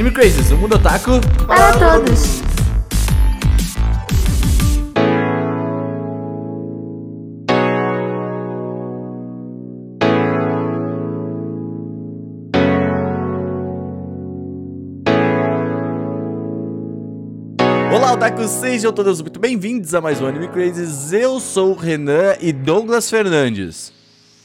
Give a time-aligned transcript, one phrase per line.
[0.00, 2.40] Anime Crazes, o mundo otaku Para todos.
[17.92, 21.12] Olá, otakus, sejam todos muito bem-vindos a mais um Anime Crazes.
[21.12, 23.99] Eu sou o Renan e Douglas Fernandes.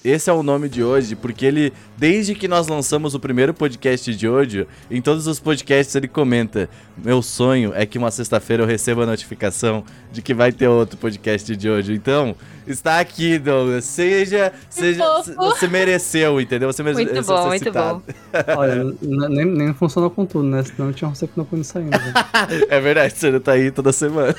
[0.06, 4.16] Esse é o nome de hoje, porque ele, desde que nós lançamos o primeiro podcast
[4.16, 8.68] de hoje, em todos os podcasts ele comenta: Meu sonho é que uma sexta-feira eu
[8.68, 11.94] receba a notificação de que vai ter outro podcast de hoje.
[11.94, 12.36] Então,
[12.68, 13.84] está aqui, Douglas.
[13.86, 14.54] Seja.
[14.70, 15.04] seja
[15.38, 16.72] você mereceu, entendeu?
[16.72, 18.03] Você mereceu Muito ser bom, muito citado.
[18.58, 20.62] Olha, n- nem, nem funcionou com tudo, né?
[20.62, 21.90] Senão eu tinha um sempre não saindo.
[21.90, 22.14] Né?
[22.70, 24.36] É verdade, você não tá aí toda semana.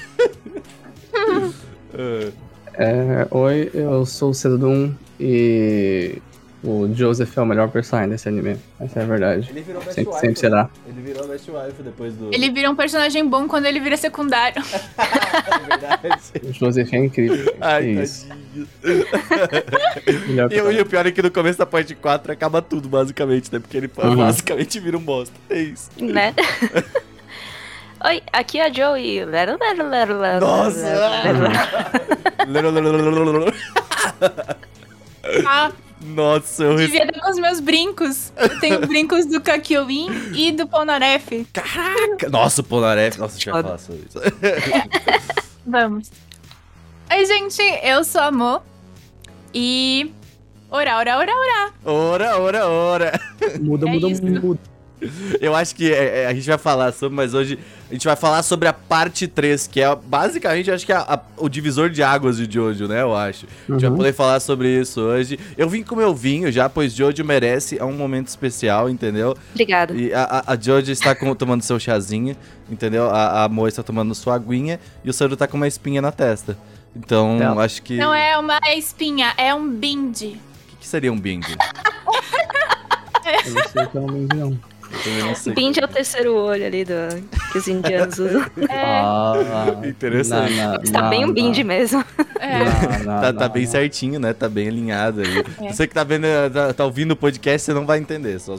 [1.93, 2.31] Ah.
[2.79, 6.19] É, oi, eu sou o Cedum e
[6.65, 8.57] o Joseph é o melhor personagem desse anime.
[8.81, 9.49] Essa é a verdade.
[9.51, 10.69] Ele virou best Sempre, wife, sempre será.
[10.89, 12.35] Ele virou best wife depois do.
[12.35, 14.63] Ele vira um personagem bom quando ele vira secundário.
[15.47, 16.23] É verdade.
[16.43, 17.55] O Joseph é incrível.
[17.61, 18.27] Ai, é isso.
[20.51, 23.53] E, o- e o pior é que no começo da parte 4 acaba tudo, basicamente,
[23.53, 23.59] né?
[23.59, 24.17] Porque ele Uhum.
[24.17, 25.35] basicamente vira um bosta.
[25.51, 25.91] É isso.
[26.01, 26.35] Né?
[28.05, 29.25] Oi, aqui é a Joey.
[29.25, 31.77] Lero, lero, lero, lero, Nossa!
[35.47, 38.33] Ah, Nossa, eu devia dar com os meus brincos.
[38.37, 41.45] Eu tenho brincos do Kakyoin e do Polnareff.
[41.53, 42.29] Caraca!
[42.29, 43.19] Nossa, o Polnareff.
[43.19, 43.69] Nossa, a gente vai Foda.
[43.69, 44.19] falar sobre isso.
[45.67, 46.11] Vamos.
[47.11, 48.61] Oi, gente, eu sou a Mo.
[49.55, 50.13] E.
[50.71, 51.73] Ora, ora, ora, ora.
[51.85, 53.21] Ora, ora, ora.
[53.61, 54.23] Muda, É muda, isso.
[54.25, 54.61] muda.
[55.41, 57.59] Eu acho que é, é, a gente vai falar sobre, mas hoje
[57.91, 61.15] a gente vai falar sobre a parte 3, que é basicamente, acho que é a-
[61.15, 63.03] a- o divisor de águas de Jojo, né?
[63.03, 63.47] Eu acho.
[63.69, 63.97] A gente vai Uhum.
[63.99, 65.39] poder falar sobre isso hoje.
[65.57, 69.37] Eu vim com meu vinho já, pois Jojo merece, é um momento especial, entendeu?
[69.53, 69.93] Obrigada.
[69.95, 72.35] E a, a, a Jojo está com- tomando seu chazinho,
[72.71, 73.11] entendeu?
[73.11, 76.11] A, a Mo está tomando sua aguinha e o Saru tá com uma espinha na
[76.11, 76.57] testa.
[76.97, 77.61] Então, Não.
[77.61, 77.99] acho que.
[77.99, 80.41] Não é uma espinha, é um bindi.
[80.65, 81.41] O que, que seria um bing?
[83.45, 84.59] Eu não sei o que é um também não
[85.35, 85.53] sei.
[85.55, 86.93] Bindi é o terceiro olho ali do,
[87.53, 88.45] que os indianos usam.
[88.69, 90.55] É, Ah, Interessante.
[90.55, 91.35] não, não, Está não, bem um não.
[91.35, 92.05] bindi mesmo.
[92.41, 92.59] é.
[92.59, 92.65] Não,
[93.15, 93.71] não, Tá, tá não, bem não.
[93.71, 94.33] certinho, né?
[94.33, 95.45] Tá bem alinhado aí.
[95.63, 95.73] É.
[95.73, 98.39] Você que tá vendo, tá, tá ouvindo o podcast, você não vai entender.
[98.41, 98.57] Só...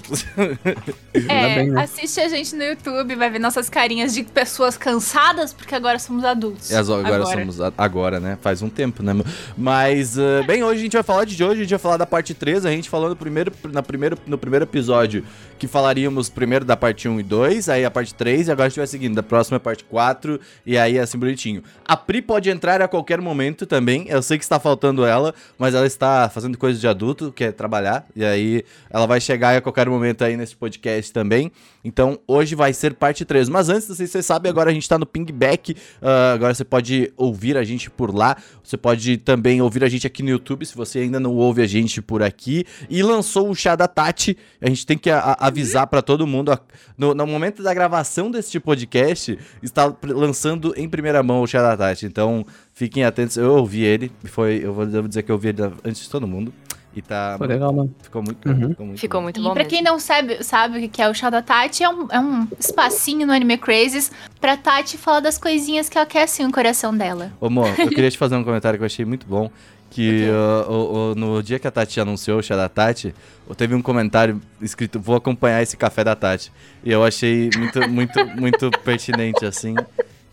[1.13, 1.81] É, bem, né?
[1.83, 6.23] assiste a gente no YouTube, vai ver nossas carinhas de pessoas cansadas, porque agora somos
[6.23, 6.69] adultos.
[6.71, 8.37] E as- agora, somos a- agora, né?
[8.41, 9.13] Faz um tempo, né?
[9.57, 12.05] Mas, ah, bem, hoje a gente vai falar de hoje, a gente vai falar da
[12.05, 15.23] parte 3, a gente falou no primeiro, na primeiro, no primeiro episódio
[15.59, 18.69] que falaríamos primeiro da parte 1 e 2, aí a parte 3, e agora a
[18.69, 21.63] gente vai seguindo, da próxima é a parte 4, e aí assim bonitinho.
[21.85, 25.73] A Pri pode entrar a qualquer momento também, eu sei que está faltando ela, mas
[25.75, 29.61] ela está fazendo coisa de adulto, que é trabalhar, e aí ela vai chegar a
[29.61, 31.51] qualquer momento aí nesse podcast também.
[31.83, 33.47] Então, hoje vai ser parte 3.
[33.47, 35.73] Mas antes, não sei se você sabe, agora a gente tá no Pingback.
[36.01, 38.35] ah, agora você pode ouvir a gente por lá.
[38.61, 41.65] Você pode também ouvir a gente aqui no YouTube, se você ainda não ouve a
[41.67, 42.65] gente por aqui.
[42.89, 44.37] E lançou o chá da Tati.
[44.59, 46.57] A gente tem que a- a- avisar pra todo mundo.
[46.97, 51.77] No, no momento da gravação deste podcast, está lançando em primeira mão o chá da
[51.77, 52.05] Tati.
[52.07, 53.37] Então, fiquem atentos.
[53.37, 54.11] Eu ouvi ele.
[54.25, 56.51] Foi, eu vou devo dizer que eu ouvi ele antes de todo mundo.
[56.95, 57.35] E tá.
[57.37, 57.93] Foi legal, mano.
[58.01, 58.69] Ficou muito, Uhum.
[58.69, 59.23] ficou muito Ficou bom.
[59.25, 59.69] muito E bom pra mesmo.
[59.69, 62.47] quem não sabe, sabe o que é o chá da Tati, é um, é um
[62.59, 67.31] espacinho no Anime Crazes pra Tati falar das coisinhas que aquecem o coração dela.
[67.39, 69.51] Ô, Mo, eu queria te fazer um comentário que eu achei muito bom.
[69.89, 73.15] Que uh, o- o- no dia que a Tati anunciou o chá da Tati,
[73.55, 76.51] teve um comentário escrito: Vou acompanhar esse café da Tati.
[76.83, 79.75] E eu achei muito, muito, muito pertinente, assim.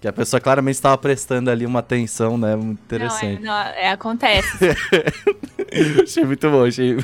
[0.01, 2.55] Que a pessoa claramente estava prestando ali uma atenção, né?
[2.57, 3.41] Muito interessante.
[3.41, 4.59] Não, é, não, é, acontece.
[6.03, 6.97] achei muito bom, achei.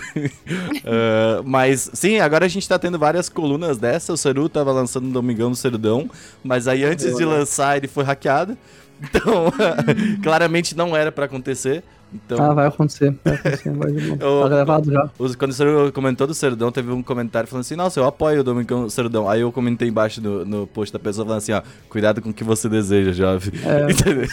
[0.84, 4.12] Ah, mas, sim, agora a gente tá tendo várias colunas dessa.
[4.12, 6.10] O Seru tava lançando no Domingão no Serudão,
[6.44, 8.58] mas aí antes de lançar ele foi hackeado.
[9.02, 9.50] Então,
[10.22, 11.82] claramente não era pra acontecer.
[12.12, 13.14] Então, Ah, vai acontecer.
[13.24, 14.08] Vai acontecer, vai de.
[14.20, 15.10] Eu- Tá gravado já.
[15.18, 18.40] os- quando o Seru comentou do Serudão, teve um comentário falando assim: Nossa, eu apoio
[18.40, 19.28] o Domingão Serudão.
[19.28, 22.34] Aí eu comentei embaixo no, no post da pessoa falando assim: Ó, cuidado com o
[22.34, 23.52] que você deseja, jovem.
[23.64, 24.26] É, Entendeu?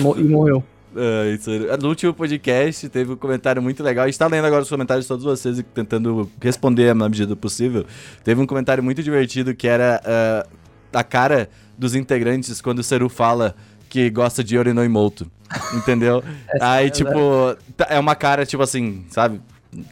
[0.00, 0.62] Mo- E morreu.
[0.96, 1.50] Ah, isso.
[1.80, 4.04] No último podcast teve um comentário muito legal.
[4.04, 7.26] A gente tá lendo agora os comentários de todos vocês e tentando responder na medida
[7.28, 7.84] do possível.
[8.22, 10.46] Teve um comentário muito divertido que era ah,
[10.92, 13.56] a cara dos integrantes quando o Seru fala
[13.94, 15.30] que gosta de Yorinoimoto.
[15.72, 16.20] Entendeu?
[16.60, 19.40] Aí, tipo, tá- é uma cara, tipo assim, sabe?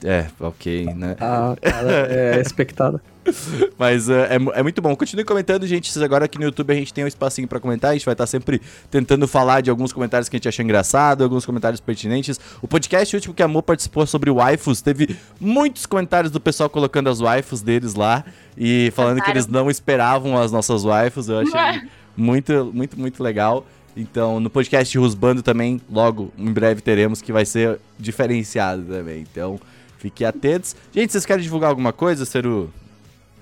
[0.03, 1.15] É, ok, né?
[1.21, 3.01] A cara é expectada.
[3.79, 4.97] Mas uh, é, é, muito bom.
[4.97, 5.97] Continue comentando, gente.
[6.03, 7.93] Agora aqui no YouTube a gente tem um espacinho para comentar.
[7.93, 8.61] A gente vai estar sempre
[8.91, 12.41] tentando falar de alguns comentários que a gente achou engraçado, alguns comentários pertinentes.
[12.61, 17.09] O podcast último que a Mo participou sobre waifus teve muitos comentários do pessoal colocando
[17.09, 18.25] as waifus deles lá
[18.59, 21.29] e falando que eles não esperavam as nossas waifus.
[21.29, 23.65] Eu achei muito, muito, muito legal.
[23.97, 29.25] Então, no podcast Rusbando também, logo, em breve teremos, que vai ser diferenciado também.
[29.31, 29.61] Então,
[29.99, 30.75] fiquem atentos.
[30.93, 32.71] Gente, vocês querem divulgar alguma coisa, Seru?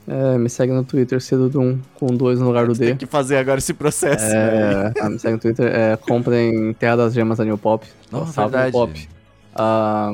[0.08, 2.86] É, me segue no Twitter, Cedudum, com dois no lugar do D.
[2.86, 4.24] Tem que fazer agora esse processo.
[4.24, 7.86] É, ah, me segue no Twitter, é, comprem Terra das Gemas da New Pop.
[8.10, 8.72] Oh, verdade.
[8.72, 9.08] Pop.
[9.54, 10.12] Ah,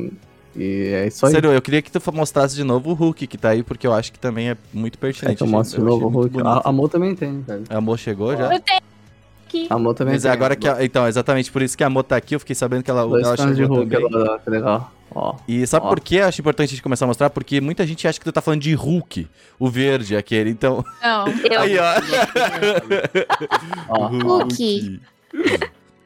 [0.54, 1.32] e é isso aí.
[1.32, 3.94] Seru, eu queria que tu mostrasse de novo o Hulk que tá aí, porque eu
[3.94, 5.42] acho que também é muito pertinente.
[5.42, 6.40] É eu mostro de novo o Hulk.
[6.44, 7.64] A Amor também tem, velho.
[7.70, 8.52] A Amor chegou já?
[8.52, 8.80] Eu tenho
[9.64, 9.66] aqui.
[9.70, 12.02] A Mo também Mas é agora que a, Então, exatamente por isso que a Mo
[12.02, 13.94] tá aqui, eu fiquei sabendo que ela, Dois ela de Hulk.
[13.94, 14.92] Ela, que legal.
[15.14, 15.88] Ó, e sabe ó.
[15.88, 17.30] por que eu acho importante a gente começar a mostrar?
[17.30, 19.26] Porque muita gente acha que tu tá falando de Hulk,
[19.58, 20.84] o verde, aquele, então...
[21.02, 21.60] Não, eu...
[21.62, 21.94] Aí, ó.
[23.88, 24.06] ó.
[24.08, 25.00] Hulk.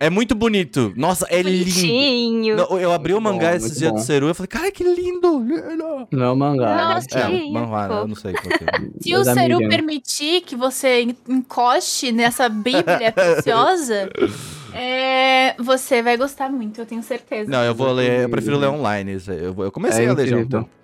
[0.03, 0.95] É muito bonito.
[0.97, 2.51] Nossa, é Bonitinho.
[2.51, 2.57] lindo.
[2.57, 3.99] Não, eu abri o Muito mangá bom, esses muito dias bom.
[3.99, 5.45] do Seru e falei, cara, que lindo.
[5.45, 6.07] lindo.
[6.11, 6.95] Não é um mangá.
[6.95, 7.95] Nossa, É, que manhwa, né?
[8.01, 8.69] eu não sei qual que é.
[8.99, 14.09] Se o Mas, Seru amiga, permitir que você en- encoste nessa bíblia preciosa,
[14.73, 17.51] é, você vai gostar muito, eu tenho certeza.
[17.51, 19.13] Não, eu vou ler, eu prefiro ler online.
[19.17, 19.45] isso aí.
[19.45, 20.61] Eu, vou- eu comecei É a ler já um incrível.
[20.63, 20.75] pouco.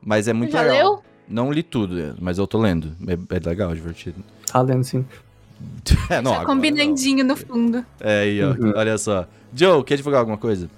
[0.00, 0.76] Mas é muito Já legal.
[0.76, 1.02] leu?
[1.28, 2.96] Não li tudo, mas eu tô lendo.
[3.08, 4.22] É, é legal, divertido.
[4.52, 5.04] Tá lendo sim.
[6.10, 7.78] É, não, agora combinandinho no fundo.
[7.78, 7.86] não.
[8.00, 8.50] É aí, ó.
[8.50, 8.72] Uhum.
[8.74, 9.26] Olha só.
[9.54, 10.68] Joe, quer divulgar alguma coisa?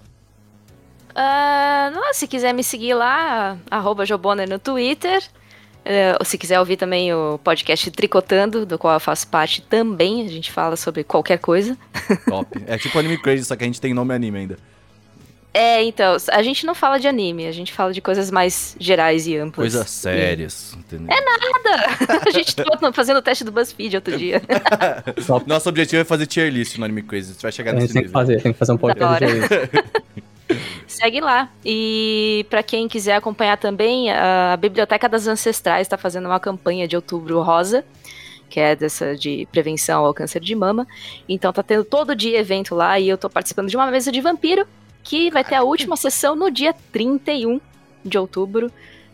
[1.15, 5.23] Ah, não, se quiser me seguir lá, arroba Joboner no Twitter.
[6.19, 10.29] Ou se quiser ouvir também o podcast Tricotando, do qual eu faço parte também, a
[10.29, 11.77] gente fala sobre qualquer coisa.
[12.27, 12.63] Top.
[12.67, 14.59] É tipo Anime Crazy, só que a gente tem nome anime ainda.
[15.55, 19.27] É, então, a gente não fala de anime, a gente fala de coisas mais gerais
[19.27, 19.75] e amplas.
[19.75, 21.15] Coisas sérias, entendeu?
[21.15, 22.23] É nada!
[22.27, 24.41] a gente tava fazendo o teste do BuzzFeed outro dia.
[25.47, 27.35] Nosso objetivo é fazer tier list no Anime Crazy.
[27.35, 28.13] Você vai chegar nesse tem que nível.
[28.13, 30.13] fazer, tem que fazer um podcast de.
[30.87, 31.51] Segue lá.
[31.65, 36.97] E pra quem quiser acompanhar também, a Biblioteca das Ancestrais está fazendo uma campanha de
[36.97, 37.85] outubro rosa,
[38.49, 40.87] que é dessa de prevenção ao câncer de mama.
[41.29, 44.21] Então tá tendo todo dia evento lá e eu tô participando de uma mesa de
[44.21, 44.67] vampiro,
[45.03, 47.61] que vai ter a última sessão no dia 31
[48.05, 48.71] de outubro,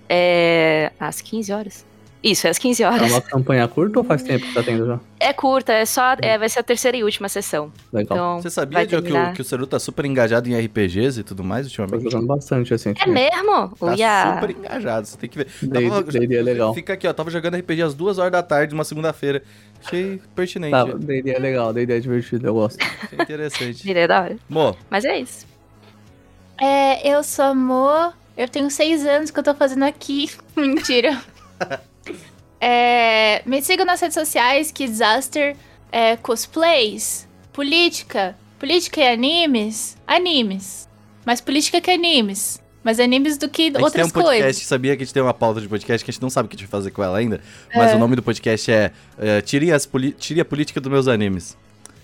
[0.08, 1.86] é, às 15 horas.
[2.20, 3.12] Isso, é às 15 É horas.
[3.12, 4.98] uma campanha curta ou faz tempo que tá tendo já?
[5.20, 7.72] É curta, é só, é, vai ser a terceira e última sessão.
[7.92, 8.16] Legal.
[8.16, 9.34] Então, Você sabia, Joe, que o, terminar.
[9.34, 12.10] que o Seru tá super engajado em RPGs e tudo mais Tô ultimamente?
[12.10, 12.92] jogando bastante assim.
[13.00, 13.68] É mesmo?
[13.78, 14.34] Tá Uia!
[14.34, 15.46] super engajado, você tem que ver.
[15.62, 16.74] D&D Tava- D&D é legal.
[16.74, 17.12] Fica aqui, ó.
[17.12, 19.40] Tava jogando RPG às duas horas da tarde, uma segunda-feira.
[19.86, 20.72] Achei pertinente.
[20.72, 22.78] Tá, D&D é legal, D&D é divertido, eu gosto.
[23.04, 23.84] Achei interessante.
[23.84, 24.36] Direito da hora.
[24.48, 25.46] Mo, Mas é isso.
[26.60, 30.30] É, eu sou Mo, eu tenho seis anos que eu tô fazendo aqui.
[30.56, 31.20] Mentira.
[32.60, 35.54] É, me sigam nas redes sociais, que Disaster,
[35.92, 40.88] é, cosplays, política, política e animes, animes.
[41.24, 42.60] Mais política que animes.
[42.82, 44.62] Mais animes do que a gente tem outras um podcast, coisas.
[44.64, 46.48] sabia que a gente tem uma pauta de podcast que a gente não sabe o
[46.48, 47.40] que a gente vai fazer com ela ainda,
[47.76, 47.94] mas É.
[47.94, 49.88] o nome do podcast é, é Tire, as
[50.18, 51.56] Tire a Política dos Meus Animes.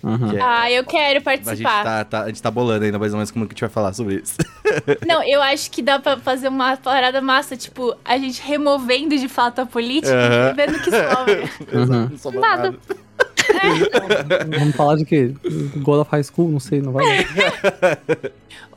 [0.05, 0.37] Uhum.
[0.37, 1.83] É- Ah, eu quero a, gente participar.
[1.83, 3.69] tá, tá- a gente tá bolando ainda mais ou menos como que a gente vai
[3.71, 4.35] falar sobre isso.
[5.07, 9.27] Não, eu acho que dá pra fazer uma parada massa, tipo, a gente removendo de
[9.27, 10.51] fato a política Aham.
[10.51, 11.49] e vendo que sobra.
[11.73, 12.09] Uhum.
[12.11, 12.71] Não sobra Nada.
[12.71, 14.57] nada.
[14.59, 15.33] Vamos falar de quê?
[15.77, 16.49] God of High School?
[16.51, 17.03] Não sei, não vai.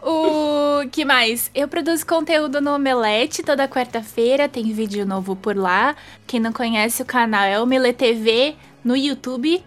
[0.02, 1.50] O que mais?
[1.54, 5.96] Eu produzo conteúdo no Omelete toda quarta-feira, tem vídeo novo por lá.
[6.26, 9.62] Quem não conhece o canal é Omelete TV no YouTube.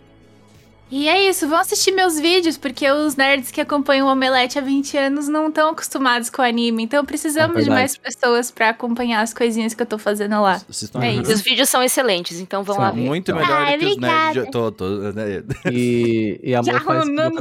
[0.92, 4.62] E é isso, vão assistir meus vídeos, porque os nerds que acompanham o Omelete há
[4.62, 6.84] 20 anos não estão acostumados com anime.
[6.84, 10.58] Então precisamos É de mais pessoas pra acompanhar as coisinhas que eu tô fazendo lá.
[10.60, 11.32] Vocês estão É isso.
[11.32, 13.02] Os vídeos são excelentes, então vão São lá ver.
[13.02, 14.24] Muito Ah, melhor do que os obrigada.
[14.34, 14.46] nerds.
[14.46, 15.44] de- Tô, tô, né?
[15.72, 16.80] E, e a Já da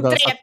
[0.09, 0.37] treta.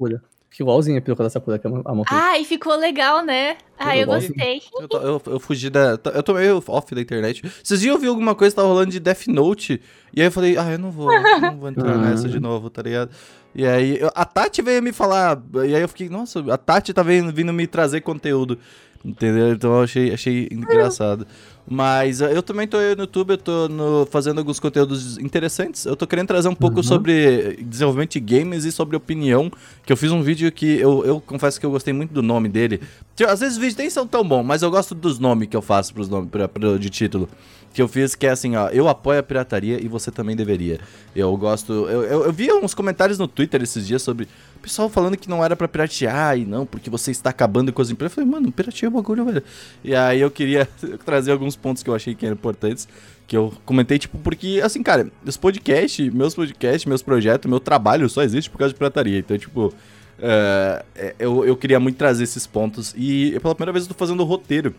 [0.58, 2.20] Fica igualzinho a peruca da Sakura que a Amor fez.
[2.20, 3.56] Ai, ficou legal, né?
[3.78, 4.60] Ai, eu gostei.
[4.80, 5.96] Eu, tô- eu- eu fugi da.
[6.12, 7.42] Eu tô meio off da internet.
[7.62, 9.80] Vocês iam ouvir alguma coisa que tava rolando de Death Note?
[10.12, 11.08] E aí eu falei, ah, eu não vou,
[11.40, 11.98] não vou entrar Ah.
[11.98, 13.10] nessa de novo, tá ligado?
[13.54, 15.40] E aí eu- a Tati veio me falar.
[15.64, 18.58] E aí eu fiquei, nossa, a Tati tá vindo, vindo me trazer conteúdo.
[19.04, 19.52] Entendeu?
[19.52, 21.24] Então eu achei, achei engraçado.
[21.70, 25.84] Mas eh, eu também tô aí no YouTube, eu tô no- fazendo alguns conteúdos interessantes.
[25.84, 26.82] Eu tô querendo trazer um pouco Uhum.
[26.82, 29.50] sobre desenvolvimento de games e sobre opinião.
[29.84, 32.48] Que eu fiz um vídeo que eu, eu confesso que eu gostei muito do nome
[32.48, 32.80] dele.
[33.14, 35.56] Tipo, Às vezes os vídeos nem são tão bons, mas eu gosto dos nomes que
[35.56, 37.28] eu faço pros nomes, pra, pra- de título.
[37.74, 40.80] Que eu fiz que é assim, ó, eu apoio a pirataria e você também deveria.
[41.14, 41.70] Eu gosto.
[41.72, 44.24] Eu, eu, eu vi uns comentários no Twitter esses dias sobre
[44.56, 47.82] o pessoal falando que não era pra piratear e não, porque você está acabando com
[47.82, 48.16] as empresas.
[48.16, 49.42] Eu falei, mano, pirateia é um bagulho, velho.
[49.84, 50.66] E aí eu queria
[51.04, 52.88] trazer alguns pontos que eu achei que eram importantes,
[53.26, 58.08] que eu comentei, tipo, porque, assim, cara, os podcasts, meus podcasts, meus projetos, meu trabalho
[58.08, 59.18] só existe por causa de pirataria.
[59.18, 59.72] Então, tipo,
[60.18, 62.94] é, é, eu, eu queria muito trazer esses pontos.
[62.96, 64.74] E pela primeira vez eu tô fazendo o roteiro.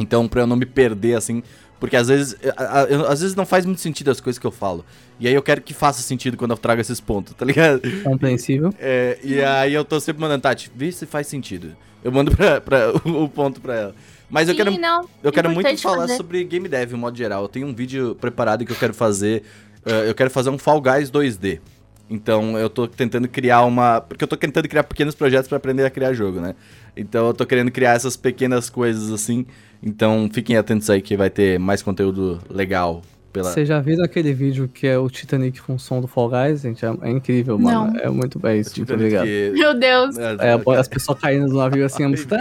[0.00, 1.42] Então, pra eu não me perder, assim,
[1.80, 2.82] porque às vezes, a-
[3.12, 4.84] às vezes não faz muito sentido as coisas que eu falo.
[5.18, 7.80] E aí eu quero que faça sentido quando eu trago esses pontos, tá ligado?
[8.02, 8.70] Compreensível.
[8.80, 11.74] É, e aí eu tô sempre mandando, Tati, vê se faz sentido.
[12.04, 13.94] Eu mando pra, pra- o ponto pra ela.
[14.28, 16.16] Mas eu Sim, quero, não, eu quero muito falar fazer.
[16.16, 17.42] sobre game dev, no modo geral.
[17.42, 19.42] Eu tenho um vídeo preparado que eu quero fazer.
[19.84, 21.60] eh, eu quero fazer um Fall Guys 2D.
[22.08, 24.00] Então eu tô tentando criar uma.
[24.00, 26.54] Porque eu tô tentando criar pequenos projetos pra aprender a criar jogo, né?
[26.96, 29.44] Então eu tô querendo criar essas pequenas coisas assim.
[29.82, 33.02] Então fiquem atentos aí que vai ter mais conteúdo legal
[33.36, 33.50] pela.
[33.52, 36.84] Vocês já viram aquele vídeo que é o Titanic com som do Fall Guys, gente?
[36.84, 37.92] É, é incrível, mano.
[37.92, 38.00] Não.
[38.00, 39.24] É muito bem isso, muito obrigado.
[39.26, 40.16] que- Meu Deus.
[40.18, 42.36] É, as pessoas caindo do navio assim, a música.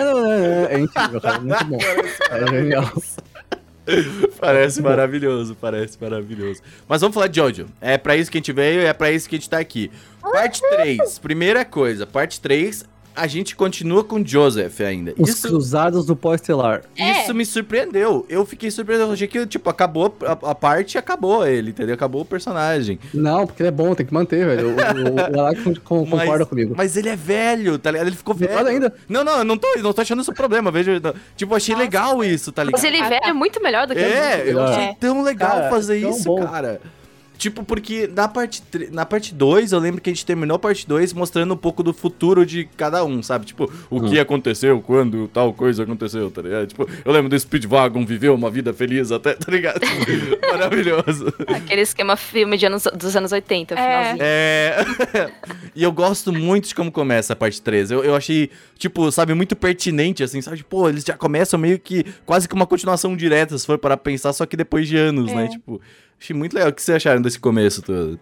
[0.69, 1.39] É incrível, cara.
[1.39, 1.77] Muito bom.
[2.31, 2.91] É genial.
[4.39, 6.59] Parece maravilhoso, parece maravilhoso.
[6.87, 7.67] Mas vamos falar de Jojo.
[7.79, 9.59] É pra isso que a gente veio e é pra isso que a gente tá
[9.59, 9.91] aqui.
[10.21, 11.19] Parte 3.
[11.19, 12.83] Primeira coisa, parte 3,
[13.15, 15.13] a gente continua com Joseph ainda.
[15.17, 16.81] Os Isso, cruzados do pós-estelar.
[16.97, 17.21] É.
[17.23, 18.25] isso me surpreendeu.
[18.29, 19.03] Eu fiquei surpreso.
[19.03, 21.95] Eu achei que, tipo, acabou a, a parte e acabou ele, entendeu?
[21.95, 22.99] Acabou o personagem.
[23.13, 24.69] Não, porque ele é bom, tem que manter, velho.
[24.69, 26.73] O, o, o Alex Mas- concorda comigo.
[26.75, 28.07] Mas ele é velho, tá ligado?
[28.07, 28.67] Ele ficou velho.
[28.67, 28.93] Ainda.
[29.07, 30.69] Não, não, eu não tô, não tô achando isso um problema.
[30.71, 30.99] Veja,
[31.35, 31.83] tipo, eu achei Nossa.
[31.85, 32.81] legal isso, tá ligado?
[32.81, 34.63] Mas ele Ah, velho é muito melhor do que É, eu É.
[34.63, 36.45] achei tão legal Cara, fazer tão isso, bom.
[36.45, 36.81] cara.
[37.37, 40.87] Tipo, porque na parte, na parte 2, eu lembro que a gente terminou a parte
[40.87, 43.45] 2 mostrando um pouco do futuro de cada um, sabe?
[43.45, 44.09] Tipo, o Uhum.
[44.09, 46.67] que aconteceu quando tal coisa aconteceu, tá ligado?
[46.67, 49.79] Tipo, eu lembro do Speedwagon viveu uma vida feliz até, tá ligado?
[50.51, 51.33] Maravilhoso.
[51.47, 53.77] aquele esquema filme de anos, dos anos 80, É.
[53.77, 54.17] finalzinho.
[54.21, 55.31] É.
[55.75, 57.91] e eu gosto muito de como começa a parte 3.
[57.91, 60.63] Eu, eu achei, tipo, sabe, muito pertinente, assim, sabe?
[60.63, 64.33] Pô, eles já começam meio que quase que uma continuação direta, se for para pensar,
[64.33, 65.35] só que depois de anos, É.
[65.35, 65.47] né?
[65.47, 65.81] Tipo,
[66.19, 66.69] achei muito legal.
[66.69, 68.19] O que vocês acharam desse começo todo?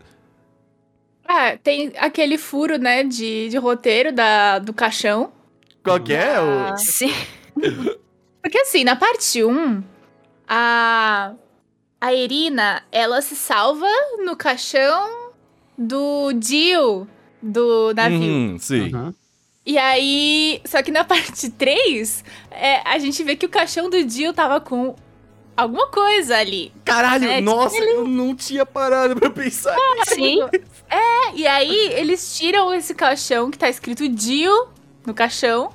[1.28, 5.32] É, tem aquele furo, né, de, de roteiro da, do caixão.
[5.84, 6.40] Qual que é?
[6.40, 6.78] O...
[6.78, 7.14] Sim.
[8.42, 9.84] Porque assim, na parte 1,
[10.48, 11.34] a,
[12.00, 13.88] a Irina, ela se salva
[14.24, 15.32] no caixão
[15.78, 17.08] do Jill
[17.42, 18.20] do navio.
[18.20, 18.94] Uhum, sim.
[18.94, 19.14] Uhum.
[19.66, 24.08] E aí, só que na parte 3, é, a gente vê que o caixão do
[24.08, 24.96] Jill tava com
[25.56, 26.72] alguma coisa ali.
[26.86, 29.76] Caralho, É, nossa, eu não tinha parado pra pensar.
[30.08, 30.40] Sim.
[30.90, 34.68] É, e aí eles tiram esse caixão que tá escrito Jill
[35.06, 35.72] no caixão.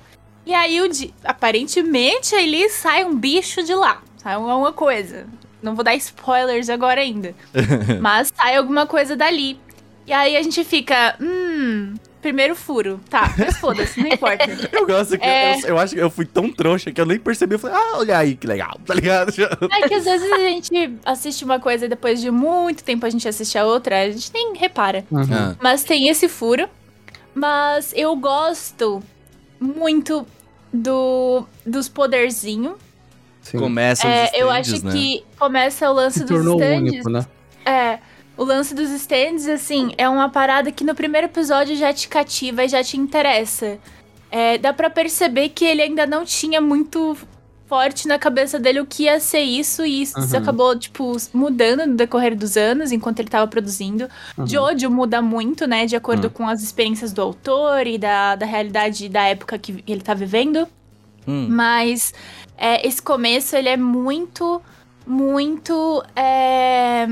[0.46, 4.02] E aí o Jill, aparentemente ali sai um bicho de lá.
[4.16, 5.26] Sai alguma coisa.
[5.62, 7.34] Não vou dar spoilers agora ainda.
[8.00, 9.58] mas sai alguma coisa dali.
[10.06, 13.00] E aí a gente fica, hum, primeiro furo.
[13.08, 14.44] Tá, mas foda-se, não importa.
[14.72, 15.56] Eu gosto que É.
[15.60, 17.54] eu, eu acho que eu fui tão trouxa que eu nem percebi.
[17.54, 19.32] Eu falei, ah, olha aí que legal, tá ligado?
[19.72, 23.10] É que às vezes a gente assiste uma coisa e depois de muito tempo a
[23.10, 25.04] gente assiste a outra, a gente nem repara.
[25.10, 25.22] Uhum.
[25.32, 26.68] Ah, Mas tem esse furo.
[27.34, 29.02] Mas eu gosto
[29.60, 30.26] muito
[30.72, 32.74] do dos poderzinhos.
[33.42, 33.58] Sim.
[33.58, 34.92] começa os É, eu stands, acho né?
[34.92, 36.92] que começa o lance Se dos tornou stands.
[36.92, 37.26] único, né?
[37.64, 37.98] É,
[38.38, 42.64] o lance dos stands, assim, é uma parada que no primeiro episódio já te cativa
[42.64, 43.78] e já te interessa.
[44.30, 47.16] É, dá pra perceber que ele ainda não tinha muito
[47.66, 50.38] forte na cabeça dele o que ia ser isso, e isso Uhum.
[50.38, 54.08] acabou, tipo, mudando no decorrer dos anos, enquanto ele tava produzindo.
[54.38, 54.46] Uhum.
[54.46, 56.30] Jojo muda muito, né, de acordo Hum.
[56.30, 60.66] com as experiências do autor e da, da realidade da época que ele tá vivendo.
[61.26, 61.46] Hum.
[61.50, 62.14] Mas
[62.56, 64.62] é, esse começo, ele é muito,
[65.06, 67.06] muito é,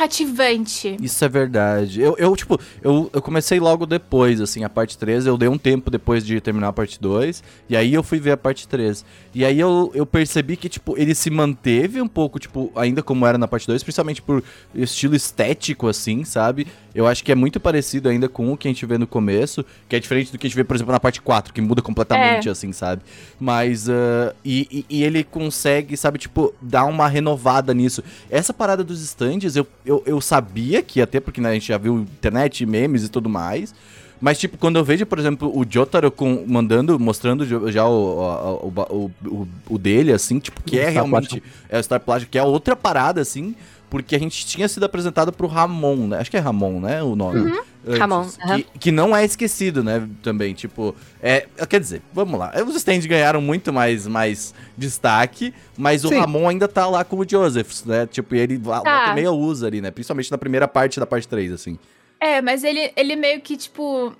[0.00, 0.96] cativante.
[1.00, 2.00] Isso é verdade.
[2.00, 5.26] Eu, eu tipo, eu, eu comecei logo depois, assim, a parte 3.
[5.26, 7.42] Eu dei um tempo depois de terminar a parte 2.
[7.68, 9.04] E aí eu fui ver a parte 3.
[9.34, 13.26] E aí eu, eu percebi que, tipo, ele se manteve um pouco, tipo, ainda como
[13.26, 14.42] era na parte 2, principalmente por
[14.74, 16.66] estilo estético, assim, sabe?
[16.92, 19.64] Eu acho que é muito parecido ainda com o que a gente vê no começo,
[19.88, 21.80] que é diferente do que a gente vê, por exemplo, na parte 4, que muda
[21.82, 23.02] completamente, assim, sabe?
[23.38, 23.88] Mas.
[23.88, 28.02] ah, e, e- e ele consegue, sabe, tipo, dar uma renovada nisso.
[28.28, 31.66] Essa parada dos stands, eu, eu, eu sabia que ia ter, porque né, a gente
[31.66, 33.74] já viu internet, memes e tudo mais.
[34.20, 39.10] Mas, tipo, quando eu vejo, por exemplo, o Jotaro com, mandando, mostrando já o, o,
[39.24, 41.42] o, o, dele, assim, tipo, que é realmente.
[41.68, 43.56] É o Star Platinum, que é outra parada, assim,
[43.90, 46.18] porque a gente tinha sido apresentado pro Ramon, né?
[46.20, 47.02] Acho que é Ramon, né?
[47.02, 47.50] O nome.
[47.86, 48.56] Antes, Ramon, aham.
[48.58, 50.08] Que, que não é esquecido, né?
[50.22, 50.94] Também, tipo.
[51.20, 52.52] É, quer dizer, vamos lá.
[52.66, 56.20] Os stands ganharam muito mais, mais destaque, mas o Sim.
[56.20, 58.06] Ramon ainda tá lá com o Joseph, né?
[58.06, 59.08] Tipo, e ele Tá.
[59.10, 59.90] e meia usa ali, né?
[59.90, 61.78] Principalmente na primeira parte da parte 3, assim.
[62.20, 64.14] É, mas ele, ele meio que, tipo.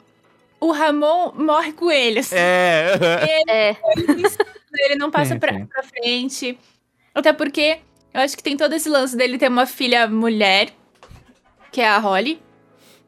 [0.59, 2.35] O Ramon morre com ele, assim.
[2.37, 2.99] É.
[3.49, 3.77] É,
[4.85, 6.59] Ele não passa Sim, pra, pra frente.
[7.15, 7.79] Até porque
[8.13, 10.71] eu acho que tem todo esse lance dele ter uma filha mulher,
[11.71, 12.41] que é a Holly.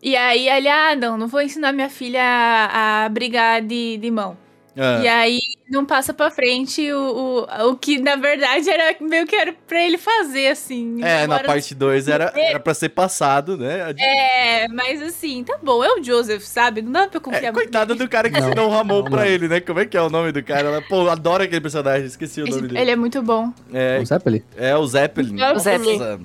[0.02, 4.10] E aí ele, ah, não, não vou ensinar minha filha a, a brigar de, de
[4.10, 4.36] mão.
[4.76, 5.00] Ah.
[5.02, 5.38] E aí
[5.70, 9.82] não passa pra frente o, o, o que, na verdade, era meio que era pra
[9.84, 11.02] ele fazer, assim.
[11.02, 13.92] É, na parte 2 era, era pra ser passado, né?
[13.98, 16.80] É, mas assim, tá bom, é o Joseph, sabe?
[16.80, 19.20] Não dá pra É, confiar coitado do cara que Não, ensinou o Ramon não, pra
[19.22, 19.26] não.
[19.26, 19.60] ele, né?
[19.60, 20.68] Como é que é o nome do cara?
[20.68, 22.80] Ela, Pô, adoro aquele personagem, esqueci o nome Esse- dele.
[22.80, 23.52] Ele é muito bom.
[23.72, 24.42] É, O Zeppelin?
[24.56, 25.40] é o Zeppelin.
[25.40, 25.98] É o Zeppelin.
[25.98, 26.20] Nossa.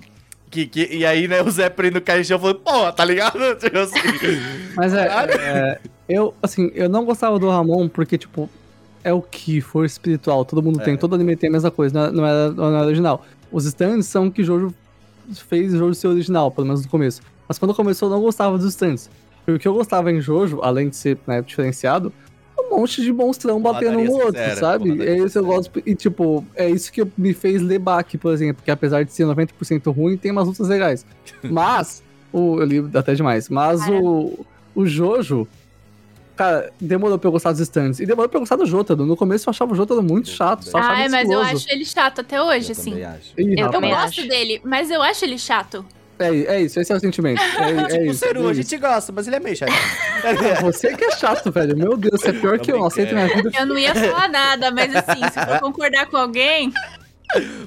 [0.50, 3.38] Que, que, e aí, né, o Zeppelin no caixão falou, pô, tá ligado?
[3.60, 4.00] Tipo assim.
[4.76, 8.50] Mas é, é, Eu, assim, eu não gostava do Ramon porque, tipo,
[9.04, 10.46] é o que for espiritual.
[10.46, 10.84] Todo mundo É.
[10.84, 13.26] tem, todo anime tem a mesma coisa, não é- não é, não é original.
[13.52, 14.74] Os stands são que Jojo
[15.48, 17.22] fez Jojo ser original, pelo menos no começo.
[17.48, 19.10] Mas quando começou, eu não gostava dos stands.
[19.46, 22.12] Porque o que eu gostava em Jojo, além de ser né, diferenciado,
[22.60, 25.02] um monte de monstrão batendo um no outro, sincera, sabe?
[25.02, 25.82] É isso eu gosto.
[25.86, 29.26] E, tipo, é isso que me fez ler Baki, por exemplo, que apesar de ser
[29.26, 31.06] 90% ruim, tem umas lutas legais.
[31.50, 33.48] Mas, o, eu li até demais.
[33.48, 34.46] Mas o,
[34.76, 35.48] o Jojo,
[36.38, 38.00] cara, demorou pra eu gostar dos stands.
[38.00, 39.06] E demorou pra eu gostar do Jotaro.
[39.06, 41.66] No começo eu achava o Jotaro muito Eu chato, só achava Ai, mas eu acho
[41.70, 42.92] ele chato até hoje, Eu assim.
[42.92, 43.34] também acho.
[43.38, 44.28] Ih, Eu Eu gosto acho.
[44.28, 45.86] dele, mas eu acho ele chato.
[46.20, 47.40] É, é isso, esse é o sentimento.
[47.60, 48.62] É, é tipo, o isso, Seru, é a isso.
[48.64, 49.72] gente gosta, mas ele é meio chato.
[50.62, 51.78] Você que é chato, velho.
[51.78, 52.84] Meu Deus, você é pior Tô que eu.
[52.86, 53.52] Aceito minha vida.
[53.58, 56.74] Eu não ia falar nada, mas assim, se for concordar com alguém,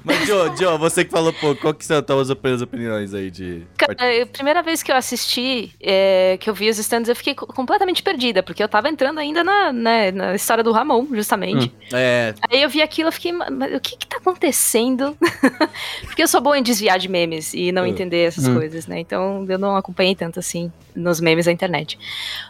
[0.05, 3.31] Mas, Joe, Joe, você que falou pouco, qual que são as tuas opini- opiniões aí
[3.31, 3.67] de...
[3.77, 7.35] Cara, a primeira vez que eu assisti, é, que eu vi os stands, eu fiquei
[7.35, 11.73] co- completamente perdida, porque eu tava entrando ainda na, né, na história do Ramon, justamente.
[11.93, 15.17] É, Aí eu vi aquilo, eu fiquei, "Ma- mas o que que tá acontecendo?
[16.07, 17.87] porque eu sou boa em desviar de memes e não Hum.
[17.87, 18.55] entender essas Hum.
[18.55, 18.99] coisas, né?
[19.01, 21.99] Então eu não acompanhei tanto assim nos memes da internet.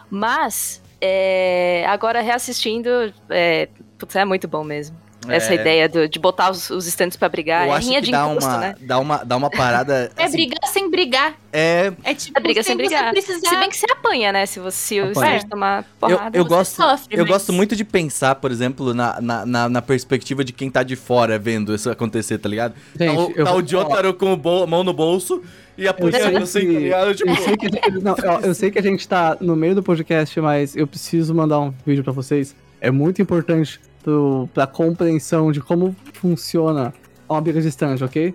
[0.09, 2.89] Mas, é, agora reassistindo,
[3.29, 4.95] é, putz, é muito bom mesmo.
[5.27, 7.67] Essa é, ideia do- de botar os, os stands pra brigar.
[7.67, 8.75] Eu é acho que de dá encosto, uma, né?
[8.81, 10.11] dá, uma, dá uma parada...
[10.17, 11.33] é assim, brigar sem brigar.
[11.53, 13.11] É, É tipo, É briga sem você brigar.
[13.11, 13.49] precisar...
[13.49, 14.45] Se bem que você apanha, né?
[14.45, 15.37] Se, você, se Apanha.
[15.37, 16.37] stand tomar eu, porrada.
[16.37, 19.69] eu você gosto, sofre, eu mas- gosto muito de pensar, por exemplo, na, na, na,
[19.69, 22.73] na perspectiva de quem tá de fora vendo isso acontecer, tá ligado?
[22.97, 25.41] Gente, tá o, eu tá vou o Jotaro com bol- mão no bolso
[25.77, 27.13] e apanhando sei assim, tá ligado?
[27.15, 29.55] Tipo, Eu sei, que a gente, não, eu, eu sei que a gente tá no
[29.55, 32.55] meio do podcast, mas eu preciso mandar um vídeo pra vocês.
[32.79, 36.93] É muito importante pro, pra compreensão de como funciona
[37.29, 38.33] uma briga de stand, ok?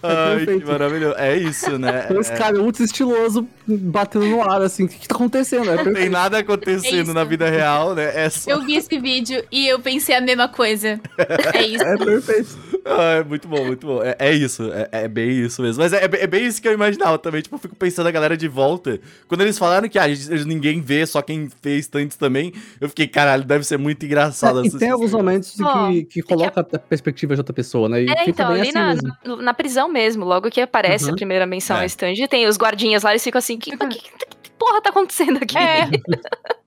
[0.00, 0.66] ai, que perfeito.
[0.68, 1.14] maravilhoso.
[1.18, 2.06] É isso, né?
[2.20, 5.68] Esse cara ultra estiloso batendo no ar, assim, o que, que tá acontecendo?
[5.70, 7.12] É Não tem nada É acontecendo isso.
[7.14, 8.12] na vida real, né?
[8.14, 8.48] É só.
[8.50, 11.00] Eu vi esse vídeo e eu pensei a mesma coisa.
[11.52, 11.82] É isso.
[11.84, 12.67] É perfeito.
[12.84, 14.02] Ah, é muito bom, muito bom.
[14.02, 15.82] É, é isso, é, é bem isso mesmo.
[15.82, 17.40] Mas é, é bem- é bem isso que eu imaginava também.
[17.42, 19.00] Tipo, eu fico pensando a galera de volta.
[19.26, 20.06] Quando eles falaram que ah,
[20.46, 24.64] ninguém vê, só quem fez tantos também, eu fiquei, caralho, deve ser muito engraçado.
[24.64, 28.02] e essa tem alguns momentos Ó, que, que coloca a perspectiva de outra pessoa, né?
[28.02, 29.16] E É, fica então, bem ali assim na, mesmo.
[29.24, 31.12] na, na prisão mesmo, logo que aparece Uhum.
[31.12, 31.80] a primeira menção É.
[31.80, 33.98] ao stand, tem os guardinhas lá, eles ficam assim, que, que, que-
[34.42, 35.56] que porra tá acontecendo aqui?
[35.56, 35.88] É.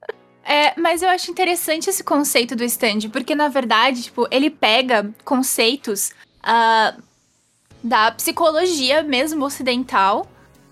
[0.43, 5.09] É, mas eu acho interessante esse conceito do stand, porque na verdade, tipo, ele pega
[5.23, 6.95] conceitos ah,
[7.83, 10.25] da psicologia mesmo ocidental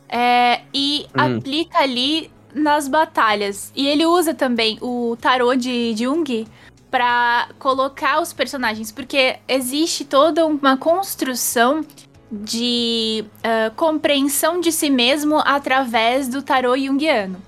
[0.07, 1.37] é, e Hum.
[1.37, 3.71] aplica ali nas batalhas.
[3.75, 6.47] E ele usa também o tarô de Jung
[6.89, 11.85] pra colocar os personagens, porque existe toda uma construção
[12.31, 17.39] de ah, compreensão de si mesmo através do tarô junguiano.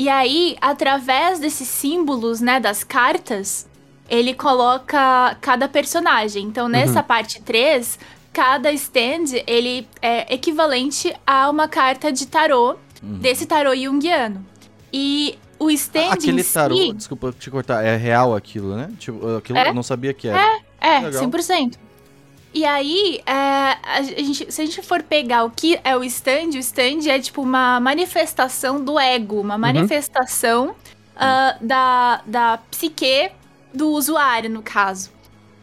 [0.00, 3.68] E aí, através desses símbolos, né, das cartas,
[4.08, 6.42] ele coloca cada personagem.
[6.46, 7.98] Então, nessa parte 3,
[8.32, 13.18] cada stand, ele é equivalente a uma carta de tarô, Uhum.
[13.18, 14.42] desse tarô junguiano.
[14.90, 16.92] E o stand Aquele em tarô, si...
[16.94, 18.88] desculpa te cortar, é real aquilo, né?
[18.98, 19.68] Tipo, aquilo É?
[19.68, 20.60] eu não sabia que era.
[20.80, 21.24] É, Legal.
[21.24, 21.74] 100%.
[22.52, 26.50] E aí, é, a gente- se a gente for pegar o que é o stand,
[26.54, 30.74] o stand é tipo uma manifestação do ego, uma manifestação
[31.16, 33.30] ah, da, da psique
[33.72, 35.10] do usuário, no caso.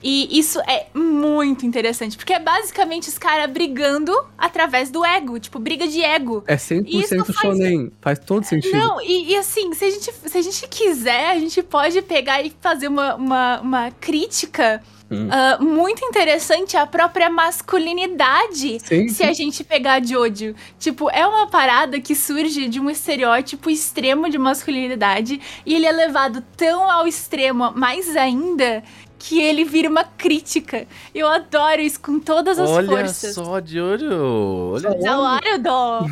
[0.01, 5.57] E isso é muito interessante, porque é basicamente os caras brigando através do ego, tipo,
[5.59, 6.43] briga de ego.
[6.47, 7.91] É 100% Isso faz- shonen.
[7.99, 8.77] Faz todo sentido.
[8.77, 12.41] Não, e, e assim, se a, gente, se a gente quiser, a gente pode pegar
[12.43, 15.29] e fazer uma, uma, uma crítica Hum.
[15.31, 18.79] ah, muito interessante à própria masculinidade.
[18.83, 23.69] Sim, Se a gente pegar Jojo, tipo, é uma parada que surge de um estereótipo
[23.69, 28.83] extremo de masculinidade e ele é levado tão ao extremo, mais ainda,
[29.27, 30.87] que ele vira uma crítica.
[31.13, 33.35] Eu adoro isso com todas as Olha forças.
[33.35, 34.73] só, de olho.
[34.73, 36.05] Olha hora, eu dou.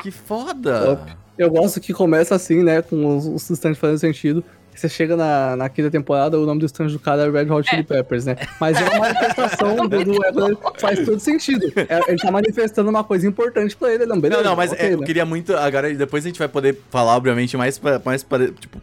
[0.00, 1.00] que foda.
[1.36, 2.82] Eu gosto que começa assim, né?
[2.82, 4.44] Com os, os stands fazendo sentido.
[4.72, 7.68] você chega na, na quinta temporada, o nome do stand do cara é Red Hot
[7.68, 8.36] Chili Peppers, né?
[8.60, 11.66] Mas é uma manifestação do, do Evan, faz todo sentido.
[11.76, 14.40] É, ele tá manifestando uma coisa importante pra ele, não, beleza?
[14.40, 15.06] Não, não, mas ok, é, eu né?
[15.06, 15.56] queria muito.
[15.56, 18.80] Agora, depois a gente vai poder falar, obviamente, mais pra, mais pra, tipo,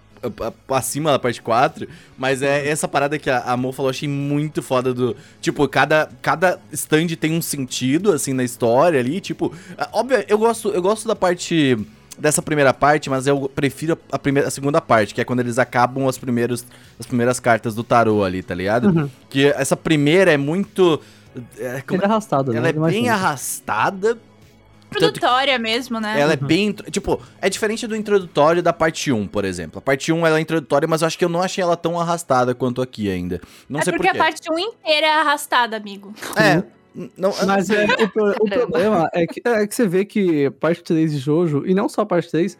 [0.69, 1.87] acima da parte 4.
[2.17, 5.15] Mas é essa parada que a, a Mo falou, eu achei muito foda do.
[5.41, 9.19] Tipo, cada, cada stand tem um sentido, assim, na história ali.
[9.21, 9.53] Tipo,
[9.91, 11.77] óbvio, eu gosto, eu gosto da parte.
[12.19, 15.59] Dessa primeira parte, mas eu prefiro a, primeira, a segunda parte, que é quando eles
[15.59, 16.65] acabam as, primeiros,
[16.99, 18.85] as primeiras cartas do tarô ali, tá ligado?
[18.89, 19.07] Uhum.
[19.29, 20.99] Que essa primeira é muito.
[21.59, 22.57] é, como- é arrastado, né?
[22.57, 24.17] ela é bem arrastada.
[24.95, 26.19] Introdutória mesmo, né?
[26.19, 26.67] Ela é bem.
[26.67, 29.79] intro- Tipo, é diferente do introdutório da parte 1, por exemplo.
[29.79, 31.99] A parte 1 ela é introdutória, mas eu acho que eu não achei ela tão
[31.99, 33.41] arrastada quanto aqui ainda.
[33.69, 34.19] Não é sei porque porquê.
[34.19, 36.13] a parte 1 inteira é arrastada, amigo.
[36.35, 36.63] É.
[36.97, 40.49] n- Não, Mas é, o, pro- o problema é que, é que você vê que
[40.51, 42.57] parte 3 de Jojo, e não só parte 3,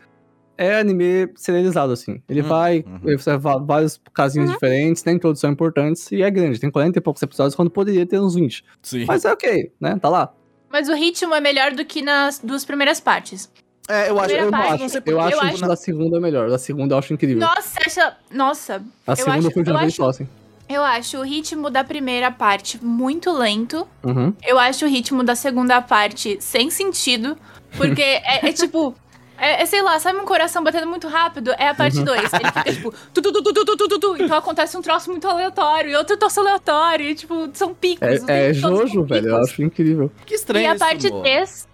[0.60, 2.22] é anime serializado, assim.
[2.28, 3.00] Ele Uhum, vai, uhum.
[3.06, 6.60] ele vai va- vários casinhos diferentes, tem introdução importantes, e é grande.
[6.60, 8.64] Tem 40 e poucos episódios, quando poderia ter uns 20.
[8.82, 9.06] Sim.
[9.08, 9.98] Mas é ok, né?
[10.02, 10.34] Tá lá.
[10.72, 13.50] Mas o ritmo é melhor do que nas duas primeiras partes.
[13.90, 14.32] É, eu acho.
[14.34, 14.82] Eu parte, acho.
[14.84, 15.20] não sei Eu porquê.
[15.22, 16.50] acho eu acho- da segunda melhor.
[16.50, 17.40] Da segunda eu acho incrível.
[17.40, 18.18] Nossa, acha.
[18.30, 20.28] Nossa, a segunda acho- foi de eu vez só, assim.
[20.68, 23.88] eu acho o ritmo da primeira parte muito lento.
[24.04, 24.34] Uhum.
[24.44, 27.38] Eu acho o ritmo da segunda parte sem sentido.
[27.78, 28.94] Porque é, é tipo.
[29.38, 31.52] É, é, sei lá, sabe um coração batendo muito rápido?
[31.58, 32.08] É a parte 2.
[32.08, 32.16] Uhum.
[32.16, 32.94] Ele fica tipo.
[33.14, 35.96] Tu, tu, tu, tu, tu, tu, tu, tu, Então acontece um troço muito aleatório e
[35.96, 37.06] outro troço aleatório.
[37.06, 38.28] E, tipo, são picos.
[38.28, 39.30] É, é Jojo, velho.
[39.30, 40.12] Eu acho incrível.
[40.26, 40.66] Que estranho.
[40.66, 41.68] E a parte 3.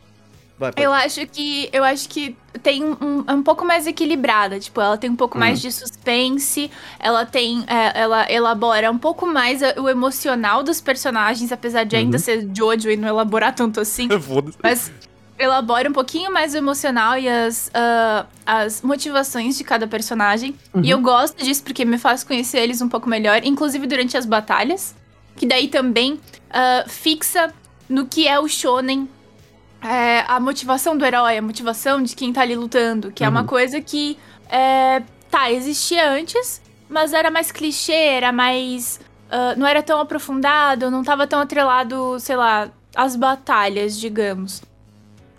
[0.77, 4.97] Eu acho que eu acho que tem um, um é pouco mais equilibrada, tipo, ela
[4.97, 5.39] tem um pouco hum.
[5.39, 11.51] mais de suspense, ela tem é, ela elabora um pouco mais o emocional dos personagens,
[11.51, 12.23] apesar de ainda uhum.
[12.23, 14.07] ser Jojo e não elaborar tanto assim.
[14.61, 14.91] mas
[15.43, 20.55] elabora um pouquinho mais o emocional e as, ah, as motivações de cada personagem.
[20.81, 24.25] E eu gosto disso porque me faz conhecer eles um pouco melhor, inclusive durante as
[24.25, 24.95] batalhas,
[25.35, 27.53] que daí também ah, fixa
[27.89, 29.07] no que é o shonen
[29.81, 33.41] é, a motivação do herói, a motivação de quem tá ali lutando, que é uma
[33.41, 33.45] Uhum.
[33.47, 34.17] coisa que,
[34.49, 39.01] é, tá, existia antes, mas era mais clichê, era mais.
[39.29, 44.61] ah, não era tão aprofundado, não tava tão atrelado, sei lá, às batalhas, digamos.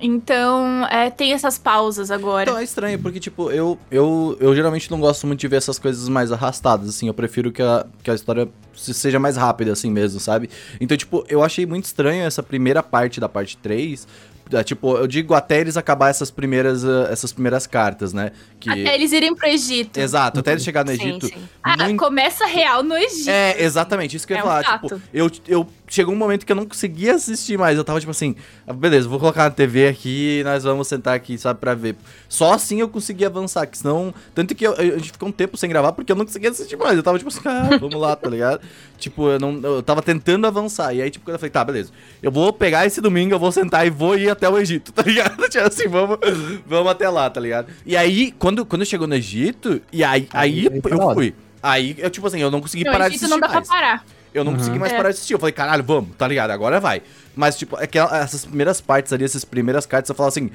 [0.01, 2.43] Então, é, tem essas pausas agora.
[2.51, 5.79] Então é estranho, porque, tipo, eu, eu, eu geralmente não gosto muito de ver essas
[5.79, 7.07] coisas mais arrastadas, assim.
[7.07, 10.51] Eu prefiro que a, que a história se- seja mais rápida, assim mesmo, sabe?
[10.81, 14.07] Então, tipo, eu achei muito estranho essa primeira parte da parte 3.
[14.53, 18.31] É, tipo, eu digo até eles acabar essas primeiras, ah, essas primeiras cartas, né?
[18.61, 18.69] Que...
[18.69, 19.97] Até eles irem pro Egito.
[19.99, 21.29] Exato, até eles chegar no Sim, Egito.
[21.29, 21.49] sim.
[21.63, 23.31] Ah, muito- começa real no Egito.
[23.31, 24.63] É, exatamente, isso que eu ia É um falar.
[24.65, 24.89] fato.
[24.89, 27.79] Tipo, eu, eu chegou um momento que eu não conseguia assistir mais.
[27.79, 28.35] Eu tava tipo assim,
[28.67, 31.97] ah, beleza, vou colocar na TV aqui e nós vamos sentar aqui, sabe, pra ver.
[32.29, 34.13] Só assim eu consegui avançar, que senão.
[34.35, 36.51] Tanto que eu- eu- a gente ficou um tempo sem gravar porque eu não conseguia
[36.51, 36.97] assistir mais.
[36.97, 38.61] Eu tava tipo assim, ah, vamos lá, tá ligado?
[38.99, 40.95] tipo, eu, não, eu tava tentando avançar.
[40.95, 41.91] E aí, tipo, quando eu falei, tá, beleza.
[42.23, 45.03] Eu vou pegar esse domingo, eu vou sentar e vou ir até o Egito, tá
[45.03, 45.37] ligado?
[45.49, 46.19] Tipo assim, vamos,
[46.67, 47.69] vamos até lá, tá ligado?
[47.85, 51.35] E aí, quando, quando chegou no Egito, e aí, aí, Aí eu fui.
[51.63, 53.67] Aí, eu, tipo assim, eu não consegui no parar de assistir não dá mais.
[53.69, 54.05] pra parar.
[54.35, 54.59] Eu não Uhum.
[54.59, 54.97] consegui mais É.
[54.97, 55.33] parar de assistir.
[55.35, 56.51] Eu falei, caralho, vamos, tá ligado?
[56.51, 57.03] Agora vai.
[57.37, 60.51] Mas, tipo, é que essas primeiras partes ali, essas primeiras cartas, eu falo assim.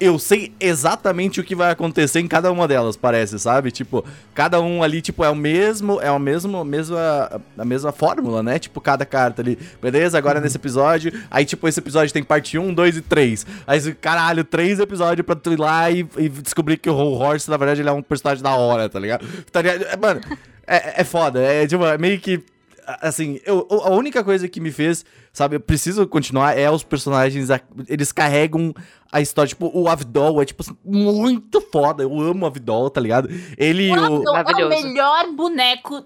[0.00, 3.70] Eu sei exatamente o que vai acontecer em cada uma delas, parece, sabe?
[3.70, 8.42] Tipo, cada um ali, tipo, é o mesmo, é o mesmo, mesma, a mesma fórmula,
[8.42, 8.58] né?
[8.58, 9.56] Tipo, cada carta ali.
[9.80, 11.12] Beleza, agora nesse episódio.
[11.30, 13.46] Aí, tipo, esse episódio tem parte 1, 2 e 3.
[13.68, 17.48] Aí, você, caralho, três episódios pra tu ir lá e, e descobrir que o Horse,
[17.48, 19.24] na verdade, ele é um personagem da hora, tá ligado?
[19.52, 19.84] Tá ligado?
[19.84, 20.20] É, Mano,
[20.66, 21.40] é, é foda.
[21.40, 22.42] É, tipo, é meio que
[22.86, 27.48] assim, eu, a única coisa que me fez, sabe, eu preciso continuar é os personagens,
[27.88, 28.74] eles carregam
[29.10, 33.00] a história, tipo, o Avdol é, tipo, assim, muito foda, eu amo o Avdol, tá
[33.00, 33.28] ligado?
[33.56, 33.94] Ele o...
[34.22, 36.04] Não, é o melhor boneco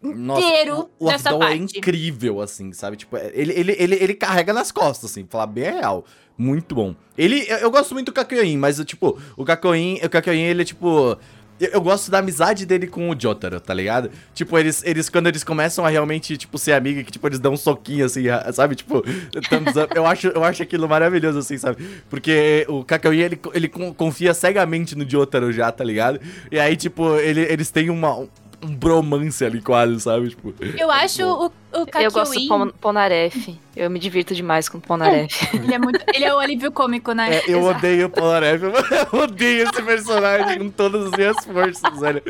[0.00, 1.78] Nossa, inteiro o, o nessa Avdol é parte.
[1.78, 2.96] incrível, assim, sabe?
[2.96, 6.04] Tipo, é- ele, ele, ele, ele carrega nas costas, assim, pra falar bem a real.
[6.38, 6.94] Muito bom.
[7.18, 10.64] Ele, eu, eu gosto muito do Kakyoin, mas, tipo, o Kakyoin, o Kakyoin, ele é,
[10.64, 11.18] tipo...
[11.60, 14.10] Eu, eu gosto da amizade dele com o Jotaro, tá ligado?
[14.34, 17.52] Tipo, eles, eles, quando eles começam a realmente, tipo, ser amigos, que, tipo, eles dão
[17.54, 18.74] um soquinho, assim, sabe?
[18.74, 19.02] Tipo.
[19.94, 21.82] Eu acho, eu acho aquilo maravilhoso, assim, sabe?
[22.10, 26.20] Porque o Kakyoin, ele, ele con- confia cegamente no Jotaro já, tá ligado?
[26.50, 28.26] E aí, tipo, ele, eles têm uma,
[28.62, 30.30] um bromance ali quase, sabe?
[30.30, 31.52] Tipo, Eu acho o, o
[32.00, 33.58] Eu gosto do Kakyoin, Pon- Ponaref.
[33.76, 35.30] Eu me divirto demais com o Ponaref.
[35.54, 37.36] ele é muito, ele é o alívio cômico, né?
[37.36, 37.78] É, eu Exato.
[37.78, 38.72] odeio o Polnareff, eu
[39.20, 42.22] odeio esse personagem com todas as minhas forças, velho.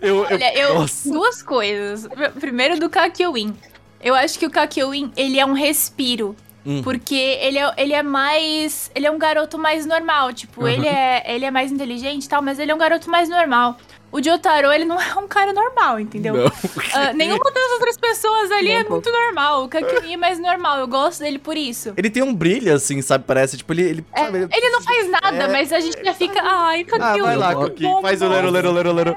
[0.00, 1.10] Eu, eu, Olha, eu, nossa.
[1.10, 2.06] duas coisas.
[2.06, 3.54] Pr- Primeiro do Kakyoin.
[4.00, 6.36] Eu acho que o Kakyoin, ele é um respiro.
[6.66, 6.80] Hum.
[6.82, 8.90] Porque ele é, ele é mais.
[8.94, 10.32] Ele é um garoto mais normal.
[10.32, 10.68] Tipo, Uhum.
[10.68, 13.76] ele, é, ele é mais inteligente e tal, mas ele é um garoto mais normal.
[14.14, 16.34] O Jotaro, ele não é um cara normal, entendeu?
[16.34, 16.52] Não.
[16.94, 19.64] Ah, nenhuma das outras pessoas ali Nem um é muito normal.
[19.64, 21.92] O Kakyoin é mais normal, eu gosto dele por isso.
[21.96, 23.24] Ele tem um brilho, assim, sabe?
[23.26, 23.82] Parece, tipo, ele...
[23.82, 25.48] Ele, É, sabe, ele não faz nada, É.
[25.48, 26.40] mas a gente já fica.
[26.42, 27.22] Ai, Ah, Kakyoin.
[27.22, 28.00] vai lá, Eu- Coquinho.
[28.00, 29.16] Faz o lero, lero, lero, lero.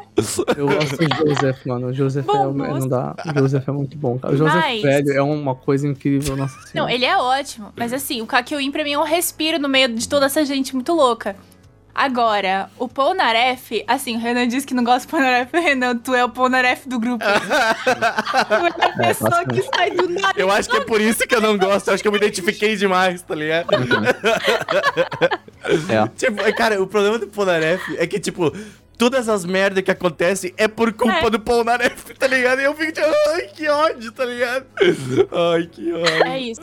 [0.57, 1.87] Eu gosto do Joseph, mano.
[1.87, 2.79] O Joseph é, Bom, nossa.
[2.79, 3.15] não dá.
[3.35, 4.33] O Joseph é muito bom, cara.
[4.33, 6.91] O Joseph Mas- velho é uma coisa incrível, nossa Não, senhora.
[6.93, 7.71] ele é ótimo.
[7.75, 10.73] Mas assim, o Kakyoin pra mim é um respiro no meio de toda essa gente
[10.73, 11.35] muito louca.
[11.97, 15.49] Agora, o Polnareff, assim, o Renan disse que não gosta do Polnareff.
[15.59, 17.25] Renan, tu é o Polnareff do grupo.
[17.25, 20.39] tu é a pessoa que sai do nada.
[20.39, 21.87] Eu acho que é por isso que eu não gosto.
[21.87, 23.67] Eu acho que eu me identifiquei demais, tá ligado?
[25.67, 26.07] É.
[26.15, 28.53] Tipo, cara, o problema do Polnareff é que, tipo,
[28.97, 31.29] todas as merdas que acontecem é por culpa É.
[31.29, 32.59] do Polnareff, tá ligado?
[32.59, 34.65] E eu fico tipo, ai, que ódio, tá ligado?
[35.31, 36.23] Ai, que ódio.
[36.25, 36.61] É isso.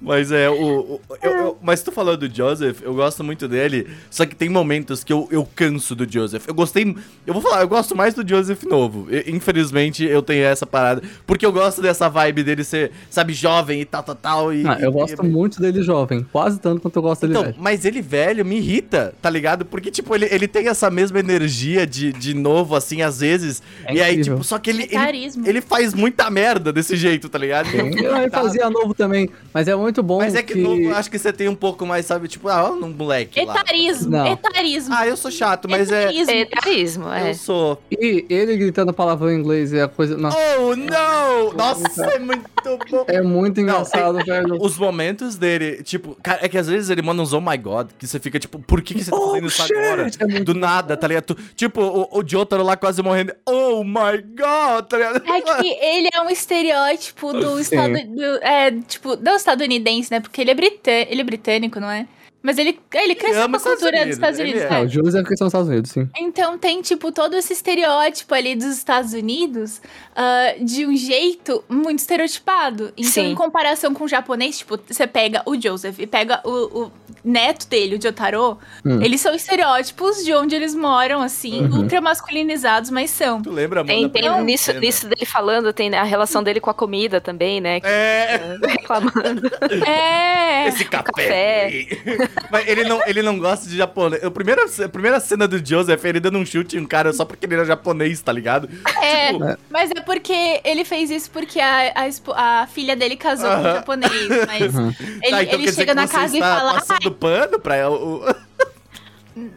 [0.00, 0.54] Mas é, o.
[0.94, 3.88] o- eu, eu- mas tu falando do Joseph, eu gosto muito dele.
[4.10, 6.46] Só que tem momentos que eu, eu canso do Joseph.
[6.48, 6.96] Eu gostei.
[7.26, 9.06] Eu vou falar, eu gosto mais do Joseph novo.
[9.10, 11.02] E, infelizmente, eu tenho essa parada.
[11.26, 14.54] Porque eu gosto dessa vibe dele ser, sabe, jovem e tal, tal, tal.
[14.54, 17.32] E, Ah, eu e- gosto e- muito dele jovem, quase tanto quanto eu gosto dele
[17.32, 17.56] então, velho.
[17.58, 19.64] mas ele velho me irrita, tá ligado?
[19.64, 23.62] Porque, tipo, ele, ele tem essa mesma energia de, de novo, assim, às vezes.
[23.84, 27.28] É e aí, tipo, só que ele, É ele, ele faz muita merda desse jeito,
[27.28, 27.66] tá ligado?
[27.68, 31.10] Fico Ele fazia novo também, mas é muito bom Mas é que, novo, eu acho
[31.10, 33.54] que você tem um pouco mais, sabe, tipo, ah, um moleque lá.
[33.60, 34.26] Etarismo, Não.
[34.26, 34.94] etarismo.
[34.96, 36.04] Ah, eu sou chato, mas é.
[36.10, 36.30] Etarismo.
[36.32, 37.30] Etarismo, é.
[37.30, 37.82] Eu sou.
[37.90, 40.16] E ele gritando palavrão em inglês é a coisa...
[40.16, 41.52] Nossa, Oh, não!
[41.54, 42.44] Nossa, é muito
[42.90, 43.04] bom.
[43.08, 44.56] é muito engraçado, velho.
[44.60, 47.88] Os momentos dele, tipo, cara, é que às vezes ele manda uns oh my god,
[47.98, 49.74] que você fica tipo, por que, que você tá Oh, fazendo isso shit!
[49.74, 50.10] agora?
[50.18, 51.24] É muito Do nada, tá ligado?
[51.24, 54.98] Tu- tipo, o, o Jotaro lá quase morrendo, oh my god, tá?
[54.98, 57.92] É que ele é um estereótipo do estado.
[58.08, 60.20] do- é, tipo, não estadunidense, né?
[60.20, 62.06] Porque ele é, britânico, ele é britânico, não é?
[62.44, 64.60] Mas ele, ele cresceu com a cultura Unidos, dos Estados Unidos.
[64.62, 64.66] é.
[64.66, 64.80] É, né?
[64.82, 66.08] o Joseph são nos Estados Unidos, sim.
[66.16, 69.80] Então tem, tipo, todo esse estereótipo ali dos Estados Unidos
[70.14, 72.92] ah, de um jeito muito estereotipado.
[72.98, 73.30] Então, Sim.
[73.32, 76.92] em comparação com o japonês, tipo, você pega o Joseph e pega o, o
[77.24, 79.00] neto dele, o Jotaro, Hum.
[79.00, 81.78] eles são estereótipos de onde eles moram, assim, Uhum.
[81.80, 83.40] ultra masculinizados, mas são.
[83.40, 83.88] Tu lembra, mano?
[83.88, 87.58] Tem, tem primeira nisso, nisso dele falando, tem a relação dele com a comida também,
[87.60, 87.80] né?
[87.80, 89.50] que- É, Reclamando.
[89.86, 90.68] É!
[90.68, 91.04] esse café.
[91.04, 92.28] café.
[92.50, 94.22] Mas ele não, ele não gosta de japonês.
[94.24, 97.24] A primeira, a primeira cena do Joseph, ele dando um chute em um cara só
[97.24, 98.68] porque ele era japonês, tá ligado?
[99.02, 103.48] É, Tipo, mas é porque ele fez isso porque a, a, a filha dele casou
[103.50, 104.12] com um japonês.
[104.46, 104.94] Mas Uhum.
[105.22, 107.94] ele, tá, então ele chega na casa e fala: passando pano pra o...
[108.20, 108.34] o- "Ai,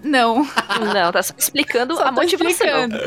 [0.04, 0.48] não.
[0.94, 2.50] Não, tá só explicando Só a motivação.
[2.50, 2.98] explicando.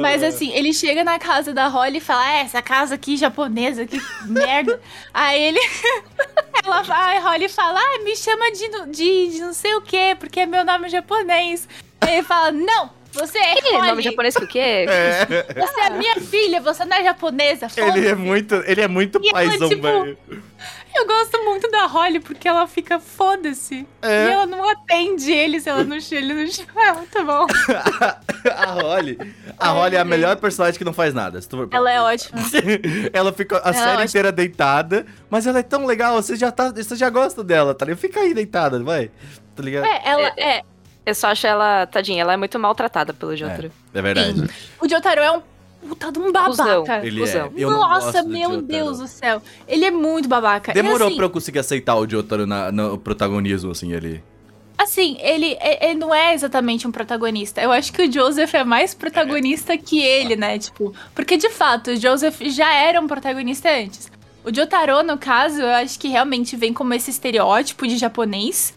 [0.00, 3.86] Mas assim, ele chega na casa da Holly e fala: "Ah, essa casa aqui japonesa,
[3.86, 4.80] que merda.
[5.12, 5.60] Aí ele.
[6.64, 10.40] Ela, a Holly fala: Ah, me chama de, de, de não sei o quê, porque
[10.40, 11.68] é meu nome japonês.
[12.00, 14.86] Aí ele fala: Não, você é Que nome japonês que o quê?
[15.54, 17.66] Você é minha filha, você não é japonesa.
[17.76, 20.18] Ele foda-se." é muito, ele é muito E paizão, tipo, velho.
[20.96, 23.86] Eu gosto muito da Holly porque ela fica foda-se.
[24.00, 24.26] É.
[24.28, 25.96] E ela não atende ele se ela não.
[26.10, 26.82] Ele não chama.
[26.82, 27.46] É muito bom.
[28.54, 29.18] A Holly,
[29.58, 31.40] a Holly é a melhor personagem que não faz nada.
[31.42, 32.40] se tu for- Ela é ótima.
[33.12, 34.04] ela fica a é série ótima.
[34.04, 37.84] inteira deitada, mas ela é tão legal, você já tá, você já gosta dela, tá
[37.84, 37.98] ligado?
[38.00, 39.10] Fica aí deitada, vai.
[39.56, 39.84] Tá ligado?
[39.86, 40.62] É, ela é.
[41.04, 43.70] Eu só acho ela, tadinha, ela é muito maltratada pelo Jotaro.
[43.92, 44.48] É verdade.
[44.80, 45.42] O Jotaro é um
[45.86, 46.82] puta de um Cusão.
[46.84, 47.06] babaca.
[47.06, 47.46] Ele Cusão.
[47.46, 47.50] é.
[47.56, 48.62] Eu não Nossa, meu Jotaro.
[48.62, 49.42] Deus do céu.
[49.66, 50.72] Ele é muito babaca.
[50.72, 54.22] Demorou e, assim, pra eu conseguir aceitar o Jotaro na, no protagonismo, assim, ele.
[54.78, 57.62] Assim, ele, ele não é exatamente um protagonista.
[57.62, 60.58] Eu acho que o Joseph é mais protagonista que ele, né?
[60.58, 64.10] Tipo, porque de fato, o Joseph já era um protagonista antes.
[64.44, 68.74] O Jotaro, no caso, eu acho que realmente vem como esse estereótipo de japonês.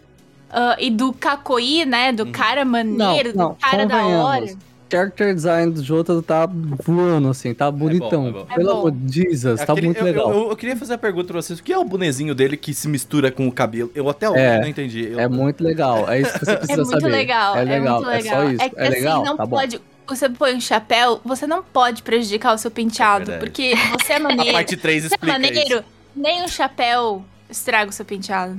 [0.49, 2.11] ah, e do kakoi, né?
[2.13, 4.45] Do cara maneiro, não, do cara da hora.
[4.89, 6.47] Character design do Jotaro tá
[6.83, 8.27] voando, assim, tá bonitão.
[8.27, 8.47] é bom.
[8.49, 8.77] É Pelo bom.
[8.79, 10.31] amor de Jesus, tá muito eu, legal.
[10.33, 12.73] Eu, eu queria fazer a pergunta pra vocês: o que é o bonezinho dele que
[12.73, 13.91] se mistura com o cabelo?
[13.93, 15.09] Eu até hoje É, não entendi.
[15.11, 17.07] Eu- É muito legal, é isso que você É precisa muito saber.
[17.11, 17.55] legal.
[17.57, 18.35] É legal, muito é, legal.
[18.43, 18.61] só isso.
[18.63, 19.57] É que É, legal, assim, não tá bom.
[19.57, 19.81] pode.
[20.07, 23.31] Você põe um chapéu, você não pode prejudicar o seu penteado.
[23.31, 24.53] É porque você é A maneiro.
[24.53, 25.83] parte 3 você é explica maneiro, isso.
[26.15, 28.57] nem um chapéu estraga o seu penteado.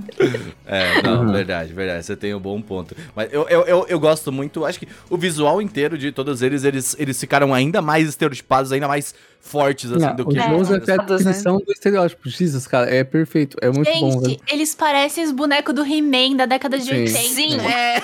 [0.66, 1.32] É, não, Uhum.
[1.32, 2.04] verdade, verdade.
[2.04, 2.94] Você tem um bom ponto.
[3.14, 6.64] Mas eu, eu, eu, eu gosto muito, acho que o visual inteiro de todos eles,
[6.64, 10.38] eles, eles ficaram ainda mais estereotipados, ainda mais fortes, assim, Não, do que...
[10.38, 11.30] É, Joseph é a todas, né?
[11.32, 12.28] definição do estereótipo.
[12.28, 13.56] Jesus, cara, é perfeito.
[13.60, 14.30] É muito bom, velho.
[14.30, 16.92] Gente, eles parecem os bonecos do He-Man da década de Sim.
[16.92, 17.12] 80.
[17.18, 17.56] Sim.
[17.60, 18.00] É,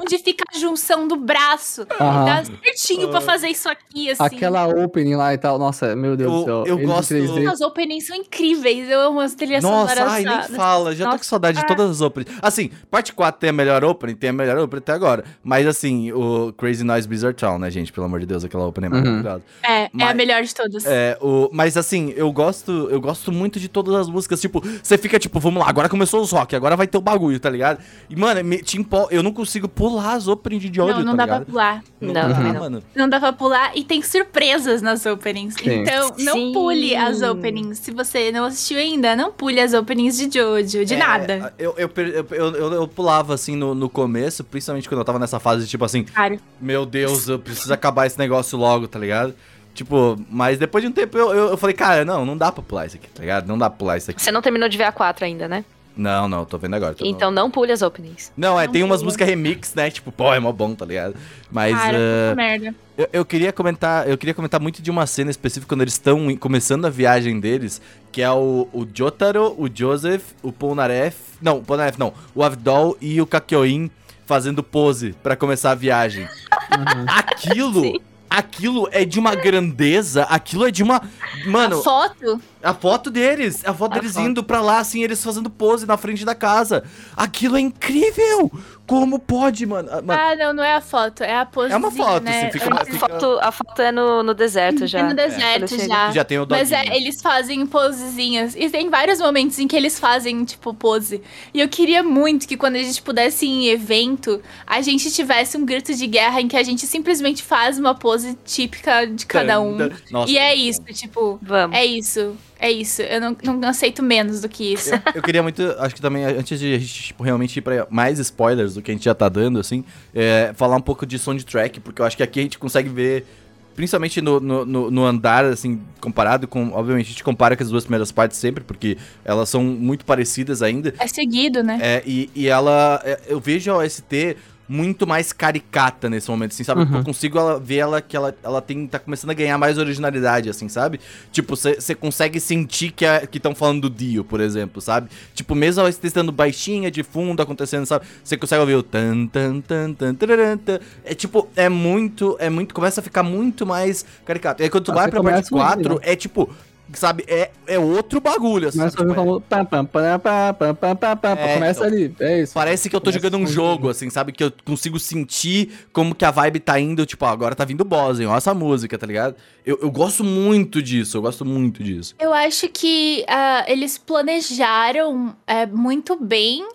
[0.00, 1.86] Onde fica a junção do braço.
[2.00, 2.24] Aham.
[2.24, 4.22] Dá certinho pra fazer isso aqui, assim.
[4.22, 5.58] Aquela opening lá e tal.
[5.58, 6.64] Nossa, meu Deus Eu- do céu.
[6.66, 7.46] eu Eles gosto- 3D.
[7.46, 8.88] As openings são incríveis.
[8.88, 10.94] Eu amo as trilhas Nossa, ai, nem fala.
[10.94, 11.18] Já tô Nossa.
[11.18, 12.32] com saudade de todas as openings.
[12.40, 15.24] Assim, parte 4 tem a melhor opening, tem a melhor opening até agora.
[15.42, 17.92] Mas assim, o Crazy Noise Blizzard Town, né, gente?
[17.92, 19.00] Pelo amor de Deus, aquela opening é Uhum.
[19.04, 19.42] maravilhosa.
[19.62, 20.84] É, é Mas- a melhor de todas.
[20.86, 24.40] É, o, mas assim, eu gosto, eu gosto muito de todas as músicas.
[24.40, 27.38] Tipo, você fica tipo, vamos lá, agora começou os rock, agora vai ter o bagulho,
[27.40, 27.80] tá ligado?
[28.10, 31.16] E, mano, me, te empol- eu não consigo pular as openings de ódio, não, não
[31.16, 31.44] tá dá ligado?
[31.44, 31.84] pra pular.
[32.00, 32.60] Não, dá, também não.
[32.60, 32.82] mano.
[32.94, 35.54] Não dá pra pular e tem surpresas nas openings.
[35.54, 35.70] Sim.
[35.80, 36.52] Então, não Sim.
[36.52, 37.78] pule as openings.
[37.78, 41.54] Se você não assistiu ainda, não pule as openings de Jojo, de É, nada.
[41.58, 45.38] Eu, eu, eu, eu, eu- pulava assim no, no começo, principalmente quando eu tava nessa
[45.40, 49.34] fase de tipo assim, Cara, meu Deus, eu preciso acabar esse negócio logo, tá ligado?
[49.76, 52.62] Tipo, mas depois de um tempo eu, eu, eu falei, cara, não, não dá pra
[52.62, 53.46] pular isso aqui, tá ligado?
[53.46, 54.22] Não dá pra pular isso aqui.
[54.22, 55.64] Você não terminou de ver a 4 ainda, né?
[55.94, 56.94] Não, não, tô vendo agora.
[56.94, 58.32] tô Então não pule as openings.
[58.36, 59.06] Não, é, Não tem umas pula.
[59.06, 59.90] músicas remix, né?
[59.90, 61.14] Tipo, pô, é mó bom, tá ligado?
[61.50, 61.96] Mas cara,
[62.28, 62.74] puta merda.
[62.96, 66.34] eu, eu queria comentar, eu queria comentar muito de uma cena específica quando eles estão
[66.36, 67.80] começando a viagem deles,
[68.12, 72.96] que é o, o Jotaro, o Joseph, o Polnareff, não, o Polnareff não, o Avdol
[73.00, 73.90] e o Kakyoin
[74.26, 76.24] fazendo pose pra começar a viagem.
[76.24, 77.06] Uhum.
[77.08, 78.00] Aquilo, Sim.
[78.36, 81.02] Aquilo é de uma grandeza, aquilo é de uma,
[81.46, 82.40] mano, a foto?
[82.62, 84.26] a foto deles, a foto A deles foto.
[84.26, 86.84] indo pra lá, assim, eles fazendo pose na frente da casa.
[87.16, 88.50] Aquilo é incrível!
[88.86, 89.88] Como pode, mano?
[89.90, 91.72] Ah, mano, Ah, não, não é a foto, é a pose.
[91.72, 92.42] É uma foto, né?
[92.42, 95.00] assim, fica É uma- A fica- foto, a foto é no, no deserto já.
[95.00, 95.86] É no deserto chega.
[95.88, 96.12] já.
[96.12, 96.92] já tem o Mas doguinho.
[96.92, 98.54] é, eles fazem posezinhas.
[98.56, 101.20] E tem vários momentos em que eles fazem, tipo, pose.
[101.52, 105.56] E eu queria muito que quando a gente pudesse ir em evento, a gente tivesse
[105.56, 109.60] um grito de guerra em que a gente simplesmente faz uma pose típica de cada
[109.60, 109.76] um.
[110.10, 111.76] Nossa, e é isso, tipo, Vamos.
[111.76, 112.36] é isso.
[112.58, 113.02] É isso.
[113.02, 114.94] Eu não, não aceito menos do que isso.
[114.94, 117.86] Eu, eu queria muito, acho que também, antes de a gente tipo, realmente ir pra
[117.90, 121.18] mais spoilers do que a gente já tá dando, assim, é, falar um pouco de
[121.18, 123.26] soundtrack, porque eu acho que aqui a gente consegue ver,
[123.74, 126.70] principalmente no, no, no- andar, assim, comparado com.
[126.72, 130.62] Obviamente, a gente compara com as duas primeiras partes sempre, porque elas são muito parecidas
[130.62, 130.94] ainda.
[130.98, 131.78] É seguido, né?
[131.82, 133.00] É, e, e ela.
[133.04, 134.36] é, Eu vejo a OST
[134.68, 136.82] muito mais caricata nesse momento, assim, sabe?
[136.82, 136.96] Uhum.
[136.98, 140.48] Eu consigo ela, ver ela que ela, ela tem, tá começando a ganhar mais originalidade,
[140.50, 141.00] assim, sabe?
[141.30, 145.08] Tipo, você consegue sentir que estão falando do Dio, por exemplo, sabe?
[145.34, 148.06] Tipo, mesmo ela estando baixinha de fundo acontecendo, sabe?
[148.24, 150.78] Você consegue ouvir o tan tan tan tan tararam, tan.
[151.04, 154.62] É tipo, é muito, é muito, começa a ficar muito mais caricato.
[154.62, 156.00] E aí quando tu Ah, vai pra parte começa a ouvir, 4, né?
[156.12, 156.50] é tipo,
[156.94, 158.68] Sabe, é, é outro bagulho.
[158.68, 162.14] Assim, começa tipo, falou, pá, pá, pá, pá, pá, pá, pá, é, começa então, ali,
[162.20, 162.54] é isso.
[162.54, 164.32] Parece que eu tô começa jogando um jogo, assim, sabe?
[164.32, 167.80] Que eu consigo sentir como que a vibe tá indo, tipo, ó, agora tá vindo
[167.80, 168.26] o boss, hein?
[168.26, 169.34] Ó essa música, tá ligado?
[169.64, 172.14] Eu, eu gosto muito disso, eu gosto muito disso.
[172.20, 176.66] Eu acho que uh, eles planejaram é, muito bem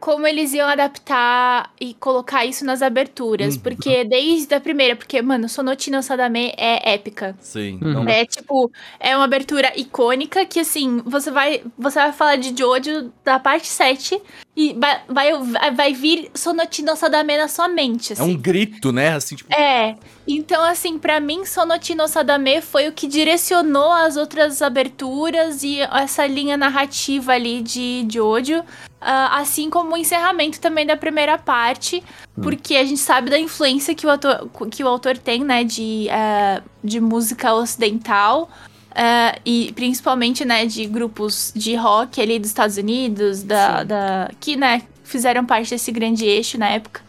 [0.00, 3.54] como eles iam adaptar e colocar isso nas aberturas.
[3.54, 3.60] Uhum.
[3.60, 7.36] Porque desde a primeira, porque, mano, Sonotino Sadame é épica.
[7.40, 7.78] Sim.
[7.80, 12.58] Não, É tipo, é uma abertura icônica que assim, você vai, você vai falar de
[12.58, 14.20] Jojo da parte 7
[14.56, 18.34] e vai, vai, vai vir Sonotino Sadame na sua mente, é assim.
[18.34, 19.14] um grito, né?
[19.14, 19.94] Assim, tipo, É,
[20.32, 26.26] então assim, pra mim, Sonotino Sadame foi o que direcionou as outras aberturas e essa
[26.26, 28.62] linha narrativa ali de Jojo,
[29.00, 32.02] ah, assim como o encerramento também da primeira parte,
[32.42, 36.08] porque a gente sabe da influência que o autor, que o autor tem, né, de,
[36.10, 38.50] ah, de música ocidental.
[38.94, 44.56] ah, e principalmente, né, de grupos de rock ali dos Estados Unidos, da, da, que,
[44.56, 47.00] né, fizeram parte desse grande eixo na época.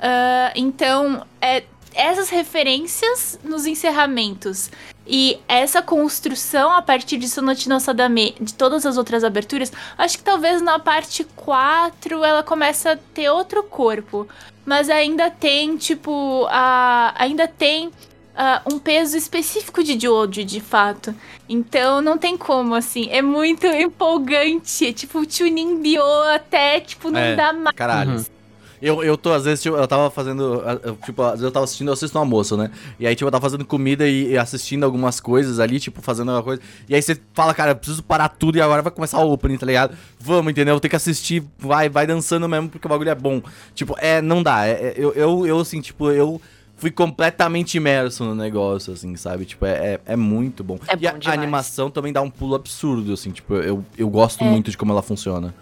[0.00, 4.70] Ah, então, é, essas referências nos encerramentos
[5.06, 10.24] e essa construção a partir de Sonotino Sadame de todas as outras aberturas, acho que
[10.24, 14.26] talvez na parte 4 ela começa a ter outro corpo.
[14.64, 17.90] Mas ainda tem, tipo, a, ainda tem
[18.34, 21.14] ah, um peso específico de Jojo, de fato.
[21.46, 23.08] Então não tem como, assim.
[23.10, 24.90] É muito empolgante.
[24.94, 26.02] Tipo, o tuning bio
[26.34, 27.36] até, tipo, não É.
[27.36, 27.76] dá mais.
[27.76, 28.12] caralho.
[28.12, 28.24] Uhum.
[28.86, 30.62] Eu, eu tô, às vezes, tipo, eu tava fazendo.
[31.04, 32.70] Tipo, às vezes eu tava assistindo, eu assisto no almoço, né?
[33.00, 36.30] E aí, tipo, eu tava fazendo comida e, e assistindo algumas coisas ali, tipo, fazendo
[36.30, 36.60] alguma coisa.
[36.88, 39.56] E aí você fala, cara, eu preciso parar tudo e agora vai começar o opening,
[39.56, 39.96] tá ligado?
[40.20, 40.78] Vamos, entendeu?
[40.78, 43.40] Tem que assistir, vai, vai dançando mesmo, porque o bagulho é bom.
[43.74, 44.66] Tipo, é, não dá.
[44.66, 46.40] É, é- eu, eu, eu, assim, tipo, eu
[46.76, 49.44] fui completamente imerso no negócio, assim, sabe?
[49.46, 50.78] Tipo, é, é, é muito bom.
[50.88, 51.38] É e bom a, a demais.
[51.38, 54.46] animação também dá um pulo absurdo, assim, tipo, eu, eu gosto É.
[54.50, 55.54] muito de como ela funciona.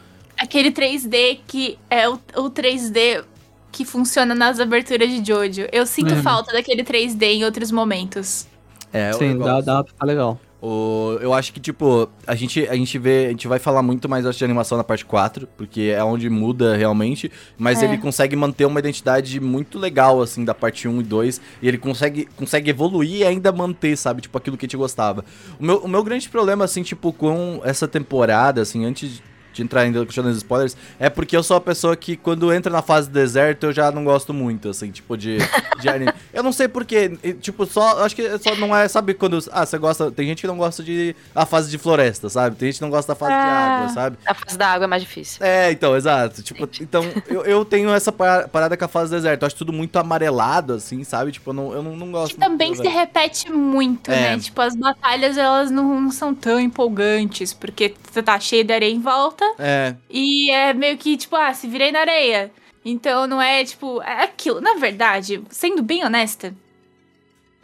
[0.43, 3.23] Aquele 3D que é o, o 3D
[3.71, 5.67] que funciona nas aberturas de Jojo.
[5.73, 6.23] Eu sinto Uhum.
[6.23, 8.47] falta daquele 3D em outros momentos.
[8.93, 10.39] É, Sim, dá, dá pra ficar legal.
[10.61, 14.09] O, eu acho que, tipo, a gente, a gente vê, a gente vai falar muito
[14.09, 17.87] mais acho, de animação na parte 4, porque é onde muda realmente, mas É.
[17.87, 21.79] ele consegue manter uma identidade muito legal, assim, da parte 1 e 2, e ele
[21.79, 25.25] consegue, consegue evoluir e ainda manter, sabe, tipo, aquilo que a gente gostava.
[25.59, 29.21] O meu, o meu grande problema, assim, tipo, com essa temporada, assim, antes
[29.53, 32.83] de entrar ainda nos spoilers, é porque eu sou a pessoa que quando entra na
[32.83, 35.39] fase deserto eu já não gosto muito, assim, tipo, de,
[35.81, 36.13] de anime.
[36.33, 37.11] Eu não sei porquê,
[37.43, 40.47] tipo, só, acho que só não é, sabe, quando, ah, você gosta, tem gente que
[40.47, 42.57] não gosta de a fase de floresta, sabe?
[42.57, 43.77] Tem gente que não gosta da fase de Ah.
[43.77, 44.17] água, sabe?
[44.27, 45.45] A fase da água é mais difícil.
[45.45, 46.43] É, então, exato.
[46.43, 49.43] Tipo, então, eu, eu tenho essa pa- parada com a fase deserto.
[49.43, 51.33] Eu acho tudo muito amarelado, assim, sabe?
[51.33, 54.37] Tipo, eu não, eu não, não gosto Que também muito se repete muito, É.
[54.37, 54.39] né?
[54.39, 58.93] Tipo, as batalhas, elas não, não são tão empolgantes, porque você tá cheio de areia
[58.93, 62.51] em volta, É, e é meio que, tipo, ah, se virei na areia.
[62.85, 64.61] Então não é, tipo, é aquilo.
[64.61, 66.55] Na verdade, sendo bem honesta,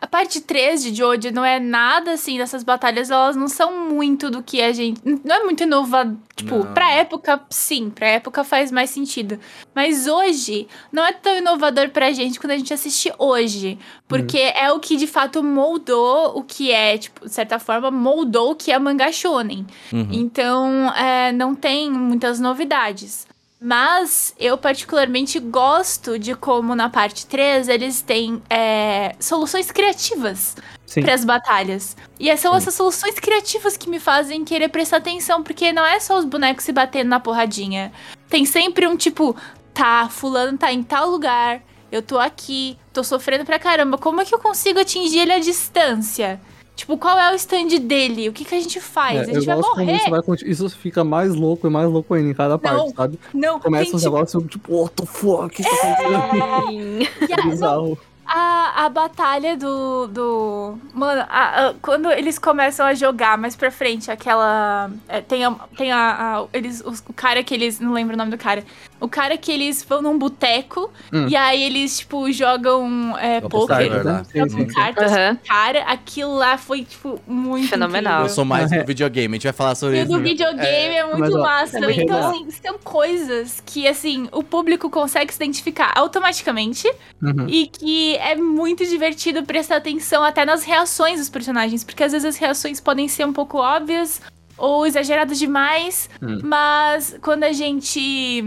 [0.01, 4.31] a parte 3 de Jojo não é nada assim dessas batalhas, elas não são muito
[4.31, 5.01] do que a gente.
[5.25, 6.17] Não é muito inovador.
[6.37, 6.73] Tipo, Não.
[6.73, 9.41] pra época, sim, pra época faz mais sentido.
[9.75, 13.77] Mas hoje, não é tão inovador pra gente quando a gente assiste hoje.
[14.07, 18.53] Porque é o que de fato moldou o que é, tipo, de certa forma, moldou
[18.53, 19.67] o que é mangá shonen.
[19.93, 20.09] uhum.
[20.13, 23.27] Então, é, não tem muitas novidades.
[23.61, 30.57] Mas eu particularmente gosto de como na parte 3 eles têm é, soluções criativas
[30.87, 31.03] Sim.
[31.03, 31.97] para as batalhas.
[32.21, 36.17] E são essas soluções criativas que me fazem querer prestar atenção, porque não é só
[36.19, 37.93] os bonecos se batendo na porradinha.
[38.29, 39.35] Tem sempre um tipo,
[39.75, 44.25] tá, fulano tá em tal lugar, eu tô aqui, tô sofrendo pra caramba, como é
[44.25, 46.41] que eu consigo atingir ele à distância?
[46.79, 48.29] Tipo, qual é o stand dele?
[48.29, 49.17] O que, que a gente faz?
[49.19, 49.97] É, a gente eu vai morrer?
[49.97, 53.19] isso, vai isso fica mais louco e mais louco ainda em cada parte, sabe?
[53.35, 55.45] Não, Começa os gente, negócios tipo, what the fuck?
[55.47, 57.03] O que tá acontecendo?
[57.21, 57.99] e a- É bizarro.
[58.25, 60.07] A, a batalha do.
[60.07, 64.91] do mano, a- a- quando eles começam a jogar mais pra frente, aquela.
[65.09, 65.51] é, tem a.
[65.79, 67.81] Tem a, a- eles, os- o cara que eles.
[67.81, 68.63] Não lembro o nome do cara.
[69.01, 71.29] O cara que eles vão num boteco Hum.
[71.29, 74.05] e aí eles, tipo, jogam é, Jogam poker.
[74.05, 74.23] né?
[74.35, 74.75] Jogam sim, sim.
[74.75, 75.83] cartas o cara.
[75.85, 77.69] Aquilo lá foi, tipo, muito.
[77.69, 78.13] Fenomenal.
[78.13, 78.35] Eu incrível.
[78.35, 78.81] sou mais É.
[78.81, 80.11] do videogame, a gente vai falar sobre E isso.
[80.13, 81.79] do videogame é, muito mas, ó, massa.
[81.79, 86.91] é então, assim, são coisas que, assim, o público consegue se identificar automaticamente
[87.23, 87.47] Uhum.
[87.49, 92.25] e que é muito divertido prestar atenção até nas reações dos personagens, porque às vezes
[92.27, 94.21] as reações podem ser um pouco óbvias
[94.57, 96.41] ou exageradas demais, Hum.
[96.43, 98.43] mas quando a gente.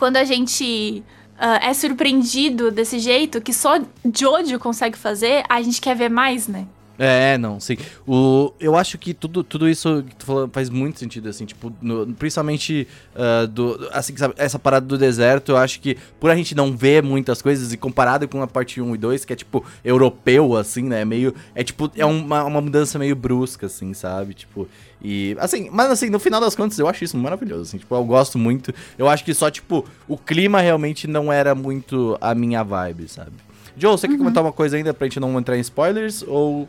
[0.00, 1.04] Quando a gente.
[1.38, 3.78] ah, é surpreendido desse jeito, que só
[4.16, 6.66] Jojo consegue fazer, a gente quer ver mais, né?
[7.02, 7.78] É, não, sim.
[8.06, 11.72] O, eu acho que tudo, tudo isso que tu falou faz muito sentido, assim, tipo,
[11.80, 12.86] no- principalmente
[13.16, 16.76] ah, do, assim, sabe, essa parada do deserto, eu acho que por a gente não
[16.76, 20.54] ver muitas coisas e comparado com a parte 1 e 2, que é tipo europeu,
[20.54, 24.68] assim, né, meio, é tipo, é uma, uma mudança meio brusca, assim, sabe, tipo,
[25.02, 28.04] e, assim, mas assim, no final das contas eu acho isso maravilhoso, assim, tipo, eu
[28.04, 32.62] gosto muito, eu acho que só, tipo, o clima realmente não era muito a minha
[32.62, 33.32] vibe, sabe.
[33.76, 36.68] Joe, você quer comentar uma coisa ainda pra gente não entrar em spoilers, ou...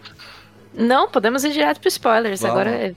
[0.74, 2.41] Não, podemos ir direto pro spoilers.
[2.41, 2.56] Vamos.
[2.56, 2.93] Agora é.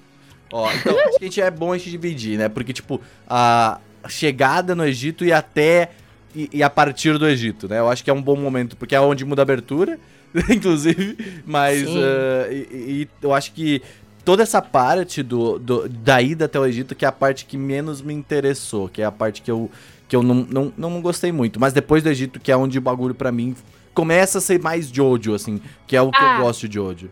[0.52, 2.48] Ó, então acho que a gente é bom a gente dividir, né?
[2.48, 5.90] Porque, tipo, a chegada no Egito e até.
[6.36, 7.78] E, e a partir do Egito, né?
[7.80, 9.98] Eu acho que é um bom momento, porque é onde muda a abertura,
[10.48, 11.42] inclusive.
[11.44, 11.80] Mas.
[11.80, 12.00] Sim.
[12.00, 13.82] ah, e, e eu acho que
[14.24, 17.56] toda essa parte do, do- da ida até o Egito, que é a parte que
[17.56, 19.68] menos me interessou, que é a parte que eu,
[20.08, 21.58] que eu não, não, não gostei muito.
[21.58, 23.56] Mas depois do Egito, que é onde o bagulho pra mim
[23.94, 26.36] começa a ser mais Jojo, assim, que é o que Ah.
[26.38, 27.10] eu gosto de Jojo.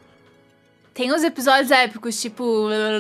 [0.95, 2.69] Tem uns episódios épicos, tipo.
[2.71, 2.99] É,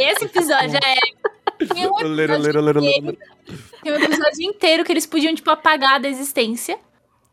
[0.00, 0.12] é.
[0.12, 1.74] Esse episódio é épico.
[1.74, 3.18] Tem um episódio inteiro-
[3.82, 6.78] tem um episódio inteiro que eles podiam, tipo, apagar da existência.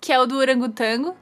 [0.02, 1.16] Que é o do orangotango.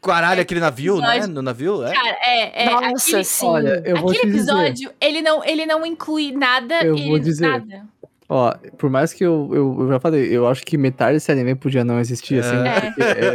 [0.00, 1.08] Caralho, aquele navio, né?
[1.16, 1.92] episódio- No navio, é?
[1.92, 2.64] Cara, é.
[2.64, 3.46] é Nossa, aquele, sim.
[3.46, 4.52] Olha, eu vou aquele te dizer.
[4.52, 6.82] episódio, ele, não, ele não inclui nada.
[6.84, 7.48] Eu ele- vou dizer.
[7.48, 7.86] Nada.
[8.30, 11.54] Ó, por mais que eu, eu, eu já falei, eu acho que metade desse anime
[11.54, 12.56] podia não existir, assim.
[12.56, 12.94] É.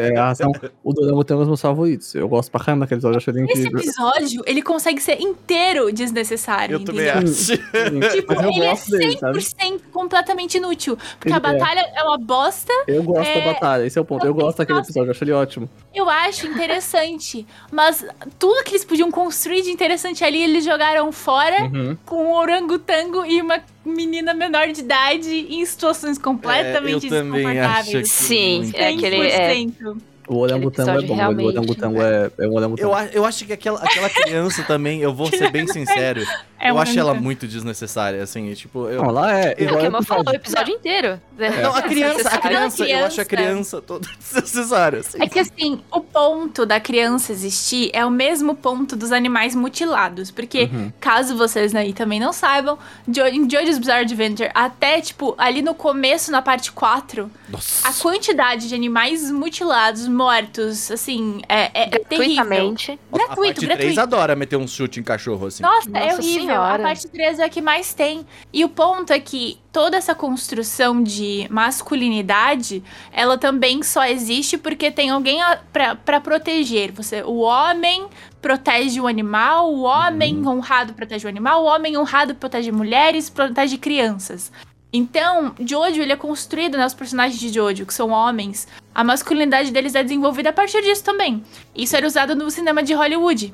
[0.09, 0.51] É, é a razão.
[0.83, 2.13] O Dorama tem um dos meus favoritos.
[2.13, 3.79] Eu gosto pra caramba daquele episódio, eu achei ele Esse incrível.
[3.79, 6.75] episódio, ele consegue ser inteiro desnecessário.
[6.75, 7.23] Eu também entendeu?
[7.23, 7.33] acho.
[7.33, 7.57] Sim,
[8.13, 9.39] Tipo, mas eu ele é gosto dele, sabe?
[9.39, 10.95] 100% completamente inútil.
[11.19, 11.39] Porque Ele a é.
[11.39, 12.71] batalha é uma bosta.
[12.87, 14.25] Eu gosto É, da batalha, esse é o ponto.
[14.27, 15.69] Eu gosto daquele episódio, eu acho ele ótimo.
[15.95, 17.47] Eu acho interessante.
[17.71, 18.05] mas
[18.37, 21.97] tudo que eles podiam construir de interessante ali, eles jogaram fora Uhum.
[22.05, 27.45] com um orangotango e uma menina menor de idade em situações completamente É, eu também
[27.59, 28.11] acho que- desconfortáveis.
[28.11, 28.75] Sim, muito.
[28.75, 29.15] é aquele.
[29.27, 29.97] É, 100%.
[30.34, 32.95] O orangotango é bom, realmente- o orangotango é, é um orangotango.
[32.95, 36.21] Eu, eu acho que aquela, aquela criança também, eu vou ser bem sincero.
[36.59, 37.45] É eu acho ela muito.
[37.45, 39.03] desnecessária, assim, e, tipo, eu...
[39.03, 39.55] Não, lá é.
[39.57, 40.73] É o que falou o episódio.
[40.73, 41.19] inteiro.
[41.61, 43.81] Não, a criança, a criança, eu acho a criança.
[43.81, 45.21] toda desnecessária, assim.
[45.21, 50.31] É que assim, o ponto da criança existir é o mesmo ponto dos animais mutilados.
[50.31, 50.91] Porque, Uhum.
[51.01, 52.77] caso vocês aí também não saibam,
[53.07, 57.88] em Jojo's Bizarre Adventure, até, tipo, ali no começo, na parte 4, Nossa.
[57.89, 62.36] a quantidade de animais mutilados, mortos, assim, é, é, é terrível.
[62.45, 62.91] Gratuitamente.
[63.11, 63.99] a Gratuito, parte 3 gratuito.
[64.01, 65.61] adora meter um chute em cachorro, assim.
[65.61, 66.41] Nossa, é Nossa horrível.
[66.47, 66.76] Senhora.
[66.76, 68.26] A parte 3 é a que mais tem.
[68.51, 74.89] E o ponto é que toda essa construção de masculinidade, ela também só existe porque
[74.91, 76.91] tem alguém a- pra pra proteger.
[76.93, 78.07] Você, o homem
[78.41, 83.78] protege o animal, o homem honrado protege o animal, o homem honrado protege mulheres, protege
[83.78, 84.51] crianças.
[84.95, 86.85] Então, Jojo, ele é construído, né?
[86.85, 91.03] Os personagens de Jojo, que são homens, a masculinidade deles é desenvolvida a partir disso
[91.03, 91.43] também.
[91.75, 93.53] Isso era usado no cinema de Hollywood.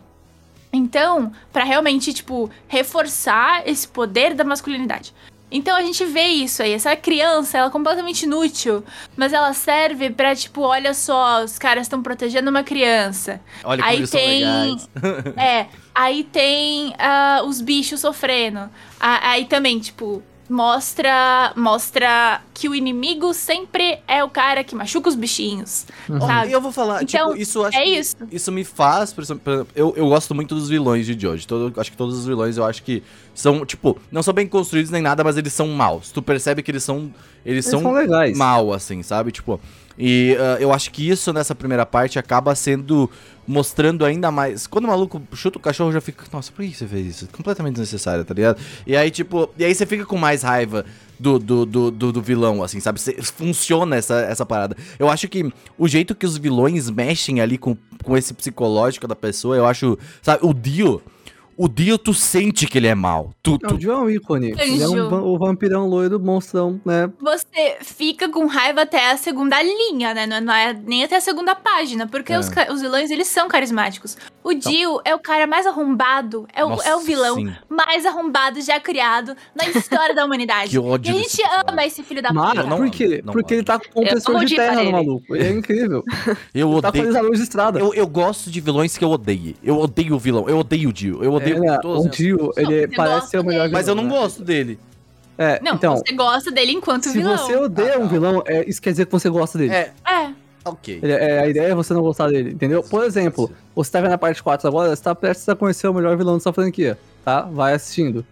[0.72, 5.14] Então, pra realmente, tipo, reforçar esse poder da masculinidade.
[5.52, 8.84] Então a gente vê isso aí, essa criança, ela é completamente inútil,
[9.18, 13.42] mas ela serve pra, tipo, olha só, os caras estão protegendo uma criança.
[13.64, 15.34] Olha como Aí eles tem- são legais.
[15.36, 15.66] É,
[15.96, 18.70] aí tem ah, os bichos sofrendo.
[19.00, 25.16] Aí também, tipo, mostra mostra que o inimigo sempre é o cara que machuca os
[25.16, 25.86] bichinhos.
[26.10, 26.50] Ó, sabe?
[26.50, 28.16] E eu vou falar, Então, tipo, isso é que- isso.
[28.32, 31.48] Isso me faz, por exemplo, eu, eu gosto muito dos vilões de Jojo.
[31.48, 34.92] Todo, acho que todos os vilões eu acho que são, tipo, não são bem construídos
[34.92, 36.12] nem nada, mas eles são maus.
[36.12, 37.14] Tu percebe que eles são.
[37.46, 38.38] Eles, Eles são, são legais.
[38.38, 39.32] mal, assim, sabe?
[39.32, 39.60] Tipo.
[40.00, 43.10] E ah, eu acho que isso nessa primeira parte acaba sendo.
[43.52, 44.68] Mostrando ainda mais.
[44.68, 46.24] Quando o maluco chuta o cachorro, já fica.
[46.32, 47.28] Nossa, por que você fez isso?
[47.32, 48.62] Completamente desnecessário, tá ligado?
[48.86, 49.50] E aí, tipo.
[49.58, 50.86] E aí você fica com mais raiva
[51.20, 53.02] do, do, do, do, do vilão, assim, sabe?
[53.02, 54.78] Cê- funciona essa, essa parada.
[55.00, 59.16] Eu acho que o jeito que os vilões mexem ali com, com esse psicológico da
[59.16, 59.98] pessoa, eu acho.
[60.22, 61.02] Sabe, o Dio.
[61.62, 63.34] O Dio, tu sente que ele é mal.
[63.44, 64.52] Tu, Não, o tu, Dio é um ícone.
[64.58, 67.12] Ele é um o vampirão loiro, monstrão, né?
[67.20, 70.26] Você fica com raiva até a segunda linha, né?
[70.26, 72.40] Não é, não é nem até a segunda página, porque É.
[72.40, 74.16] os, os vilões, eles são carismáticos.
[74.42, 77.54] O Dio é o cara mais arrombado, é o, Nossa, é o vilão sim.
[77.70, 80.70] mais arrombado já criado na história da humanidade.
[80.72, 82.64] Que ódio E a gente ama esse filho da puta.
[82.64, 83.22] não por amo, quê?
[83.24, 83.60] não Porque amo.
[83.60, 85.36] ele tá com compressor de terra no maluco.
[85.36, 86.04] Ele é incrível.
[86.56, 87.18] eu Ele tá odeio.
[87.18, 87.80] a luz de estrada.
[87.80, 89.56] Eu, eu gosto de vilões que eu odeio.
[89.62, 90.48] Eu odeio o vilão.
[90.48, 91.24] Eu odeio o Dio.
[91.24, 93.74] Eu odeio É, todos o Dio, ele parece ser o melhor dele.
[93.74, 94.24] Mas eu não vilão, né?
[94.24, 94.80] gosto dele.
[95.38, 97.38] É, Não, então, você gosta dele enquanto se vilão.
[97.38, 98.08] você odeia Ah, um tá.
[98.08, 99.74] vilão, é, isso quer dizer que você gosta dele.
[99.74, 100.30] É, É.
[100.70, 101.00] ok.
[101.02, 102.82] Ele- é, a ideia é você não gostar dele, entendeu?
[102.84, 105.94] Por exemplo, você tá vendo a parte 4 agora, você tá prestes a conhecer o
[105.94, 107.42] melhor vilão dessa franquia, tá?
[107.42, 108.26] Vai assistindo.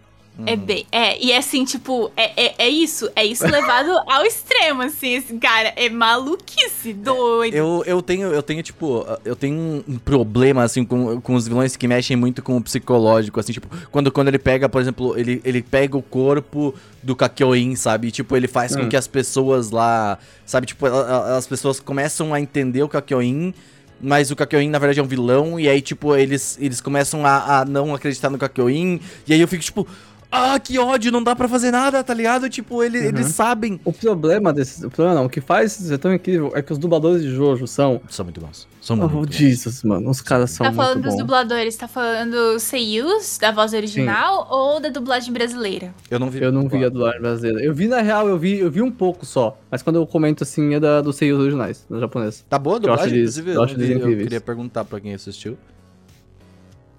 [0.46, 0.56] É Uhum.
[0.56, 0.86] bem.
[0.92, 3.10] É, e assim, tipo, é, é, é isso.
[3.16, 5.14] É isso levado ao extremo, assim.
[5.14, 7.54] Esse cara é maluquice, doido.
[7.54, 11.76] Eu, eu tenho, eu tenho, tipo, eu tenho um- problema, assim, com, com os vilões
[11.76, 15.40] que mexem muito com o psicológico, assim, tipo, quando, quando ele pega, por exemplo, ele,
[15.44, 16.72] ele pega o corpo
[17.02, 18.08] do Kakyoin, sabe?
[18.08, 18.88] E, tipo, ele faz com Hum.
[18.88, 23.52] que as pessoas lá, sabe, tipo, as pessoas começam a entender o Kakyoin,
[24.00, 27.60] mas o Kakyoin, na verdade, é um vilão, e aí, tipo, eles, eles começam a,
[27.60, 29.88] a não acreditar no Kakyoin, e aí eu fico, tipo,
[30.30, 32.48] ah, que ódio, não dá pra fazer nada, tá ligado?
[32.50, 33.04] Tipo, ele, Uhum.
[33.06, 33.80] eles sabem.
[33.84, 34.84] O problema desse.
[34.84, 37.66] O problema não, o que faz ser tão incrível é que os dubladores de Jojo
[37.66, 38.00] são.
[38.08, 38.68] São muito bons.
[38.80, 39.34] São muito Oh, bons.
[39.34, 40.08] Jesus, mano.
[40.10, 41.20] Os caras são Tá falando muito dos bons.
[41.22, 45.94] dubladores, tá falando seiyus da voz original ou da dublagem brasileira?
[46.10, 46.42] Eu não vi.
[46.42, 47.62] Eu não vi a dublagem brasileira.
[47.64, 49.58] Eu vi, na real, eu vi, eu vi um pouco só.
[49.70, 52.42] Mas quando eu comento assim, é da, dos seios originais, da japonesa.
[52.48, 53.50] Tá boa a Eu acho dublagem, eles- inclusive?
[53.50, 55.56] eu Eu, acho vi, eu queria perguntar pra quem assistiu.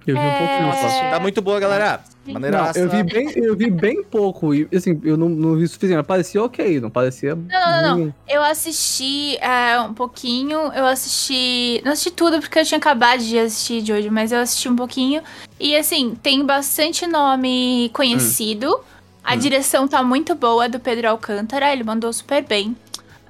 [0.09, 0.87] Eu vi um pouquinho só.
[0.87, 1.09] É.
[1.09, 2.01] Tá muito boa, galera.
[2.25, 2.79] Não, Maneiraça.
[2.79, 4.53] eu vi bem, eu vi bem pouco.
[4.53, 6.03] E assim, eu não, não vi o suficiente.
[6.03, 7.35] Parecia ok, não parecia.
[7.35, 7.95] não, não.
[7.95, 8.13] ruim.
[8.27, 11.81] Eu assisti é, um pouquinho, eu assisti.
[11.83, 14.75] Não assisti tudo porque eu tinha acabado de assistir de hoje, mas eu assisti um
[14.75, 15.21] pouquinho.
[15.59, 18.79] E assim, tem bastante nome conhecido.
[19.23, 22.75] A direção tá muito boa do Pedro Alcântara, ele mandou super bem.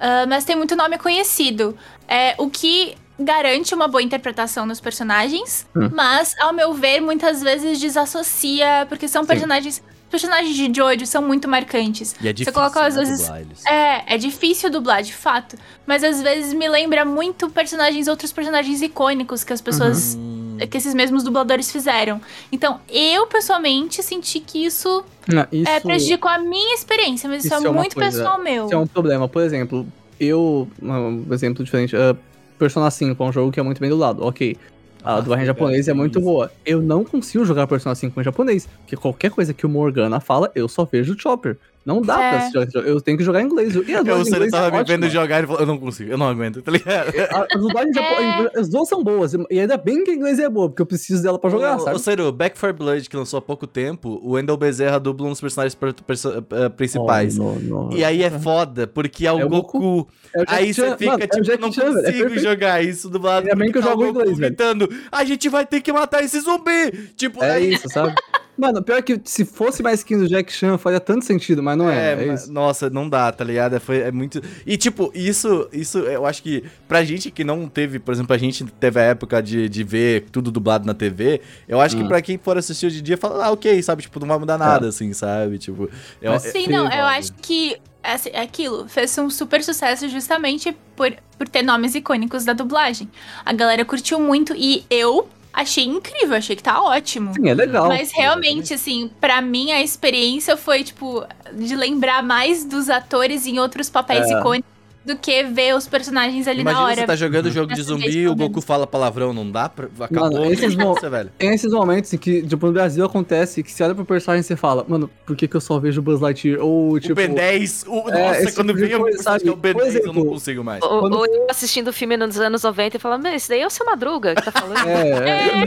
[0.00, 1.76] Ah, mas tem muito nome conhecido.
[2.08, 5.90] É, o que garante uma boa interpretação nos personagens, Hum.
[5.92, 9.28] mas, ao meu ver, muitas vezes desassocia, porque são Sim.
[9.28, 9.82] personagens.
[10.04, 12.16] Os personagens de Jojo são muito marcantes.
[12.20, 13.64] E é difícil, coloca, às né, vezes, dublar eles.
[13.64, 15.56] É, é difícil dublar, de fato.
[15.86, 20.16] Mas às vezes me lembra muito personagens, outros personagens icônicos que as pessoas.
[20.18, 22.20] Hum, que esses mesmos dubladores fizeram.
[22.52, 27.54] Então, eu pessoalmente senti que isso, Não, isso, é, prejudicou a minha experiência, mas isso,
[27.54, 28.66] isso é, é muito coisa- pessoal meu.
[28.66, 29.26] isso é um problema.
[29.28, 29.86] Por exemplo,
[30.18, 30.68] eu.
[30.82, 31.94] Um exemplo diferente.
[31.96, 32.14] uh,
[32.60, 34.22] Persona 5 é um jogo que é muito bem dublado.
[34.24, 34.56] Ok.
[35.02, 36.28] A Ah, dublagem legal, japonesa é muito isso.
[36.28, 36.52] boa.
[36.64, 38.68] Eu não consigo jogar Persona 5 em japonês.
[38.82, 41.56] Porque qualquer coisa que o Morgana fala, eu só vejo o Chopper.
[41.84, 42.50] Não dá É.
[42.50, 42.86] pra jogo.
[42.86, 43.74] Eu tenho que jogar em inglês.
[43.74, 45.60] E a Eu, dublagem o em Sérgio inglês tava é me vendo jogar e falou,
[45.62, 47.08] eu não consigo, eu não aguento, tá ligado?
[47.30, 49.32] A- As dublagens japo- as duas são boas.
[49.50, 51.80] E ainda bem que a inglês é boa, porque eu preciso dela pra jogar, Ô,
[51.80, 51.96] sabe?
[51.96, 55.30] Ô, Ciro, Back 4 Blood, que lançou há pouco tempo, o Wendell Bezerra dubla um
[55.30, 57.38] dos personagens per- perso- eh, principais.
[57.38, 57.92] Oh, não, não.
[57.96, 59.78] E aí é foda, porque é o, É o Goku.
[59.80, 60.08] Goku.
[60.34, 62.38] É o Aí você fica Mano, é o tipo, Jack não Chan, velho, é consigo
[62.40, 63.46] jogar isso dublado.
[63.46, 64.54] Ainda bem que eu tá o jogo em Goku inglês, velho.
[64.54, 66.90] gritando, a gente vai ter que matar esse zumbi!
[67.16, 68.14] Tipo, É aí- isso, sabe?
[68.60, 71.88] Mano, pior que se fosse mais skin do Jack Chan, faria tanto sentido, mas não
[71.88, 72.10] é.
[72.10, 72.52] É, É, ma- isso.
[72.52, 73.74] nossa, não dá, tá ligado?
[73.76, 74.42] É, foi, é muito.
[74.66, 78.38] E, tipo, isso, isso eu acho que pra gente que não teve, por exemplo, a
[78.38, 82.08] gente teve a época de, de ver tudo dublado na TV, eu acho que Hum.
[82.08, 84.02] pra quem for assistir hoje em dia, fala, ah, ok, sabe?
[84.02, 85.58] Tipo, não vai mudar nada, assim, sabe?
[85.58, 85.88] Tipo,
[86.20, 90.08] eu, Mas é- Sim, Sim, não, eu acho que assim, aquilo fez um super sucesso
[90.08, 93.08] justamente por, por ter nomes icônicos da dublagem.
[93.44, 97.34] A galera curtiu muito e eu achei incrível, achei que tá ótimo.
[97.34, 97.88] Sim, é legal.
[97.88, 103.58] Mas realmente, assim, pra mim a experiência foi, tipo, de lembrar mais dos atores em
[103.58, 104.38] outros papéis É.
[104.38, 104.70] icônicos
[105.04, 106.94] do que ver os personagens ali Imagina na hora.
[107.00, 107.52] você tá jogando Uhum.
[107.52, 108.34] jogo de zumbi e o.
[108.36, 109.88] Goku fala palavrão, não dá pra...
[110.00, 111.30] Acabou Mano, esses experiência, velho.
[111.38, 114.56] Esses momentos em que, tipo, no Brasil acontece que você olha pro personagem e você
[114.56, 116.60] fala, mano, por que, que eu só vejo o Buzz Lightyear?
[116.60, 117.12] Ou, tipo.
[117.12, 119.44] o Ben 10, o, é, nossa, esse quando tipo vem o coisa, é o sabe?
[119.56, 120.82] Ben Por 10, eu não exemplo, consigo mais.
[120.82, 123.66] Ou, Quando- ou eu assistindo o filme nos anos 90 e falando, isso daí é
[123.66, 124.86] o seu Madruga que tá falando.
[124.86, 125.64] É, é,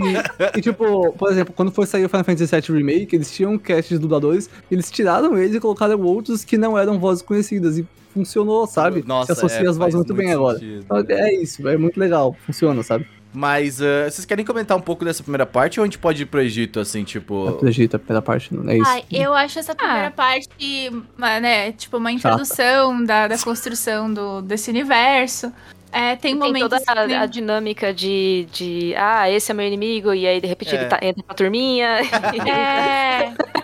[0.55, 3.53] e, e, tipo, por exemplo, quando foi sair o Final Fantasy VII Remake, eles tinham
[3.53, 7.77] um cast de dubladores, eles tiraram eles e colocaram outros que não eram vozes conhecidas.
[7.79, 9.03] E funcionou, sabe?
[9.05, 10.57] Nossa, Se associa é, as vozes faz muito bem agora.
[10.59, 10.83] sentido.
[10.85, 13.07] Então, É isso, é muito legal, funciona, sabe?
[13.35, 16.25] Mas uh, vocês querem comentar um pouco dessa primeira parte ou a gente pode ir
[16.27, 17.49] pro Egito, assim, tipo...
[17.49, 18.87] Acredita, a primeira parte, não é isso.
[18.87, 20.11] Ai, eu acho essa primeira Ah.
[20.11, 25.51] parte, né, tipo, uma introdução da, da construção do, desse universo.
[25.93, 29.65] É, tem Tem momentos toda a, que- a dinâmica de, de, ah, esse é meu
[29.67, 30.79] inimigo, e aí de repente É.
[30.79, 31.99] ele tá, entra pra turminha.
[32.47, 33.33] É.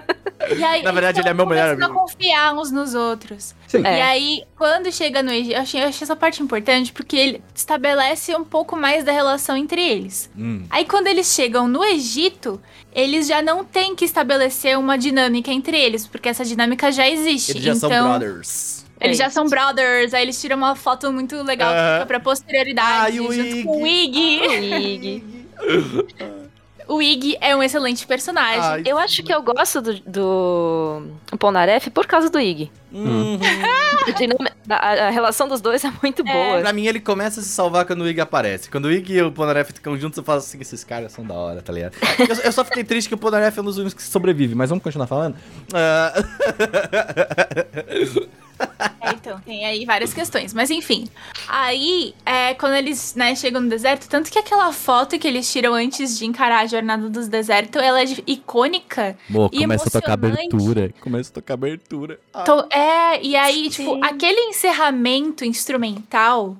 [0.57, 1.83] E aí, Na verdade, ele é meu melhor amigo.
[1.85, 3.53] a confiar uns nos outros.
[3.67, 3.85] Sim.
[3.85, 3.97] É.
[3.97, 7.43] E aí, quando chega no Egito, eu achei, eu achei essa parte importante porque ele
[7.53, 10.31] estabelece um pouco mais da relação entre eles.
[10.35, 10.63] Hum.
[10.71, 12.59] Aí, quando eles chegam no Egito,
[12.95, 17.51] eles já não têm que estabelecer uma dinâmica entre eles, porque essa dinâmica já existe.
[17.51, 18.85] Eles já então, são brothers.
[19.01, 19.33] Eles É já isso.
[19.35, 23.31] são brothers, aí eles tiram uma foto muito legal que fica pra posterioridade, Ai, o
[23.31, 24.43] junto com o Iggy.
[24.75, 25.23] Ig.
[26.87, 28.59] O Iggy é um excelente personagem.
[28.61, 31.03] Ai, Eu acho que eu gosto do, do
[31.37, 32.71] Polnareff por causa do Ig.
[32.91, 33.39] Uhum.
[34.07, 36.59] A, dinâmica- a- a relação dos dois é muito boa.
[36.61, 38.69] Pra mim, ele começa a se salvar quando o Ig aparece.
[38.69, 41.33] Quando o Ig e o Polnareff ficam juntos, eu falo assim, esses caras são da
[41.35, 41.95] hora, tá ligado?
[42.17, 44.69] Eu, eu só fiquei triste que o Polnareff é um dos únicos que sobrevive, mas
[44.69, 45.35] vamos continuar falando?
[45.73, 46.13] Ah,
[49.01, 50.53] É, então, tem aí várias questões.
[50.53, 51.07] Mas enfim.
[51.47, 55.73] Aí, é, quando eles né, chegam no deserto, tanto que aquela foto que eles tiram
[55.73, 59.15] antes de encarar a jornada dos desertos, ela é icônica.
[59.29, 60.91] Boa, E começa a tocar abertura.
[60.99, 62.19] Começa a tocar abertura.
[62.33, 62.41] Ah.
[62.41, 62.78] Então, é,
[63.21, 64.01] e aí, tipo, Sim.
[64.03, 66.55] aquele encerramento instrumental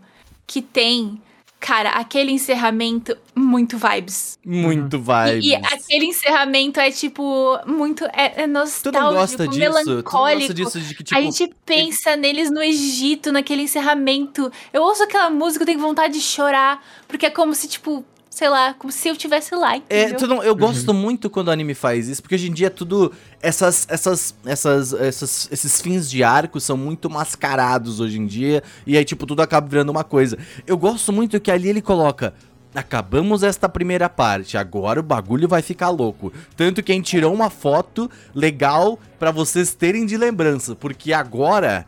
[0.48, 1.22] que tem.
[1.60, 4.40] Cara, aquele encerramento, muito vibes.
[4.46, 5.46] Muito E- vibes.
[5.46, 8.06] E, aquele encerramento é, tipo, muito.
[8.06, 9.60] É, é Tu não nostálgico, gosta disso?
[9.60, 10.12] Tu não melancólico.
[10.40, 11.20] gosta disso de que, tipo...
[11.20, 14.50] a gente pensa neles no Egito, naquele encerramento.
[14.72, 16.82] Eu ouço aquela música, eu tenho vontade de chorar.
[17.10, 20.18] Porque é como se, tipo, sei lá, como se eu estivesse lá, É, entendeu?
[20.18, 22.70] tu não- eu gosto muito quando o anime faz isso, porque hoje em dia é
[22.70, 23.12] tudo.
[23.42, 28.98] Essas, essas, essas, essas, esses fins de arco são muito mascarados hoje em dia, e
[28.98, 30.38] aí, tipo, tudo acaba virando uma coisa.
[30.66, 32.34] Eu gosto muito que ali ele coloca.
[32.74, 36.32] Acabamos esta primeira parte, agora o bagulho vai ficar louco.
[36.56, 41.84] Tanto que a gente tirou uma foto legal pra vocês terem de lembrança, porque agora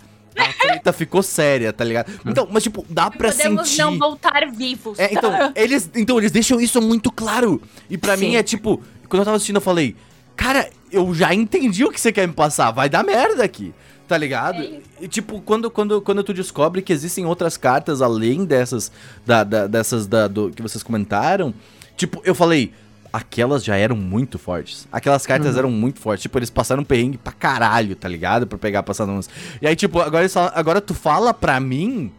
[0.50, 2.12] a treta ficou séria, tá ligado?
[2.26, 3.82] Então, mas tipo, dá pra Podemos sentir.
[3.84, 4.98] não voltar vivos.
[5.00, 7.62] É, então, eles, então, eles deixam isso muito claro.
[7.90, 8.30] E pra Sim.
[8.30, 9.96] mim é tipo, quando eu tava assistindo, eu falei,
[10.36, 13.74] cara, eu já entendi o que você quer me passar, vai dar merda aqui.
[14.08, 14.62] Tá ligado?
[15.00, 18.92] e tipo, quando, quando, quando tu descobre que existem outras cartas além dessas,
[19.26, 21.54] da, da- dessas da, do, que vocês comentaram,
[21.96, 22.74] tipo, eu falei,
[23.12, 24.88] aquelas já eram muito fortes.
[24.92, 26.22] Aquelas cartas eram muito fortes.
[26.24, 28.48] Tipo, eles passaram um perrengue pra caralho, tá ligado?
[28.48, 29.30] Pra pegar passando uns.
[29.62, 32.12] E aí, tipo, agora, falam- agora tu fala pra mim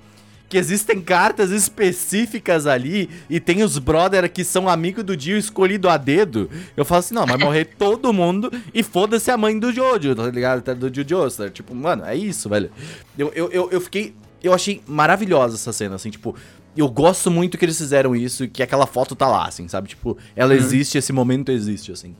[0.48, 5.88] que existem cartas específicas ali e tem os brother que são amigos do Dio escolhido
[5.88, 6.50] a dedo.
[6.76, 10.26] Eu falo assim, não, vai morrer todo mundo e foda-se a mãe do Jojo, tá
[10.28, 10.60] ligado?
[10.60, 11.50] Tá, Do Jojo Joestar.
[11.50, 12.70] Tipo, mano, é isso, velho.
[13.18, 14.14] Eu, eu, eu, eu fiquei...
[14.42, 16.36] Eu achei maravilhosa essa cena, assim, tipo...
[16.76, 19.88] Eu gosto muito que eles fizeram isso e que aquela foto tá lá, assim, sabe?
[19.88, 22.16] Tipo, ela existe, esse momento existe, assim.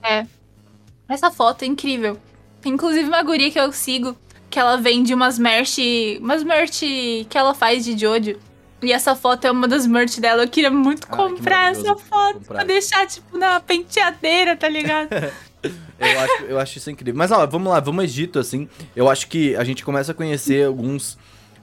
[1.08, 2.18] Essa foto é incrível.
[2.60, 4.16] Tem inclusive uma guria que eu sigo,
[4.50, 5.78] que ela vende umas merch.
[6.20, 6.80] Umas merch
[7.28, 8.36] que ela faz de Jojo.
[8.82, 10.42] E essa foto é uma das merch dela.
[10.42, 12.54] Eu queria muito Ah, que comprar essa foto comprar.
[12.56, 15.08] pra deixar, tipo, na penteadeira, tá ligado?
[16.00, 17.16] Eu acho, eu acho isso incrível.
[17.16, 18.68] Mas ó, vamos lá, vamos ao Egito, assim.
[18.96, 21.16] Eu acho que a gente começa a conhecer alguns.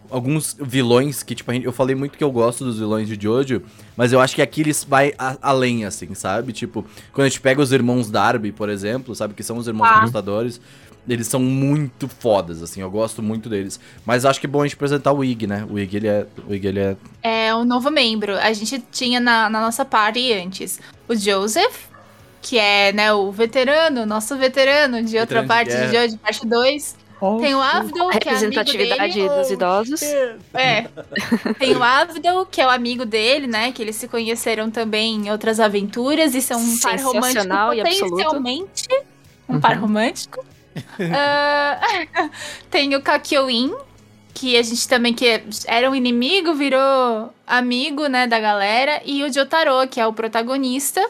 [0.09, 3.17] Alguns vilões que, tipo, a gente- eu falei muito que eu gosto dos vilões de
[3.21, 3.61] Jojo,
[3.95, 6.51] mas eu acho que aqui eles vai a- além, assim, sabe?
[6.51, 6.83] Tipo,
[7.13, 9.33] quando a gente pega os irmãos Darby, por exemplo, sabe?
[9.33, 9.97] Que são os irmãos Ah.
[9.99, 10.59] apostadores,
[11.07, 13.79] eles são muito fodas, assim, eu gosto muito deles.
[14.05, 15.65] Mas acho que é bom a gente apresentar o Ig, né?
[15.69, 16.25] O Ig, ele é.
[16.47, 16.97] O Ig, ele é.
[17.23, 18.35] É um novo membro.
[18.37, 21.87] A gente tinha na, na nossa party antes o Joseph,
[22.41, 26.07] que é né, o veterano, nosso veterano de outra Veterano de parte de guerra.
[26.07, 26.95] Jojo, parte 2.
[27.41, 29.29] Tem o Avdol, que é amigo Representatividade dele.
[29.29, 30.01] dos idosos.
[30.53, 30.87] É.
[31.57, 33.71] Tem o Avdol, que é o amigo dele, né?
[33.71, 38.87] Que eles se conheceram também em outras aventuras e são um par romântico e potencialmente
[39.47, 40.45] um par romântico.
[41.11, 42.29] Ah,
[42.69, 43.73] tem o Kakyoin,
[44.33, 49.33] que a gente também que era um inimigo, virou amigo, né, da galera, e o
[49.33, 51.05] Jotaro, que é o protagonista,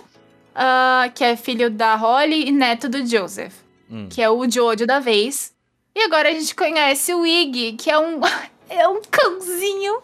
[0.56, 3.54] ah, que é filho da Holly e neto do Joseph,
[3.92, 4.08] Hum.
[4.10, 5.52] que é o Jojo da vez.
[6.00, 8.22] E agora a gente conhece o Iggy, que é um
[8.70, 10.02] é um cãozinho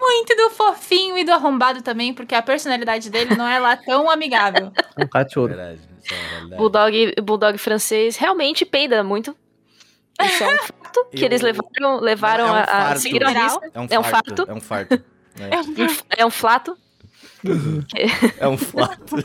[0.00, 4.08] muito do fofinho e do arrombado também, porque a personalidade dele não é lá tão
[4.10, 4.72] amigável.
[4.98, 5.48] Um cachorro.
[5.48, 5.80] Verdade,
[6.52, 6.56] é.
[6.56, 9.36] Bulldog, bulldog francês realmente peida muito.
[10.22, 13.00] Isso é um fato que Eu- eles levaram, levaram É um a, a farto.
[13.00, 13.70] seguiram a risca.
[13.74, 14.34] É um, É um farto.
[14.36, 14.50] farto.
[14.50, 15.04] É um farto.
[15.38, 16.78] É um- É um flato,
[18.38, 19.16] É um fato.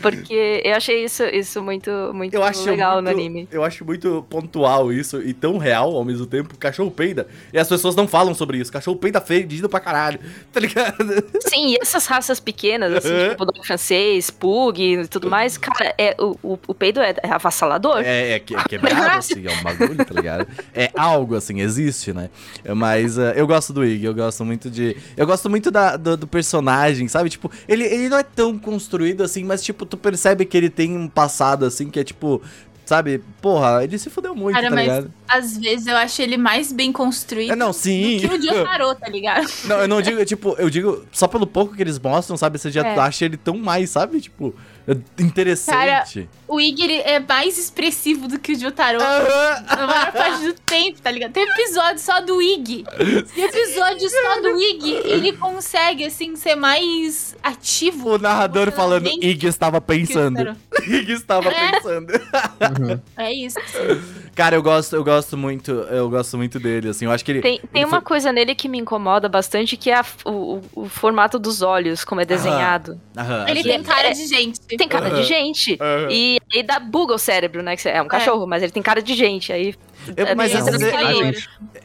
[0.00, 3.48] porque eu achei isso, isso muito, muito Eu acho legal muito, no anime.
[3.50, 6.56] Eu acho muito pontual isso e tão real ao mesmo tempo.
[6.58, 7.26] Cachorro peida.
[7.52, 8.72] E as pessoas não falam sobre isso.
[8.72, 10.18] Cachorro peida fedido pra caralho.
[10.52, 11.04] Tá ligado?
[11.48, 13.28] Sim, e essas raças pequenas, assim, Uhum.
[13.30, 17.30] tipo bulldog francês, pug e tudo mais, cara, é, o, o, o peido é, é
[17.30, 18.00] avassalador.
[18.04, 20.46] É, é, que- é quebrado, assim, é um bagulho, tá ligado?
[20.74, 22.30] É algo, assim, existe, né?
[22.76, 24.96] Mas eh, eu gosto do Ig, eu gosto muito de.
[25.16, 27.30] Eu gosto muito da, do, do personagem, sabe?
[27.30, 30.96] Tipo, ele, ele não é tão construído assim, mas, tipo, tu percebe que ele tem
[30.96, 32.40] um passado, assim, que é tipo.
[32.84, 33.22] Sabe?
[33.40, 35.12] Porra, ele se fudeu muito, Cara, tá mas ligado?
[35.28, 38.18] às vezes eu acho ele mais bem construído É, não, sim.
[38.18, 39.46] do que o Jotaro, tá ligado?
[39.64, 42.58] Não, eu não digo, tipo, eu digo, só pelo pouco que eles mostram, sabe?
[42.58, 42.98] Você já É.
[42.98, 44.20] acha ele tão mais, sabe?
[44.20, 44.52] Tipo,
[45.18, 46.28] interessante.
[46.48, 48.98] O Iggy ele é mais expressivo do que o Jotaro.
[49.00, 49.64] Aham.
[49.76, 51.32] Na maior parte do tempo, tá ligado?
[51.32, 52.84] Tem episódio só do Iggy.
[53.34, 54.92] Tem episódio só do Iggy.
[55.04, 58.14] Ele consegue, assim, ser mais ativo.
[58.14, 60.38] O narrador falando, Emocionalmente Ig estava pensando.
[60.38, 60.56] Jotaro.
[60.86, 61.70] Ig estava É.
[61.72, 62.12] pensando.
[62.12, 63.00] Uhum.
[63.16, 63.58] É isso.
[64.34, 67.42] Cara, eu gosto, eu gosto muito, eu gosto muito dele, assim, eu acho que ele...
[67.42, 70.60] Tem, tem ele uma foi- coisa nele que me incomoda bastante, que é a- o,
[70.74, 72.98] o- formato dos olhos, como é desenhado.
[73.16, 73.68] Aham, Ele sim.
[73.68, 74.58] tem cara de gente.
[74.76, 75.78] Tem cara de gente.
[75.80, 76.08] Aham.
[76.10, 77.76] E aí dá buga o cérebro, né?
[77.76, 79.52] Que é um cachorro, mas ele tem cara de gente.
[79.52, 79.74] Aí
[80.16, 81.32] Eu- é mas às vezes é-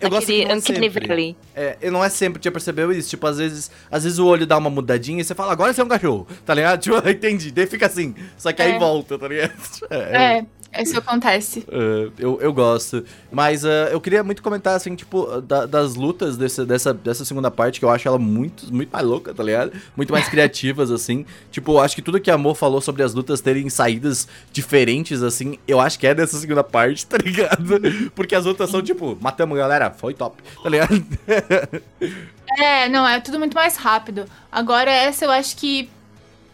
[0.02, 1.36] eu gosto que não é sempre.
[1.56, 3.10] É, e não é sempre, já percebeu isso?
[3.10, 5.82] Tipo, às vezes, às vezes o olho dá uma mudadinha e você fala, agora você
[5.82, 6.80] é um cachorro, tá ligado?
[6.82, 8.80] Tipo, entendi, daí fica assim, só que aí É.
[8.80, 9.54] volta, tá ligado?
[9.90, 10.46] É, É,
[10.76, 11.66] isso acontece.
[11.70, 13.04] É, eu, eu gosto.
[13.32, 17.50] Mas é, eu queria muito comentar, assim, tipo, da- das lutas desse, dessa, dessa segunda
[17.50, 19.72] parte, que eu acho ela muito, muito mais louca, tá ligado?
[19.96, 21.26] Muito mais criativas, assim.
[21.52, 25.24] Tipo, eu acho que tudo que a Amor falou sobre as lutas terem saídas diferentes,
[25.24, 27.80] assim, eu acho que é dessa segunda parte, tá ligado?
[28.14, 31.04] Porque as lutas são, tipo, matamos galera, foi top, tá ligado?
[32.60, 34.26] É, não, é tudo muito mais rápido.
[34.52, 35.90] Agora, essa eu acho que.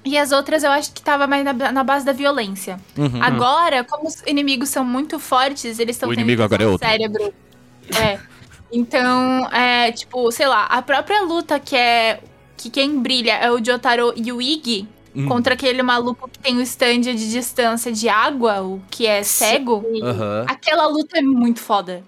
[0.06, 2.80] E as outras eu acho que tava mais na, na base da violência.
[2.97, 3.22] Uhum.
[3.24, 6.88] Agora, como os inimigos são muito fortes, eles estão O inimigo agora é outro.
[6.88, 7.34] cérebro.
[7.97, 8.20] É.
[8.72, 12.20] Então, é, tipo, sei lá, a própria luta que é.
[12.58, 15.28] Que quem brilha é o Jotaro e o Iggy Hum.
[15.28, 19.86] contra aquele maluco que tem o stand de distância de água, o que é cego.
[20.01, 20.43] Aham.
[20.47, 22.04] Aquela luta é muito foda.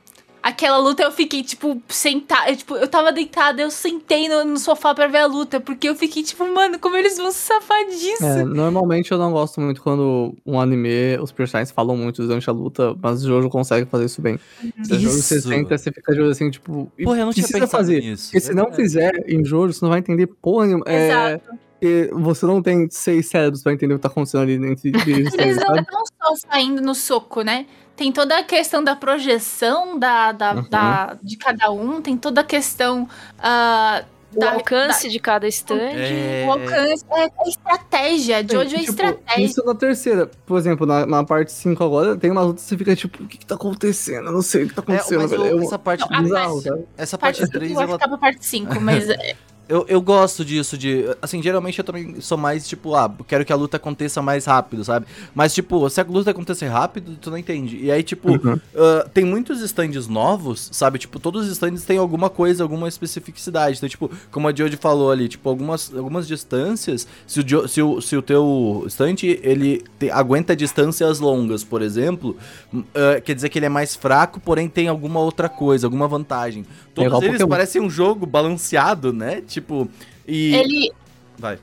[0.46, 2.52] Aquela luta eu fiquei, tipo, sentada.
[2.52, 5.60] eu, Tipo, eu tava deitada, eu sentei no, no sofá pra ver a luta.
[5.60, 8.24] Porque eu fiquei, tipo, mano, como eles vão se safar disso?
[8.24, 12.54] É, normalmente eu não gosto muito quando um anime, os personagens falam muito durante a
[12.54, 14.40] luta, mas o Jojo consegue fazer isso bem.
[14.84, 15.48] Se o Jojo você Isso.
[15.50, 18.02] senta, você fica de olho assim, tipo, Porra, eu não tinha precisa pensado fazer.
[18.02, 18.26] nisso.
[18.26, 20.86] Porque se não fizer em Jojo, você não vai entender porra nenhuma.
[20.88, 21.50] É, Exato.
[21.80, 24.92] porque você não tem seis cérebros pra entender o que tá acontecendo ali dentro de
[25.42, 27.66] Eles não estão saindo no soco, né?
[27.96, 30.70] Tem toda a questão da projeção da, da, Uhum.
[30.70, 33.08] da- de cada um, tem toda a questão
[33.40, 34.04] ah,
[34.36, 35.78] O da, alcance de cada stand.
[35.94, 36.44] É.
[36.46, 38.46] O alcance é, é estratégia.
[38.46, 39.46] Jojo é Tipo, estratégia.
[39.46, 40.30] Isso na terceira.
[40.46, 43.28] Por exemplo, na, na parte 5 agora, tem uma luta que você fica tipo, o
[43.28, 44.26] que, que tá acontecendo?
[44.26, 45.44] Eu não sei o que tá É, acontecendo, mas velho.
[45.44, 46.86] o- Eu- essa parte, Não, a bizarro, parte- sabe?
[46.98, 49.36] essa Parte parte 5 3, vai ela ficar pra parte 5, mas é,
[49.68, 51.06] Eu, eu gosto disso, de.
[51.22, 54.84] Assim, geralmente eu também sou mais, tipo, ah, quero que a luta aconteça mais rápido,
[54.84, 55.08] sabe?
[55.34, 57.78] Mas, tipo, se a luta acontecer rápido, tu não entende.
[57.78, 58.60] E aí, tipo, Uhum.
[58.76, 61.00] ah, tem muitos stands novos, sabe?
[61.00, 63.78] Tipo, todos os stands têm alguma coisa, alguma especificidade.
[63.78, 68.02] Então, tipo, como a Jodie falou ali, tipo, algumas, algumas distâncias, se o, se o,
[68.02, 72.38] se o teu stand, ele te- aguenta distâncias longas, por exemplo,
[72.94, 76.66] ah, quer dizer que ele é mais fraco, porém tem alguma outra coisa, alguma vantagem.
[76.94, 77.50] Todos igual eles Pokémon.
[77.50, 79.42] parecem um jogo balanceado, né?
[79.56, 79.90] Tipo,
[80.28, 80.54] e...
[80.54, 80.92] Ele.
[81.38, 81.58] Vai.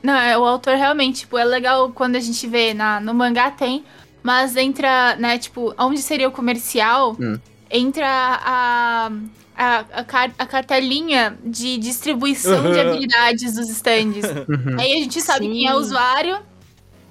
[0.00, 3.50] Não, é, o autor realmente, tipo, é legal quando a gente vê na, no mangá
[3.50, 3.84] tem,
[4.22, 7.36] mas entra, né, tipo, onde seria o comercial, Hum.
[7.68, 9.10] entra a,
[9.56, 14.24] a, a, car- a cartelinha de distribuição de habilidades dos stands.
[14.48, 14.78] Uhum.
[14.80, 15.52] Aí a gente sabe Sim.
[15.52, 16.38] quem é o usuário,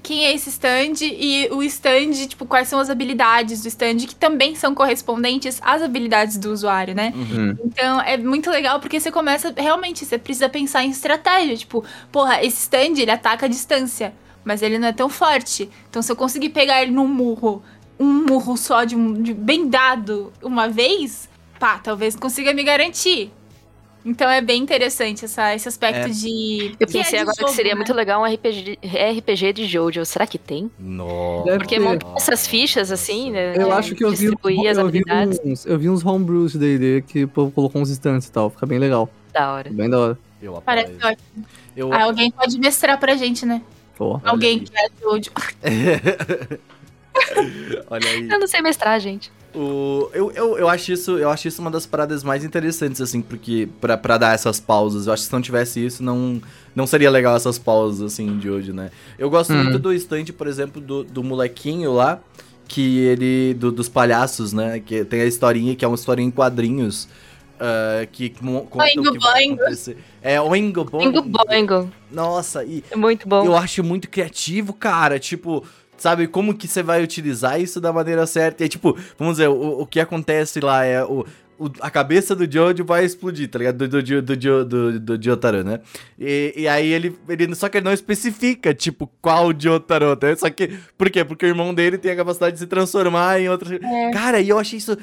[0.10, 4.16] quem é esse stand e o stand, tipo, quais são as habilidades do stand, que
[4.16, 7.14] também são correspondentes às habilidades do usuário, né?
[7.16, 7.55] Uhum.
[7.64, 11.55] Então é muito legal porque você começa, realmente, você precisa pensar em estratégia.
[11.55, 14.12] Tipo, porra, esse stand ele ataca a distância,
[14.43, 15.70] mas ele não é tão forte.
[15.88, 17.62] Então se eu conseguir pegar ele num murro,
[17.99, 21.30] um murro só de, um, de bem dado uma vez,
[21.60, 23.32] pá, talvez consiga me garantir.
[24.06, 26.10] Então é bem interessante essa, esse aspecto É.
[26.10, 26.76] de.
[26.80, 27.76] Eu que é pensei de agora que jogo, seria né?
[27.78, 28.80] muito legal um RPG, de-
[29.20, 30.06] RPG de Jojo.
[30.06, 30.72] Será que tem?
[30.80, 31.58] Nossa.
[31.58, 31.82] Porque ter.
[31.82, 33.54] montar essas fichas assim, né?
[33.58, 35.39] Eu de acho que eu vi, distribuir as eu, vi habilidades.
[35.43, 38.50] uns, eu vi uns homebrews de D&D que o povo colocou uns instantes e tal.
[38.50, 39.10] Fica bem legal.
[39.34, 39.70] Da hora.
[39.70, 40.18] Bem da hora.
[40.41, 40.62] Eu.
[40.66, 41.45] Parece ótimo.
[41.76, 41.93] Eu...
[41.93, 43.62] Ah, alguém pode mestrar pra gente, né?
[43.97, 44.14] Pô.
[44.14, 45.30] Olha alguém que é Jojo.
[47.89, 48.30] Olha aí.
[48.30, 49.32] Eu não sei mestrar, gente.
[49.56, 53.22] O, eu, eu, eu, acho isso, eu acho isso uma das paradas mais interessantes, assim,
[53.22, 55.08] porque pra, pra dar essas pausas.
[55.08, 56.41] Eu acho que se não tivesse isso, não,
[56.76, 58.91] não seria legal essas pausas, assim, de hoje, né?
[59.18, 59.64] Eu gosto Uhum.
[59.64, 62.20] muito do stand, por exemplo, do, do molequinho lá,
[62.68, 63.56] que ele.
[63.56, 64.80] Do, dos palhaços, né?
[64.80, 67.08] Que tem a historinha, que é uma historinha em quadrinhos.
[67.60, 69.62] ah, que conta o Oingo que vai boingo.
[69.64, 69.97] acontecer.
[70.22, 71.22] É, Oingo Boingo.
[71.24, 71.91] Bingo Boingo.
[72.12, 73.43] Nossa, e, É muito bom.
[73.45, 75.18] eu acho muito criativo, cara.
[75.20, 75.66] Tipo,
[76.02, 78.64] sabe, como que você vai utilizar isso da maneira certa?
[78.66, 81.26] E tipo, vamos dizer, o, o que acontece lá é o.
[81.58, 83.86] o- a cabeça do Jojo vai explodir, tá ligado?
[83.88, 85.80] Do, do, do, do, do, do Jotaro, né?
[86.18, 87.54] E, e aí ele, ele.
[87.56, 90.36] Só que ele não especifica, tipo, qual Jotaro, né?
[90.38, 90.70] Só que.
[90.97, 91.24] Por quê?
[91.26, 93.78] Porque o irmão dele tem a capacidade de se transformar em outro.
[94.14, 94.97] Cara, e eu achei isso.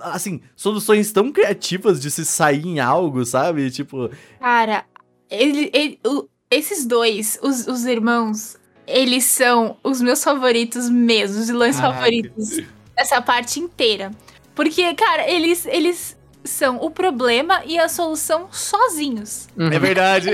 [0.00, 3.70] Assim, soluções tão criativas de se sair em algo, sabe?
[3.70, 4.08] Tipo.
[4.40, 4.84] Cara,
[5.30, 8.56] ele, ele- o- esses dois, os, os irmãos,
[8.86, 11.94] eles são os meus favoritos mesmo, os vilões Caraca.
[11.94, 12.60] favoritos
[12.96, 14.10] dessa parte inteira.
[14.54, 19.48] Porque, cara, eles, eles são o problema e a solução sozinhos.
[19.56, 19.68] Uhum.
[19.72, 20.30] É verdade.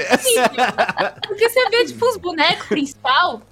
[1.26, 3.42] Porque você vê, tipo, os bonecos principal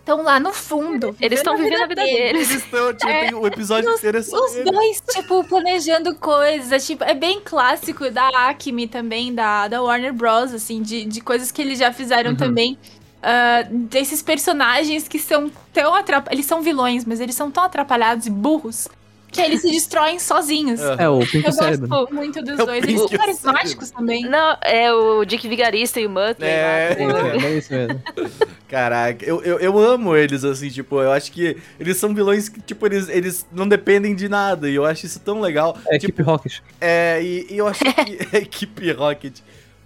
[0.00, 1.14] estão lá no fundo.
[1.20, 2.50] Eles estão vivendo a vida deles.
[2.50, 4.72] Eles estão, tipo, tem o episódio inteiro é só Os eles.
[4.72, 10.54] dois, tipo, planejando coisas, tipo, é bem clássico da Acme também, da, da Warner Bros,
[10.54, 12.36] assim, de, de coisas que eles já fizeram Uhum.
[12.36, 12.78] também.
[13.22, 16.32] Ah, desses personagens que são tão atrapalhados.
[16.32, 18.88] Eles são vilões, mas eles são tão atrapalhados e burros
[19.30, 20.80] que eles se destroem sozinhos.
[20.80, 20.96] Ah.
[20.98, 21.86] É, o Pink Eu Cérebro.
[21.88, 22.84] gosto muito dos É dois.
[22.84, 24.22] Eles são carismáticos também.
[24.24, 26.48] Não, é o Dick Vigarista e o Muttley.
[26.48, 26.96] É.
[26.98, 27.28] lá.
[27.28, 28.02] É, é isso mesmo.
[28.66, 32.60] Caraca, eu, eu, eu amo eles, assim, tipo, eu acho que eles são vilões que,
[32.60, 35.76] tipo, eles, eles não dependem de nada, e eu acho isso tão legal.
[35.88, 36.58] É tipo, Equipe Rocket.
[36.80, 39.40] é, e, e eu acho que a equipe Rocket.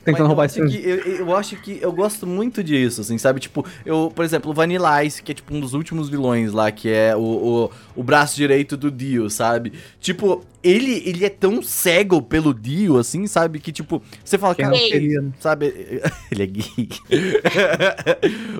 [0.04, 3.16] Tentando roubar eu esse acho, que, eu, eu acho que eu gosto muito disso, assim,
[3.18, 3.38] sabe?
[3.38, 6.72] Tipo, eu, por exemplo, o Vanilla Ice, que é tipo um dos últimos vilões lá,
[6.72, 9.72] que é o, o, o braço direito do Dio, sabe?
[10.00, 13.60] Tipo, ele, ele é tão cego pelo Dio, assim, sabe?
[13.60, 15.32] Que, tipo, você fala, Quem cara, né?
[15.38, 15.66] sabe?
[16.30, 16.88] Ele é gay.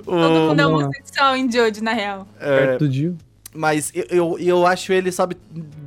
[0.03, 0.15] Todo
[0.49, 2.27] mundo é homossexual em Jojo, na real.
[2.39, 3.17] é, Perto do Dio.
[3.55, 5.37] Mas eu, eu, eu acho ele, sabe,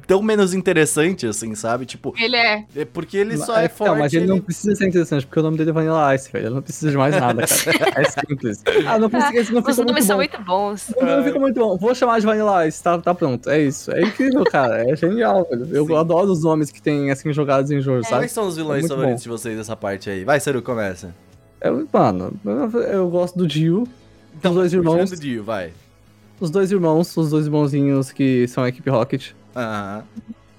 [0.07, 1.85] tão menos interessante, assim, sabe?
[1.87, 2.65] Tipo, Ele é.
[2.77, 3.91] é porque ele só é, É, forte.
[3.91, 6.31] Não, mas ele, ele- não precisa ser interessante, porque o nome dele é Vanilla Ice,
[6.31, 6.47] velho.
[6.47, 7.93] Ele não precisa de mais nada, cara.
[8.01, 8.63] É simples.
[8.87, 10.21] Ah, não precisa, esse não Os nomes são bom.
[10.23, 10.93] muito bons.
[10.97, 11.77] O nome fica muito bom.
[11.77, 13.49] Vou chamar de Vanilla Ice, tá, tá pronto.
[13.51, 13.91] É isso.
[13.93, 14.89] É incrível, cara.
[14.91, 15.67] É genial, velho.
[15.73, 15.97] Eu Sim.
[15.97, 18.23] adoro os nomes que tem, assim, jogados em jogo, sabe?
[18.23, 19.35] Quais são os vilões Muito favoritos bom.
[19.35, 20.25] de vocês dessa parte aí?
[20.25, 21.15] Vai, Seru, começa.
[21.61, 23.89] Eu, mano, eu, eu gosto do Dio.
[24.39, 25.01] Então, Os dois irmãos.
[25.01, 25.73] puxando o Dio, vai.
[26.41, 29.31] Os dois irmãos, os dois irmãozinhos que são a equipe Rocket.
[29.55, 30.03] Aham.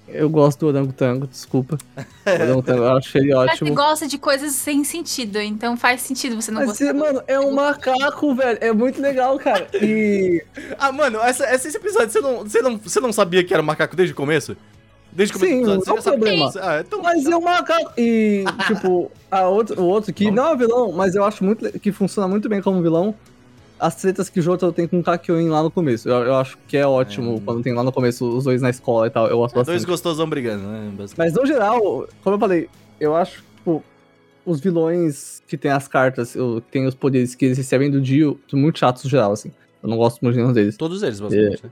[0.09, 1.77] Eu gosto do Orangotango, desculpa.
[2.25, 3.75] O Orangotango, eu acho ele Mas você ótimo.
[3.75, 6.93] gosta de coisas sem sentido, então faz sentido você não gostar.
[6.93, 8.57] mano, é um macaco, velho.
[8.61, 9.67] É muito legal, cara.
[9.73, 10.43] E.
[10.79, 13.61] Ah, mano, essa, essa- esse episódio, você não, você, não, você não sabia que era
[13.61, 14.55] macaco desde o começo?
[15.11, 16.51] Desde o começo Sim, do episódio, não você é um problema.
[16.53, 17.01] que- Ah, então...
[17.01, 17.91] Mas é um macaco.
[17.97, 21.91] E, tipo, a outro, o outro que não é vilão, mas eu acho muito que
[21.91, 23.13] funciona muito bem como vilão.
[23.79, 26.09] As tretas que o Jotaro tem com o Kakyoin lá no começo.
[26.09, 27.41] Eu, eu acho que é ótimo É.
[27.45, 29.27] quando tem lá no começo os dois na escola e tal.
[29.27, 29.85] Eu gosto Dois bastante.
[29.85, 30.91] gostosão brigando, né?
[30.97, 31.15] basicamente.
[31.17, 32.69] Mas no geral, como eu falei,
[32.99, 33.83] eu acho, tipo,
[34.45, 38.39] os vilões que tem as cartas, que tem os poderes que eles recebem do Dio,
[38.49, 39.51] são muito chatos no geral, assim.
[39.83, 40.75] Eu não gosto muito de nenhum deles.
[40.75, 41.63] Todos eles, basicamente.
[41.63, 41.69] né?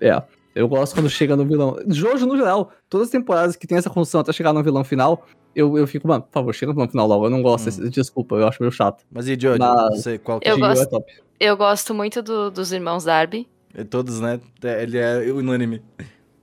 [0.00, 0.22] É.
[0.56, 1.76] Eu gosto quando chega no vilão.
[1.86, 5.26] Jojo, no geral, todas as temporadas que tem essa construção até chegar no vilão final,
[5.54, 7.26] eu, eu fico, mano, por favor, chega no vilão final logo.
[7.26, 7.66] Eu não gosto, Hum.
[7.66, 9.04] desse- desculpa, eu acho meio chato.
[9.12, 10.58] Mas e Jojo, Mas- você, qual que Eu é?
[10.58, 10.82] Gosto.
[10.82, 11.12] é top.
[11.38, 13.46] Eu gosto muito do- dos irmãos Darby.
[13.74, 14.40] É Todos, né?
[14.64, 15.82] É, Ele é unânime.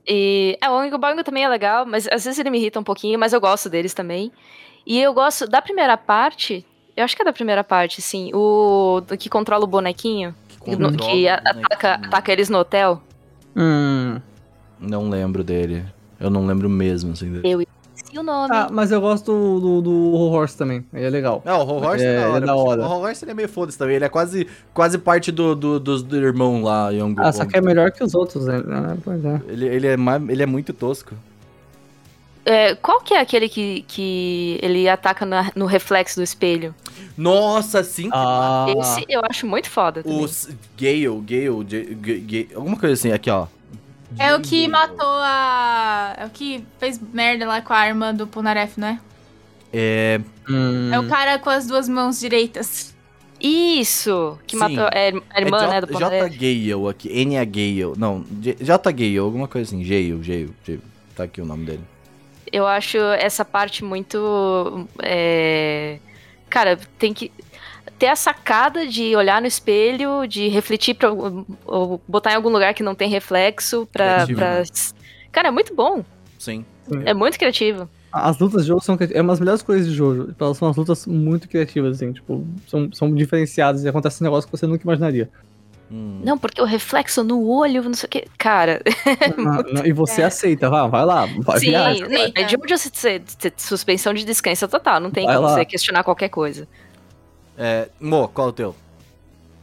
[0.06, 2.84] E é, o Oingo Boingo também é legal, mas às vezes ele me irrita um
[2.84, 4.30] pouquinho, mas eu gosto deles também.
[4.86, 6.64] E eu gosto da primeira parte,
[6.96, 10.58] eu acho que é da primeira parte, sim, o do que controla o bonequinho, Que
[10.58, 12.06] que ataca, bonequinho.
[12.06, 13.02] ataca eles no hotel.
[13.56, 14.20] Hum.
[14.80, 15.84] Não lembro dele.
[16.20, 17.30] Eu não lembro mesmo, assim.
[17.32, 17.66] Dele.
[17.94, 18.48] Esqueci o nome.
[18.52, 20.84] Ah, mas eu gosto do, do, do Horse também.
[20.92, 21.42] Ele é legal.
[21.44, 22.40] Não, o Horse é, É, da é hora.
[22.46, 22.82] da mas hora.
[22.82, 23.96] O Horse ele é meio foda-se também.
[23.96, 27.56] Ele é quase, quase parte do, do, dos do irmão lá, Young Ah, só que
[27.56, 28.62] é melhor que os outros, né?
[28.68, 29.40] Ah, pois é.
[29.48, 31.14] Ele, ele, é mais, ele é muito tosco.
[32.46, 36.74] É, qual que é aquele que, que ele ataca na- no reflexo do espelho?
[37.16, 38.10] Nossa, sim.
[38.12, 40.20] Ah, Esse eu acho muito foda também.
[40.20, 43.46] O S- Gale, Gale, J- G- G- alguma coisa assim, aqui, ó.
[44.18, 44.68] É o que Gale.
[44.68, 46.14] matou a.
[46.18, 49.00] É o que fez merda lá com a arma do Punaref, não é?
[49.72, 50.20] É.
[50.48, 50.90] hum.
[50.92, 52.94] É o cara com as duas mãos direitas.
[53.40, 54.38] Isso!
[54.46, 54.60] Que Sim.
[54.60, 56.28] matou é, a irmã, é J, né, do J.
[56.28, 57.08] Gale aqui.
[57.10, 57.92] N é Gale.
[57.96, 59.82] Não, J, J Gale, alguma coisa assim.
[59.82, 60.80] Gale, Gale, Gale.
[61.16, 61.80] Tá aqui o nome dele.
[62.54, 64.86] Eu acho essa parte muito.
[65.02, 65.98] é,
[66.48, 67.32] Cara, tem que
[67.98, 72.72] ter a sacada de olhar no espelho, de refletir pra, ou botar em algum lugar
[72.72, 74.24] que não tem reflexo pra.
[74.24, 74.64] Pra- né?
[75.32, 76.04] Cara, é muito bom.
[76.38, 76.64] Sim.
[77.04, 77.88] É muito criativo.
[78.12, 80.32] As lutas de Jojo são é uma das melhores coisas de Jojo.
[80.38, 84.48] Elas são umas lutas muito criativas, assim, tipo, são, são diferenciadas e acontece um negócio
[84.48, 85.28] que você nunca imaginaria.
[85.90, 86.20] Hum.
[86.24, 88.24] Não, porque o reflexo no olho, não sei o que.
[88.38, 88.80] Cara,
[89.38, 90.24] Ah, não, e você É.
[90.24, 92.08] aceita, vai, vai lá, vai sim, viaja.
[92.08, 93.22] não, é de onde você
[93.56, 94.98] suspensão de descanso total.
[95.00, 95.54] Não tem Vai como lá.
[95.54, 96.66] você questionar qualquer coisa.
[97.56, 98.76] É, Mo, qual é o teu?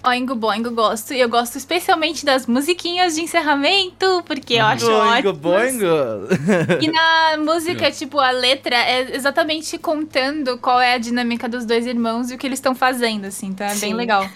[0.04, 1.14] Oingo Boingo gosto.
[1.14, 5.34] E eu gosto especialmente das musiquinhas de encerramento, porque eu acho Boingo, ótimo.
[5.34, 5.86] boingo.
[6.82, 11.86] E na música, tipo, a letra é exatamente contando qual é a dinâmica dos dois
[11.86, 13.48] irmãos e o que eles estão fazendo, assim.
[13.48, 13.94] Então é bem Sim.
[13.94, 14.28] legal.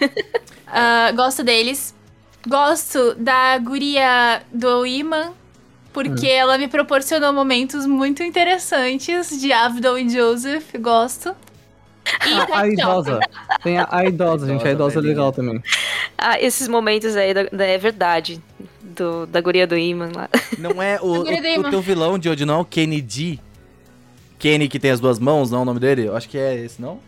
[0.68, 1.94] Ah, gosto deles.
[2.46, 5.32] Gosto da guria do Iman,
[5.92, 10.74] porque ela me proporcionou momentos muito interessantes de Avdol e Joseph.
[10.80, 11.34] Gosto.
[12.20, 12.72] Ah, a Shop.
[12.72, 13.20] idosa.
[13.62, 14.66] Tem a, a idosa, gente.
[14.66, 15.62] A idosa é legal também.
[16.16, 18.40] Ah, esses momentos aí da, da- é verdade.
[18.82, 20.28] Do, da guria do Iman lá.
[20.58, 22.64] Não é o, o, o teu vilão de hoje, não?
[22.64, 23.40] Kennedy.
[24.38, 26.06] Kenny que tem as duas mãos, não é o nome dele?
[26.06, 26.98] Eu acho que é esse, não?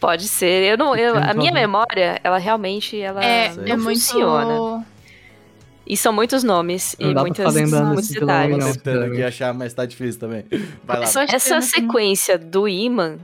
[0.00, 0.64] Pode ser.
[0.72, 3.84] Eu não, eu, a minha memória, ela realmente ela É, não é muito.
[4.00, 4.84] funciona.
[5.86, 8.64] E são muitos nomes Não e dá pra muitas, muitos detalhes.
[8.66, 10.44] Tô tentando aqui achar, mas tá difícil também.
[10.84, 11.04] Vai lá.
[11.04, 13.18] Essa sequência do Iman,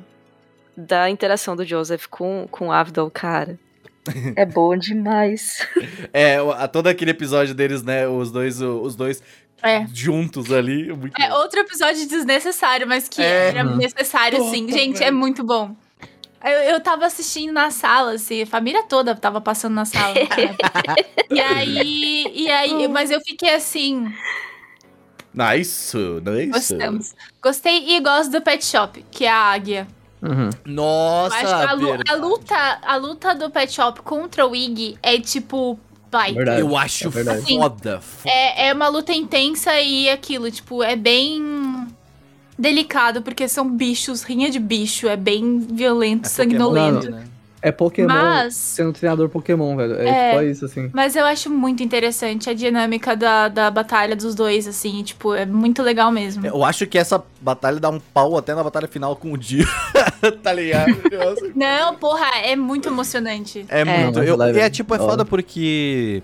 [0.79, 3.59] da interação do Joseph com, com o Avdol, cara,
[4.37, 5.67] é bom demais.
[6.13, 8.07] É, a, todo aquele episódio deles, né?
[8.07, 9.23] Os dois, os dois
[9.63, 9.85] É.
[9.93, 10.93] juntos ali.
[10.95, 11.35] Muito É bom.
[11.37, 13.49] outro episódio desnecessário, mas que É.
[13.49, 14.71] era necessário, sim.
[14.71, 15.75] Gente, é muito bom.
[16.45, 20.15] Eu, eu tava assistindo na sala, assim, a família toda tava passando na sala.
[21.29, 24.07] e aí, e aí, mas eu fiquei assim,
[25.35, 26.47] Nice, nice.
[26.51, 27.15] gostamos.
[27.43, 29.87] Gostei e gosto do Pet Shop, que é a águia.
[30.23, 30.51] Uhum.
[30.67, 34.55] Eu Nossa, acho que a, lu- a luta, a luta do Pet Shop contra o
[34.55, 35.79] Iggy é tipo,
[36.11, 36.33] vai.
[36.33, 36.61] Verdade.
[36.61, 37.43] Eu acho é verdade.
[37.43, 38.01] foda.
[38.01, 38.31] foda.
[38.35, 41.87] É, é uma luta intensa e aquilo, tipo, é bem
[42.59, 47.01] delicado, porque são bichos, rinha de bicho, é bem violento, É sanguinolento.
[47.07, 47.25] Pokémon, né?
[47.61, 49.95] É Pokémon Mas- sendo treinador Pokémon, velho.
[49.99, 50.35] É, É.
[50.35, 50.91] só isso, assim.
[50.93, 55.45] Mas eu acho muito interessante a dinâmica da, da batalha dos dois, assim, tipo, é
[55.45, 56.47] muito legal mesmo.
[56.47, 59.67] Eu acho que essa batalha dá um pau até na batalha final com o Dio.
[60.43, 60.95] tá ligado?
[61.55, 63.67] Não, porra, é muito emocionante.
[63.69, 64.17] É muito.
[64.19, 64.71] Não, Eu, e é leve.
[64.71, 66.23] tipo, é Da foda porque.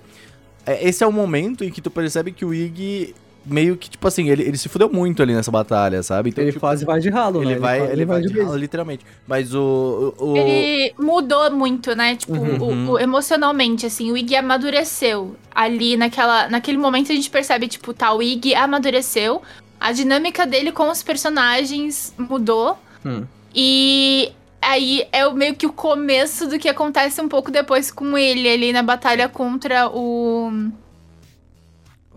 [0.65, 3.15] é, esse é o momento em que tu percebe que o Ig
[3.47, 6.31] meio que, tipo assim, ele, ele se fudeu muito ali nessa batalha, sabe?
[6.31, 7.53] Então, ele tipo, quase vai de ralo, né?
[7.53, 8.47] ele vai, fa- ele vai de vez.
[8.47, 9.05] ralo, literalmente.
[9.27, 10.15] Mas o.
[10.19, 12.17] o, o- Ele mudou muito, né?
[12.17, 12.89] Tipo, Uhum.
[12.89, 15.37] o- o- emocionalmente, assim, o Iggy amadureceu.
[15.55, 19.43] Ali naquela, naquele momento a gente percebe, tipo, tá, o Iggy amadureceu.
[19.81, 22.79] A dinâmica dele com os personagens mudou.
[23.05, 23.25] Hum.
[23.55, 24.33] E
[24.63, 28.49] aí é o- meio que o começo do que acontece um pouco depois com ele,
[28.49, 30.71] ali na batalha contra o.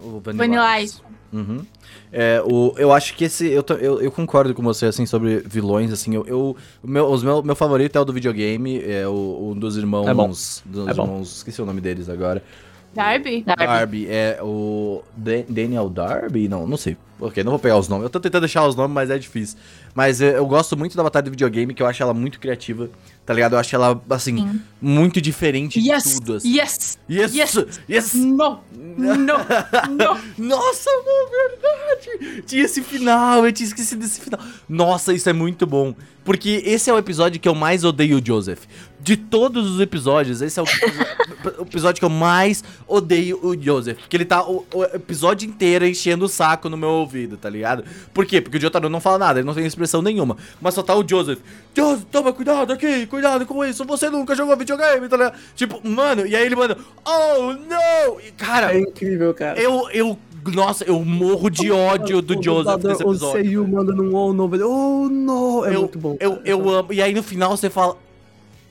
[0.02, 1.02] o Vanilla Ice.
[1.32, 1.60] Uhum.
[2.12, 3.48] É, o, eu acho que esse.
[3.48, 6.16] Eu, eu, eu concordo com você, assim, sobre vilões, assim.
[6.16, 9.76] Eu, eu, meu, os meu, meu favorito é o do videogame, é o, um dos
[9.78, 10.08] irmãos.
[10.08, 10.28] É bom.
[10.30, 11.04] Dos É bom.
[11.04, 11.38] irmãos.
[11.38, 12.42] Esqueci o nome deles agora.
[12.98, 13.44] Darby?
[13.46, 13.64] Darby.
[13.66, 14.08] Darby.
[14.10, 16.48] É o Dan- Daniel Darby?
[16.50, 16.98] Não, não sei.
[17.20, 18.04] Ok, não vou pegar os nomes.
[18.04, 19.58] Eu tô tentando deixar os nomes, mas é difícil.
[19.96, 22.92] Mas é, eu gosto muito da batalha de videogame, que eu acho ela muito criativa,
[23.26, 23.54] tá ligado?
[23.54, 24.62] Eu acho ela, assim, Sim.
[24.80, 26.14] muito diferente de Yes!
[26.20, 26.56] tudo, assim.
[26.56, 27.00] Yes!
[27.10, 27.34] Yes!
[27.34, 27.80] Yes!
[27.90, 28.14] Yes!
[28.14, 28.60] No!
[28.76, 29.16] No!
[29.16, 30.18] No!
[30.38, 32.42] Nossa, mano, verdade!
[32.46, 34.40] Tinha esse final, eu tinha esquecido desse final.
[34.70, 35.96] Nossa, isso é muito bom.
[36.24, 38.66] Porque esse é o episódio que eu mais odeio o Joseph.
[39.08, 43.98] De todos os episódios, esse é o, o episódio que eu mais odeio o Joseph.
[44.00, 47.86] Porque ele tá o, o episódio inteiro enchendo o saco no meu ouvido, tá ligado?
[48.14, 48.42] Por quê?
[48.42, 50.36] Porque o Jotaro não fala nada, ele não tem expressão nenhuma.
[50.60, 51.40] Mas só tá o Joseph.
[51.74, 53.86] Joseph, toma cuidado aqui, cuidado com isso.
[53.86, 55.40] Você nunca jogou videogame, tá ligado?
[55.56, 58.20] Tipo, mano, e aí ele manda, oh, não!
[58.20, 59.58] E, cara, É incrível, cara.
[59.58, 60.20] eu, eu,
[60.54, 63.42] nossa, eu morro de ódio do O Joseph nesse O episódio.
[63.42, 64.44] Seiyu manda num oh no.
[64.66, 65.66] Oh no!
[65.66, 66.18] É eu, muito bom.
[66.20, 66.92] Eu, eu amo.
[66.92, 67.96] E aí no final você fala.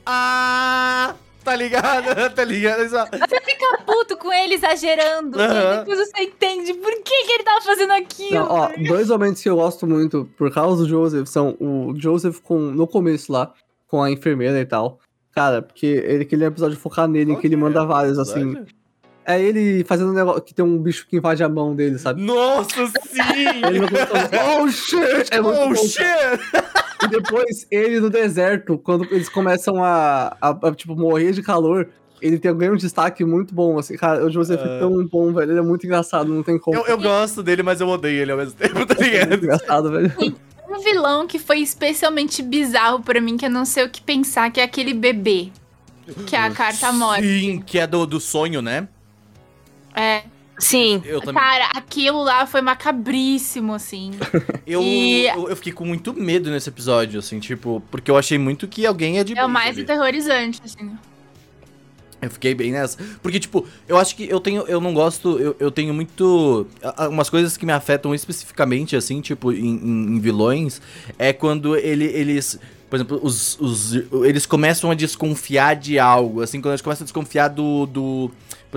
[0.09, 1.13] Ah!
[1.43, 2.05] Tá ligado?
[2.33, 2.83] tá ligado?
[2.83, 5.37] Isso- Você fica puto com ele exagerando.
[5.39, 8.35] E depois você entende por que, que ele tava fazendo aquilo.
[8.35, 12.39] Não, ó, dois momentos que eu gosto muito por causa do Joseph são o Joseph
[12.41, 13.53] com, no começo lá,
[13.87, 14.99] com a enfermeira e tal.
[15.33, 18.65] Cara, porque ele aquele episódio focar nele, que ele manda vários, assim.
[19.25, 22.21] É ele fazendo um negócio que tem um bicho que invade a mão dele, sabe?
[22.21, 23.21] Nossa, sim!
[23.67, 23.81] Ele
[24.61, 25.27] oh shit!
[25.31, 26.01] É oh, bom, shit!
[27.03, 31.87] E depois, ele no deserto, quando eles começam a, a- a, tipo, morrer de calor,
[32.21, 33.95] ele tem ganha um destaque muito bom, assim.
[33.95, 34.79] Cara, o Joseph é Ah.
[34.79, 35.51] tão bom, velho.
[35.51, 36.75] Ele é muito engraçado, não tem como.
[36.77, 39.33] Eu, eu gosto dele, mas eu odeio ele ao mesmo tempo, tá é muito ligado?
[39.35, 40.13] engraçado, velho.
[40.69, 44.51] Um vilão que foi especialmente bizarro pra mim, que eu não sei o que pensar,
[44.51, 45.49] que é aquele bebê.
[46.25, 47.21] Que é a carta morte.
[47.23, 48.87] Sim, que é do, do sonho, né?
[49.95, 50.23] É.
[50.59, 51.01] Sim.
[51.05, 51.35] Eu também.
[51.41, 54.11] Cara, aquilo lá foi macabríssimo, assim.
[54.65, 58.37] Eu, E- eu, eu fiquei com muito medo nesse episódio, assim, tipo, porque eu achei
[58.37, 59.83] muito que alguém ia de É o mais ali.
[59.83, 60.91] aterrorizante, assim.
[62.21, 62.97] Eu fiquei bem nessa.
[63.21, 64.63] Porque, tipo, eu acho que eu tenho.
[64.67, 65.37] Eu não gosto.
[65.39, 66.65] Eu, eu tenho muito.
[66.83, 70.81] a- a- Umas coisas que me afetam especificamente, assim, tipo, em, em- em vilões,
[71.19, 72.59] é quando ele, eles.
[72.89, 73.93] Por exemplo, os, os,
[74.25, 76.41] eles começam a desconfiar de algo.
[76.41, 77.85] Assim, quando eles começam a desconfiar do.
[77.85, 78.31] do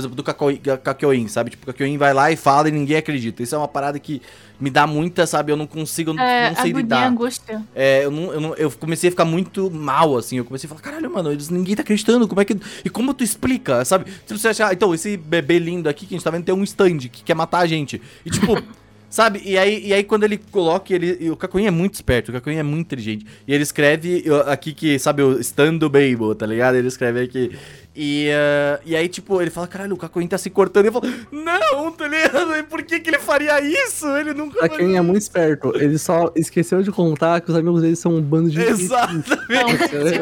[0.06, 1.50] por exemplo, do Kakyoin, sabe?
[1.50, 3.42] Tipo, o Kakyoin vai lá e fala e ninguém acredita.
[3.42, 4.20] Isso é uma parada que
[4.60, 5.52] me dá muita, sabe?
[5.52, 6.10] Eu não consigo.
[6.10, 7.06] eu não- É, não sei lidar.
[7.08, 7.62] angústia.
[7.74, 10.36] É, eu, não, eu, não- eu comecei a ficar muito mal, assim.
[10.38, 12.26] Eu comecei a falar, caralho, mano, eles, ninguém tá acreditando.
[12.28, 12.56] Como é que.
[12.84, 14.10] E como tu explica, sabe?
[14.26, 16.62] Se você achar, então, esse bebê lindo aqui que a gente tá vendo tem um
[16.64, 18.00] stand que quer matar a gente.
[18.24, 18.54] E tipo.
[19.12, 19.42] Sabe?
[19.44, 21.28] E aí, e aí quando ele coloca, ele.
[21.30, 23.26] o Cacoinha é muito esperto, o Cacoinha é muito inteligente.
[23.44, 26.76] E ele escreve aqui que, sabe, o stand do Babel, tá ligado?
[26.76, 27.58] Ele escreve aqui.
[28.02, 30.86] E, ah, e aí, tipo, ele fala, caralho, o Cacoinha tá se cortando.
[30.86, 32.56] E eu falo, não, tá ligado?
[32.56, 34.08] E por que, que ele faria isso?
[34.16, 37.96] Ele nunca quem é muito esperto, ele só esqueceu de contar que os amigos dele
[37.96, 38.58] são um bando de.
[38.58, 39.94] Exatamente.
[39.94, 40.16] Eles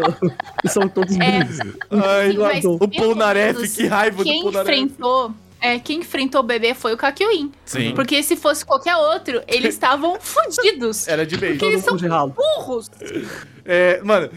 [0.74, 1.46] são todos É.
[1.92, 4.80] Ai, Sim, mas o Polnareff, que raiva Quem do Polnareff.
[4.80, 5.32] enfrentou.
[5.60, 7.52] É, quem enfrentou o bebê foi o Kakyoin.
[7.64, 7.92] Sim.
[7.94, 11.06] Porque se fosse qualquer outro, eles estavam fodidos.
[11.06, 11.58] Era de beijo.
[11.58, 12.90] Porque eles Todo mundo são burros.
[13.64, 14.30] É, mano,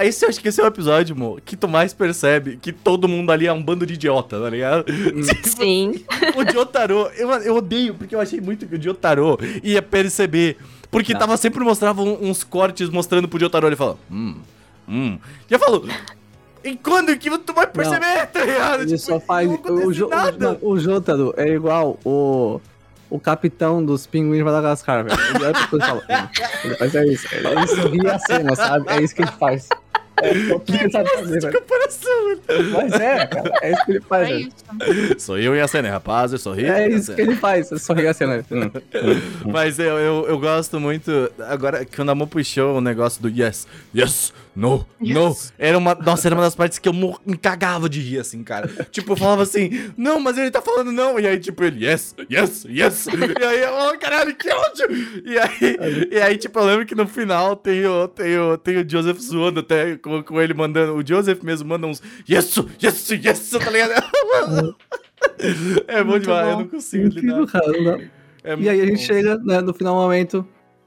[0.00, 3.08] esse, eu acho que esse é o episódio, mo, que tu mais percebe que todo
[3.08, 4.84] mundo ali é um bando de idiota, tá ligado?
[5.44, 6.04] Sim.
[6.36, 10.56] o Jotaro, eu, eu odeio, porque eu achei muito que o Jotaro ia perceber.
[10.90, 11.20] Porque Não.
[11.20, 14.34] tava sempre mostrava uns cortes mostrando pro Jotaro, ele fala, hum,
[14.88, 15.18] hum.
[15.48, 15.86] Já falou,
[16.64, 18.82] e quando que tu vai perceber, tá ligado?
[18.82, 19.48] Ele só faz.
[19.48, 20.32] não O, Jo- o, nada.
[20.38, 22.60] não, o Jotaro é igual o.
[23.10, 25.18] O capitão dos pinguins de Madagascar, velho.
[25.34, 26.02] Ele olha pra coisa e fala.
[26.08, 27.26] "Hum." Faz é isso.
[27.34, 28.84] Ele sorri a cena, sabe?
[28.88, 29.68] É isso que ele faz.
[30.22, 32.70] É tudo que ele sabe fazer, velho.
[32.72, 33.52] Mas é, cara.
[33.62, 34.48] É isso que ele faz, É velho.
[34.48, 35.20] isso.
[35.26, 36.66] Sou eu e a cena, rapaz, eu sorri.
[36.66, 37.70] É e isso que ele faz.
[37.70, 38.44] Ele sorri a cena.
[38.50, 38.70] Hum.
[39.50, 41.10] Mas eu, eu, eu gosto muito.
[41.48, 45.36] Agora, quando a Mo puxou o negócio do yes, yes, no, no.
[45.58, 45.94] Era uma.
[45.94, 48.68] Nossa, era uma das partes que eu me cagava de rir, assim, cara.
[48.90, 51.18] tipo, eu falava assim, não, mas ele tá falando não.
[51.18, 53.06] E aí, tipo, ele, yes, yes, yes.
[53.06, 54.86] E aí, eu, oh, caralho, que ódio.
[55.24, 58.76] E aí, e aí, tipo, eu lembro que no final tem o, tem o, tem
[58.76, 60.94] o Joseph zoando até com, com ele mandando.
[60.94, 63.92] O Joseph mesmo manda uns yes, yes, yes, tá ligado?
[65.88, 66.60] é bom Muito demais, eu bom.
[66.60, 67.52] não consigo Incrível, lidar.
[67.52, 67.82] cara.
[67.82, 68.00] não.
[68.42, 69.04] É E aí a gente bom.
[69.06, 70.46] chega, né, no final momento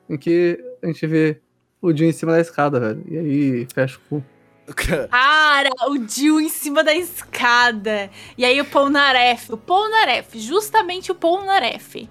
[0.10, 1.40] em que a gente vê
[1.84, 3.04] o Jim em cima da escada, velho.
[3.10, 4.26] E aí fecha o cu.
[5.12, 8.10] Cara, o Jill em cima da escada.
[8.38, 9.52] E aí o Polnareff.
[9.52, 12.10] O Polnareff, justamente o Polnareff.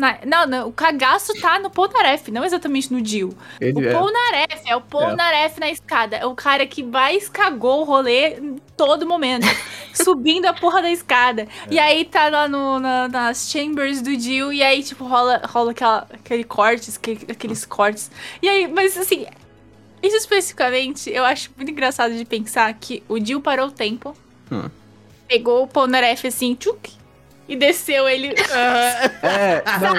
[0.00, 3.28] Na- não, não, o cagaço tá no Polnareff, não exatamente no Jill.
[3.28, 3.34] O
[3.64, 3.92] Ele é.
[3.92, 6.16] Polnareff, é o Polnareff na escada.
[6.16, 9.46] É o cara que mais cagou o rolê em todo momento.
[9.92, 11.46] subindo a porra da escada.
[11.70, 15.72] E aí tá lá no, na- nas chambers do Jill, e aí, tipo, rola, rola
[15.72, 18.10] aquela, aquele cortes, aquele- aqueles cortes.
[18.40, 19.26] E aí, mas assim,
[20.02, 24.16] isso especificamente, eu acho muito engraçado de pensar que o Jill parou o tempo.
[24.50, 24.68] Hum.
[25.28, 26.92] pegou o Polnareff assim, tchuk,
[27.50, 28.28] e desceu ele.
[29.22, 29.96] É, não,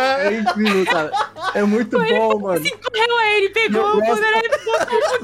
[0.00, 1.10] é, é incrível, cara.
[1.54, 2.60] É muito bom, mano.
[2.60, 4.66] Correu aí, ele pegou Eu o gosto- Polnareff.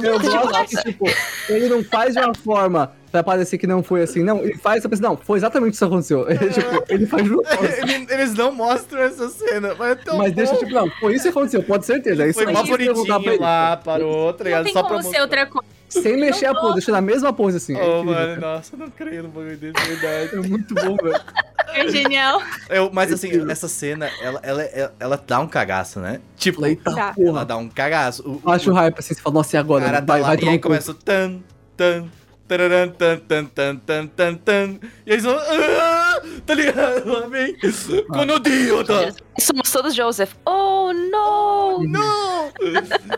[0.03, 0.19] Eu
[0.49, 1.05] gosto que, tipo,
[1.49, 4.23] ele não faz de uma forma pra parecer que não foi assim.
[4.23, 6.27] Não, ele faz, você pensa, não, foi exatamente isso que aconteceu.
[6.31, 7.27] Ele, tipo, ele faz.
[7.79, 10.59] Ele- Eles não mostram essa cena, mas é tão Mas deixa, bom.
[10.59, 12.23] tipo, não, foi isso que aconteceu, pode certeza.
[12.25, 13.39] É isso Foi eu pra bonitinho ele.
[13.39, 14.65] lá, parou, tá Não ligado?
[14.65, 15.23] tem Só como ser mostrar.
[15.23, 15.78] outra coisa.
[15.89, 17.75] Sem mexer a pose, deixa na mesma pose assim.
[17.77, 18.55] É Oh, incrível, mano, cara.
[18.55, 20.37] nossa, eu não creio no bagulho desse, verdade.
[20.37, 21.21] É muito bom, velho.
[21.75, 22.43] É genial.
[22.71, 23.51] Eu, mas assim, Incrível.
[23.51, 26.21] essa cena, ela, ela, ela, ela dá um cagaço, né?
[26.37, 27.01] Tipo, Eita Tá.
[27.01, 27.45] ela porra.
[27.45, 28.23] dá um cagaço.
[28.27, 29.85] O, Eu acho o hype assim, você fala, nossa, e o agora?
[29.85, 31.41] cara tá vai, lá vai e aí um começa o tan,
[31.77, 32.07] tan,
[32.49, 34.79] tararam, tan, tan, tan, tan, tan, tan.
[35.07, 37.17] E aí eles vão, ah, tá ligado?
[37.25, 37.55] Amém.
[38.09, 39.13] Quando o Dio tá...
[39.39, 40.33] Somos todos Joseph.
[40.47, 41.85] Oh, no!
[41.85, 42.51] Não!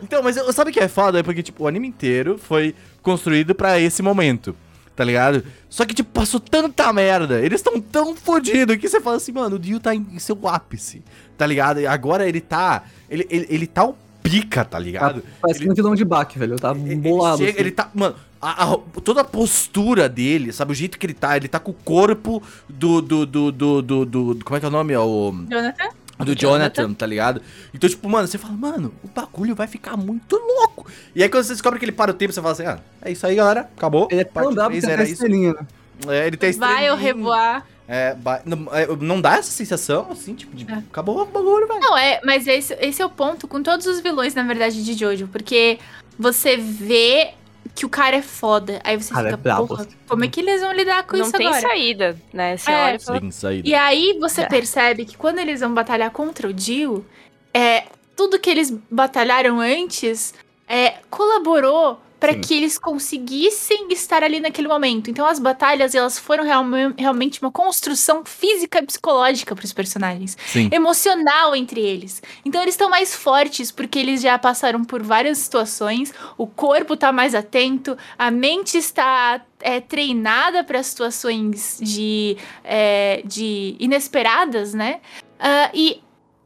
[0.03, 1.19] Então, mas eu- sabe o que é foda?
[1.19, 4.55] É porque, tipo, o anime inteiro foi construído pra esse momento,
[4.95, 5.43] tá ligado?
[5.69, 9.55] Só que, tipo, passou tanta merda, eles estão tão fodidos que você fala assim, mano,
[9.55, 11.01] o Dio tá em, em seu ápice,
[11.37, 11.79] tá ligado?
[11.79, 12.83] E agora ele tá.
[13.09, 15.23] Ele, ele, ele tá o pica, tá ligado?
[15.41, 16.57] Parece Ele- um vilão de baque, velho.
[16.57, 17.41] Tá bolado.
[17.41, 17.59] Ele, chega, assim.
[17.59, 17.89] ele tá.
[17.93, 20.71] Mano, a- a- toda a postura dele, sabe?
[20.71, 23.01] O jeito que ele tá, ele tá com o corpo do.
[23.01, 24.93] do, do, do, do, do- como é que é o nome?
[24.93, 25.33] É o.
[25.49, 25.89] Jonathan?
[26.19, 27.41] Do Jonathan, tá ligado?
[27.73, 30.85] Então, tipo, mano, você fala, mano, o bagulho vai ficar muito louco.
[31.15, 33.11] E aí, quando você descobre que ele para o tempo, você fala assim, ah, é
[33.11, 34.07] isso aí, galera, acabou.
[34.11, 35.23] Ele é tão Parte brabo três que tem era até isso.
[35.23, 35.65] estrelinha, né?
[36.07, 36.95] É, ele tem Vai eu estrelinha.
[37.15, 37.65] revoar.
[37.87, 40.75] É, vai- não, é, não dá essa sensação, assim, tipo, de É.
[40.75, 41.79] acabou o bagulho, velho.
[41.79, 44.93] Não, é, mas esse, esse é o ponto com todos os vilões, na verdade, de
[44.93, 45.27] Jojo.
[45.27, 45.79] Porque
[46.19, 47.31] você vê
[47.73, 48.79] que o cara é foda.
[48.83, 51.31] Aí você Cara, fica, é porra, como é que eles vão lidar com Não isso
[51.37, 51.61] tem agora?
[51.61, 52.57] saída, né?
[52.57, 52.83] Você É.
[52.85, 53.69] olha e fala, Sem saída.
[53.69, 54.45] E aí você É.
[54.45, 57.05] percebe que quando eles vão batalhar contra o Dio,
[57.53, 57.85] é,
[58.15, 60.33] tudo que eles batalharam antes
[60.67, 65.09] é, colaborou para que eles conseguissem estar ali naquele momento.
[65.09, 70.37] Então as batalhas elas foram realme- realmente uma construção física e psicológica para os personagens,
[70.45, 70.69] Sim.
[70.71, 72.21] emocional entre eles.
[72.45, 77.11] Então eles estão mais fortes porque eles já passaram por várias situações, o corpo tá
[77.11, 85.01] mais atento, a mente está é, treinada para situações de, é, de inesperadas, né?
[85.39, 85.99] Ah, e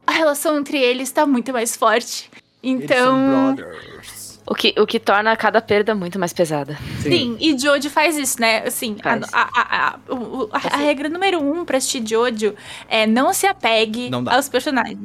[0.06, 2.30] a relação entre eles tá muito mais forte.
[2.62, 4.25] Eles são Então, brothers.
[4.46, 6.78] O, que, o que torna cada perda muito mais pesada.
[7.02, 8.58] sim, e Jojo faz isso, né?
[8.66, 9.24] Assim, a, Faz.
[9.32, 12.54] a, a, a- o- a- a regra número um pra assistir Jojo
[12.88, 14.98] é não se apegue Não aos personagens.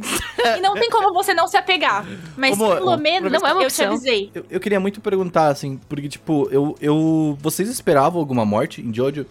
[0.57, 2.05] e não tem como você não se apegar.
[2.37, 3.93] Mas amor, pelo menos não é uma eu te opção.
[3.93, 4.29] avisei.
[4.35, 7.37] Eu, eu queria muito perguntar, assim, porque, tipo, eu, eu.
[7.41, 9.25] Vocês esperavam alguma morte em Jojo?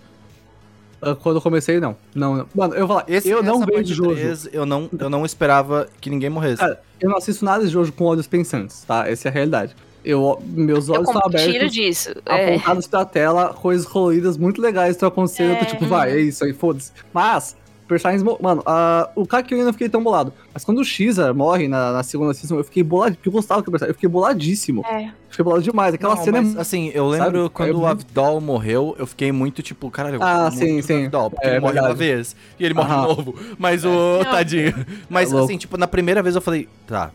[1.03, 1.97] Ah, Quando eu comecei, não.
[2.15, 2.47] Não, não.
[2.55, 4.15] Mano, eu vou falar, Esse, eu não vejo Jojo.
[4.17, 6.59] três, eu, não, eu não esperava que ninguém morresse.
[6.59, 9.09] Cara, eu não assisto nada de Jojo com olhos pensantes, tá?
[9.09, 9.75] Essa é a realidade.
[10.05, 12.15] Eu, meus Eu olhos estão abertos, disso.
[12.27, 15.51] É, apontados pra tela, coisas coloridas muito legais estão acontecendo.
[15.51, 15.67] Eu tô É.
[15.67, 16.91] tipo, vai, é isso aí, foda-se.
[17.13, 17.55] Mas,
[17.87, 18.23] personagens.
[18.41, 20.33] Mano, ah, o Kakyoin eu não fiquei tão bolado.
[20.55, 23.61] Mas quando o Shiza morre na, na segunda season, eu fiquei bolado, porque eu gostava
[23.61, 23.91] do personagem.
[23.91, 24.87] Eu fiquei boladíssimo.
[24.87, 25.11] É.
[25.29, 25.93] Fiquei bolado demais.
[25.95, 26.61] Aquela Não, cena é mas, muito.
[26.63, 27.51] assim, eu lembro sabe?
[27.51, 31.05] quando É o Avdol morreu, eu fiquei muito tipo, caralho, eu Ah, gosto sim, sim.
[31.05, 31.99] Avdol, porque É ele morre uma verdade.
[31.99, 33.35] vez e ele morre de novo.
[33.59, 34.25] Mas o Não.
[34.33, 34.75] tadinho.
[35.11, 35.45] Mas É louco.
[35.51, 37.11] assim, tipo, na primeira vez eu falei, tá.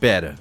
[0.00, 0.34] Pera.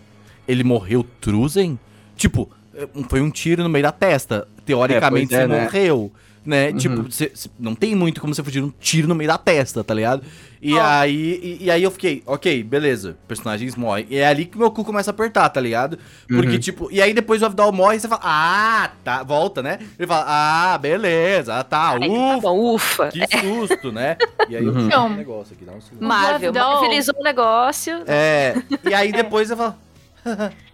[0.47, 1.79] Ele morreu Truzen?
[2.15, 4.47] Tipo, eh, foi um tiro no meio da testa.
[4.65, 5.61] Teoricamente É, você é, né?
[5.63, 6.11] morreu.
[6.45, 6.69] Né?
[6.69, 6.77] Uhum.
[6.77, 9.83] Tipo, cê- cê- não tem muito como você fugir um tiro no meio da testa,
[9.83, 10.21] tá ligado?
[10.61, 10.79] E Ó.
[10.83, 14.05] aí, e, e aí eu fiquei, ok, beleza, personagens morrem.
[14.11, 15.97] E é ali que meu cu começa a apertar, tá ligado?
[16.27, 16.59] Porque, Uhum.
[16.59, 19.79] tipo, e aí depois o Avdol morre e você fala, ah, tá, volta, né?
[19.97, 22.05] Ele fala, ah, beleza, tá, Aí, tá
[22.37, 23.07] ufa, bom, ufa.
[23.09, 24.15] que susto, né?
[24.47, 24.85] E aí eu Uhum.
[24.85, 26.07] Então, um negócio aqui, dá um segundo.
[26.07, 28.03] Marvel, Avdol- marvelizou o negócio.
[28.05, 28.53] É,
[28.87, 29.73] e aí depois eu falo,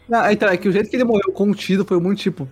[0.07, 2.47] Não, então, é que o jeito que ele morreu contido foi muito tipo.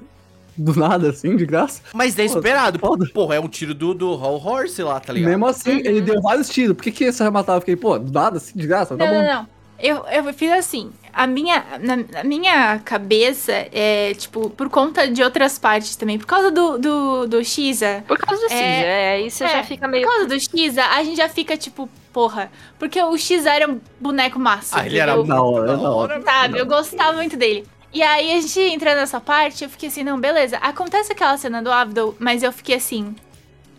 [0.58, 1.82] Do nada, assim, de graça.
[1.94, 3.08] mas é esperado, foda.
[3.14, 5.30] porra, é um tiro do, do Hall Horse lá, tá ligado?
[5.30, 6.76] Mesmo assim, ele deu vários tiros.
[6.76, 7.60] Por que, que esse arrematava?
[7.60, 8.98] Eu fiquei, pô, do nada, assim, de graça?
[8.98, 9.22] Tá não, bom.
[9.22, 9.48] não, não.
[9.82, 10.92] Eu, eu fiz assim.
[11.14, 16.18] A minha, na, na minha cabeça, é, tipo, por conta de outras partes também.
[16.20, 18.04] Por causa do, do, do Shiza.
[18.08, 20.06] Por causa do É, Caesar, é, aí você é, já fica meio.
[20.06, 22.52] Por causa do Shiza, a gente já fica, tipo, porra.
[22.78, 24.80] Porque o Shiza era um boneco massa.
[24.80, 25.36] Ah, ele era entendeu?
[25.36, 26.22] Da hora, da hora.
[26.22, 27.66] Sabe, eu gostava muito dele.
[27.92, 30.58] E aí a gente entra nessa parte, eu fiquei assim, não, beleza.
[30.58, 33.16] Acontece aquela cena do Avdol, mas eu fiquei assim.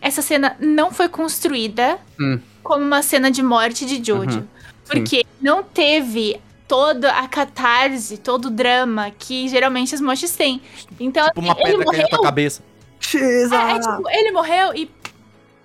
[0.01, 2.39] Essa cena não foi construída Hum.
[2.63, 4.39] como uma cena de morte de Jojo.
[4.39, 4.47] Uhum.
[4.91, 10.61] Porque não teve toda a catarse, todo o drama que geralmente os mochis têm.
[10.99, 12.21] Então, Tipo uma assim, ele pedra caindo na tua morreu.
[12.21, 12.63] cabeça.
[12.99, 13.55] Shiza!
[13.55, 14.89] É, é, tipo, ele morreu e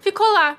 [0.00, 0.56] ficou lá.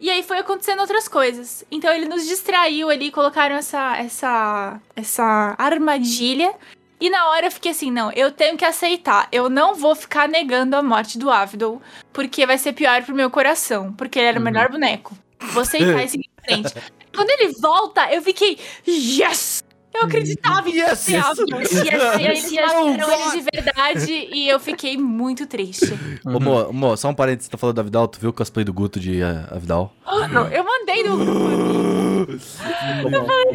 [0.00, 1.64] E aí foi acontecendo outras coisas.
[1.70, 6.54] Então ele nos distraiu ali, colocaram essa essa essa armadilha
[7.00, 9.28] E na hora eu fiquei assim, não, eu tenho que aceitar.
[9.32, 11.80] Eu não vou ficar negando a morte do Avidol,
[12.12, 15.16] porque vai ser pior pro meu coração, porque ele era o melhor boneco.
[15.52, 16.74] Vou aceitar e seguir em frente.
[17.14, 19.62] Quando ele volta, eu fiquei, yes!
[19.94, 21.24] Eu acreditava em Yes, você, yes.
[21.26, 21.60] Avidol.
[21.60, 21.72] Yes,
[22.20, 25.86] eles yes, eram oh, eles de verdade e eu fiquei muito triste.
[26.24, 28.64] Ô, Mo, Mo, só um parênteses, você tá falando da Vidal, tu viu o cosplay
[28.64, 29.92] do Guto de uh, Avidal?
[30.30, 32.38] Não, eu mandei no grupo.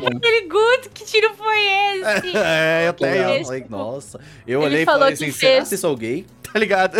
[0.07, 2.34] Aquele Guto, que tiro foi esse?
[2.35, 4.19] É, eu Que até eu falei, nossa.
[4.45, 6.25] Eu Ele olhei e falou falei que assim, será fez- que sou gay?
[6.53, 6.97] Tá ligado?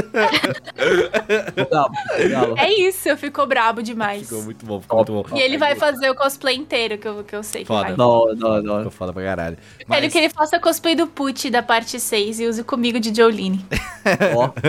[2.58, 4.24] É isso, ficou brabo demais.
[4.24, 5.38] Ficou muito bom, ficou muito bom.
[5.38, 7.84] E ele vai fazer o cosplay inteiro, que eu, que eu sei que Foda.
[7.90, 7.96] vai.
[7.96, 8.78] Da hora, da hora.
[8.80, 9.58] Ficou foda pra caralho.
[9.78, 13.14] Quero Mas, que ele faça cosplay do Put da parte 6 e use comigo de
[13.16, 13.64] Jolene.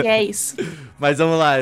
[0.03, 0.55] E é isso.
[0.97, 1.55] mas vamos lá,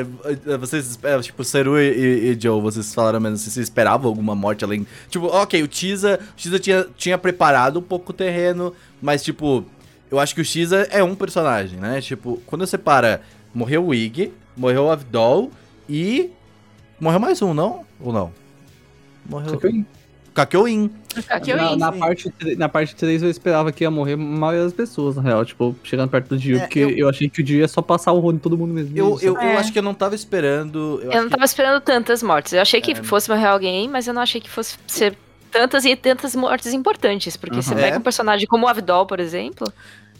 [0.60, 4.64] vocês, eh, tipo, Seru e, e- e Joe, vocês falaram menos, vocês esperavam alguma morte
[4.64, 4.86] além...
[5.08, 8.72] Tipo, ok, o Tiza, o Tiza tinha, tinha preparado um pouco o terreno,
[9.02, 9.64] mas tipo,
[10.10, 12.00] eu acho que o Tiza é um personagem, né?
[12.00, 13.20] Tipo, quando você para,
[13.54, 15.50] morreu o Ig, morreu o Avdol
[15.88, 16.30] e...
[17.00, 17.84] Morreu mais um, não?
[18.00, 18.32] Ou não?
[19.28, 19.58] Morreu...
[19.62, 19.84] eu-
[20.32, 20.90] Kakyoin.
[21.46, 24.72] Eu na, na, parte, na parte 3 eu esperava que ia morrer a maioria das
[24.72, 25.44] pessoas, na real.
[25.44, 27.08] Tipo, chegando perto do Dio, É, porque eu- eu...
[27.08, 28.96] achei que o Dio ia só passar o rodo em todo mundo mesmo.
[28.98, 29.56] Eu, eu, eu É.
[29.56, 31.00] acho que eu não tava esperando...
[31.04, 32.52] Eu acho não que- tava esperando tantas mortes.
[32.52, 32.94] Eu achei que É.
[32.96, 35.16] fosse morrer alguém, mas eu não achei que fosse ser
[35.54, 37.36] tantas e tantas mortes importantes.
[37.36, 37.80] Porque você Uhum.
[37.80, 37.98] pega É.
[37.98, 39.72] um personagem como o Avdol, por exemplo.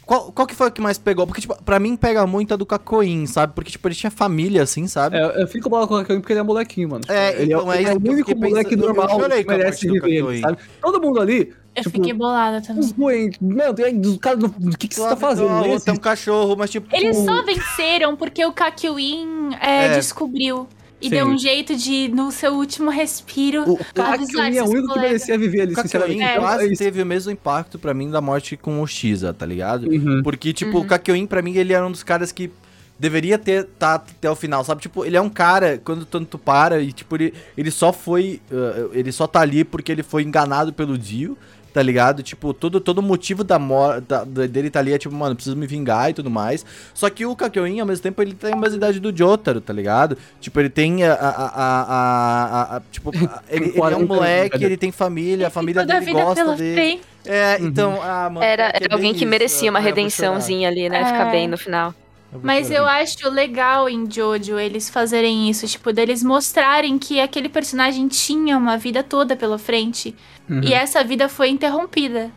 [0.07, 1.27] Qual, qual que foi o que mais pegou?
[1.27, 3.55] Porque, tipo, pra mim pega muito a do Cacoin, sabe?
[3.55, 5.17] Porque, tipo, ele tinha família, assim, sabe?
[5.17, 7.05] É, eu fico bolado com o Kakyoin porque ele é molequinho, mano.
[7.09, 8.83] É, ele então, é, é ele é o único moleque pensando.
[8.91, 10.59] Eu normal que merece viver, sabe?
[10.83, 12.87] Todo mundo ali, Eu tipo, fiquei bolada também.
[12.95, 13.39] doentes.
[13.41, 13.73] Meu,
[14.13, 15.49] os caras, do o que, que você tá fazendo?
[15.49, 16.87] Não, Esse- tem um cachorro, mas, tipo...
[16.95, 19.95] Eles tipo, só venceram porque o Kakyoin é, É.
[19.97, 20.69] descobriu.
[21.01, 21.17] E Sim.
[21.17, 25.03] deu um jeito de, no seu último respiro, O, avisar é o único que colegas.
[25.03, 26.23] merecia viver ali, sinceramente.
[26.23, 26.25] É.
[26.25, 26.83] Então, é quase isso.
[26.83, 29.89] teve o mesmo impacto pra mim da morte com o Shiza, tá ligado?
[29.89, 30.23] Uhum.
[30.23, 32.51] Porque, tipo, o Kakyoin, pra mim, ele era um dos caras que
[32.99, 34.81] deveria ter tá até o final, sabe?
[34.81, 38.41] Tipo, ele é um cara, quando tanto tu para, e, tipo, ele, ele só foi.
[38.51, 41.37] uh, ele só tá ali porque ele foi enganado pelo Dio,
[41.75, 42.23] tá ligado?
[42.23, 44.07] Tipo, todo, todo motivo da morte
[44.49, 46.65] dele tá ali é tipo, mano, preciso me vingar e tudo mais.
[46.95, 49.73] Só que o Kakyoin, ao mesmo tempo, ele tem a mesma idade do Jotaro, tá
[49.73, 50.17] ligado?
[50.41, 51.13] Tipo, ele tem a.
[51.13, 52.45] a, a, a-
[52.75, 53.11] a- a- tipo,
[53.51, 56.25] ele, ele é 40 um moleque, ele tem família, a família toda a dele vida
[56.25, 56.75] gosta pela dele.
[56.75, 57.03] frente.
[57.27, 57.67] É, Uhum.
[57.69, 58.45] então, ah, mano.
[58.47, 59.27] Era, é era alguém que isso.
[59.29, 59.95] merecia uma chorar.
[59.95, 61.01] redençãozinha ali, né?
[61.01, 61.05] É.
[61.07, 61.93] Ficar bem no final.
[62.35, 67.49] Eu Mas eu acho legal em Jojo eles fazerem isso, tipo, deles mostrarem que aquele
[67.49, 70.15] personagem tinha uma vida toda pela frente
[70.51, 70.61] Uhum.
[70.63, 72.31] e essa vida foi interrompida.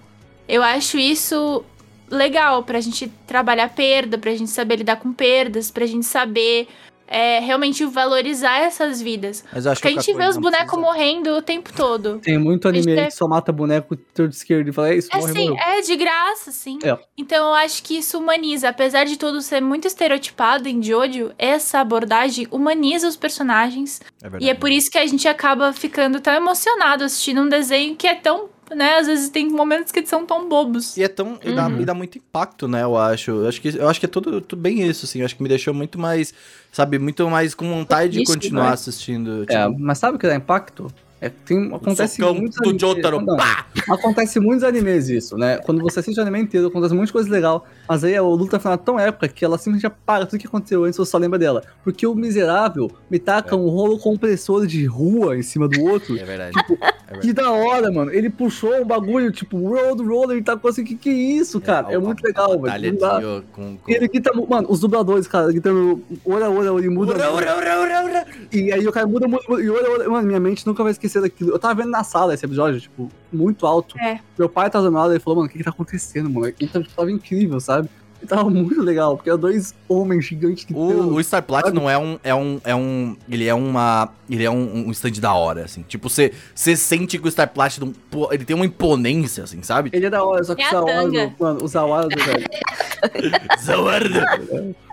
[0.48, 1.64] Eu acho isso
[2.10, 6.68] legal pra gente trabalhar perda, pra gente saber lidar com perdas, pra gente saber
[7.08, 9.44] é, realmente valorizar essas vidas.
[9.52, 12.20] Mas acho Porque a que o gente vê os bonecos morrendo o tempo todo.
[12.20, 15.10] Tem muito A gente anime que só mata boneco torto esquerdo e fala, é isso,
[15.12, 15.64] É morre, sim, morreu.
[15.64, 16.80] é de graça, sim.
[16.84, 16.98] É.
[17.18, 18.70] Então eu acho que isso humaniza.
[18.70, 24.02] Apesar de tudo ser muito estereotipado em Jojo, essa abordagem humaniza os personagens.
[24.22, 27.96] É E é por isso que a gente acaba ficando tão emocionado assistindo um desenho
[27.96, 28.50] que é tão.
[28.76, 30.98] Né, às vezes tem momentos que são tão bobos.
[30.98, 31.40] E é tão.
[31.44, 31.82] E dá, Uhum.
[31.82, 32.84] e dá muito impacto, né?
[32.84, 33.32] Eu acho.
[33.32, 35.20] Eu acho que, eu acho que é tudo, tudo bem isso, assim.
[35.20, 36.34] Eu acho que me deixou muito mais.
[36.72, 38.74] Sabe, muito mais com vontade de continuar né?
[38.74, 39.44] assistindo.
[39.50, 40.92] É, Tipo, mas sabe o que dá impacto?
[41.20, 43.20] É, tem, acontece muitos do Jotaro.
[43.22, 43.38] Não!
[43.90, 45.58] Acontece em muitos animes isso, né?
[45.66, 47.66] Quando você assiste o anime inteiro, acontece muita coisa legal.
[47.90, 50.84] Mas aí a luta final é tão épica que ela simplesmente apaga tudo que aconteceu
[50.84, 51.64] antes, você só lembra dela.
[51.84, 53.58] Porque o miserável me taca É.
[53.58, 56.16] um rolo compressor de rua em cima do outro.
[56.20, 56.52] É verdade.
[56.54, 56.78] Tipo,
[57.10, 57.18] É.
[57.20, 58.12] Que da hora, mano.
[58.12, 61.62] Ele puxou um bagulho, tipo, Road Roller, e tá com assim, que que é isso,
[61.62, 61.92] cara?
[61.92, 63.44] É, a- muito legal, velho.
[63.54, 63.92] com, com...
[63.92, 67.14] E ele grita, mano, os dubladores, cara, gritando ora, ora, ora, e muda.
[67.14, 68.26] Ura, ura, ura, ura, ura.
[68.52, 70.10] E aí o cara muda, muda, muda, e ora, ora.
[70.10, 71.52] Mano, minha mente nunca vai esquecer daquilo.
[71.52, 73.98] Eu tava vendo na sala esse episódio, tipo, muito alto.
[74.00, 74.20] É.
[74.38, 76.54] Meu pai tava meu lado e falou, mano, o que que tá acontecendo, mano?
[76.60, 77.90] E tava, tava incrível, sabe?
[78.22, 81.98] E tava muito legal, porque eram dois homens gigantes que O, o Star Platinum é
[81.98, 82.62] um, é um.
[82.64, 83.16] É um.
[83.30, 84.10] Ele é uma.
[84.30, 85.84] Ele é um, um stand da hora, assim.
[85.88, 87.94] Tipo, você você sente que o Star Platinum.
[88.12, 89.90] pô, ele tem uma imponência, assim, sabe?
[89.94, 91.34] Ele é da hora, só que É o tanga.
[91.40, 92.46] mano, o Zawado, velho.
[93.64, 94.10] Zawardo.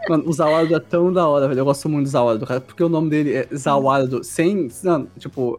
[0.09, 1.61] Mano, o Zawado é tão da hora, velho.
[1.61, 4.69] Eu gosto muito do Zawado, cara, porque o nome dele é Zawado, sem.
[4.83, 5.59] Não, tipo.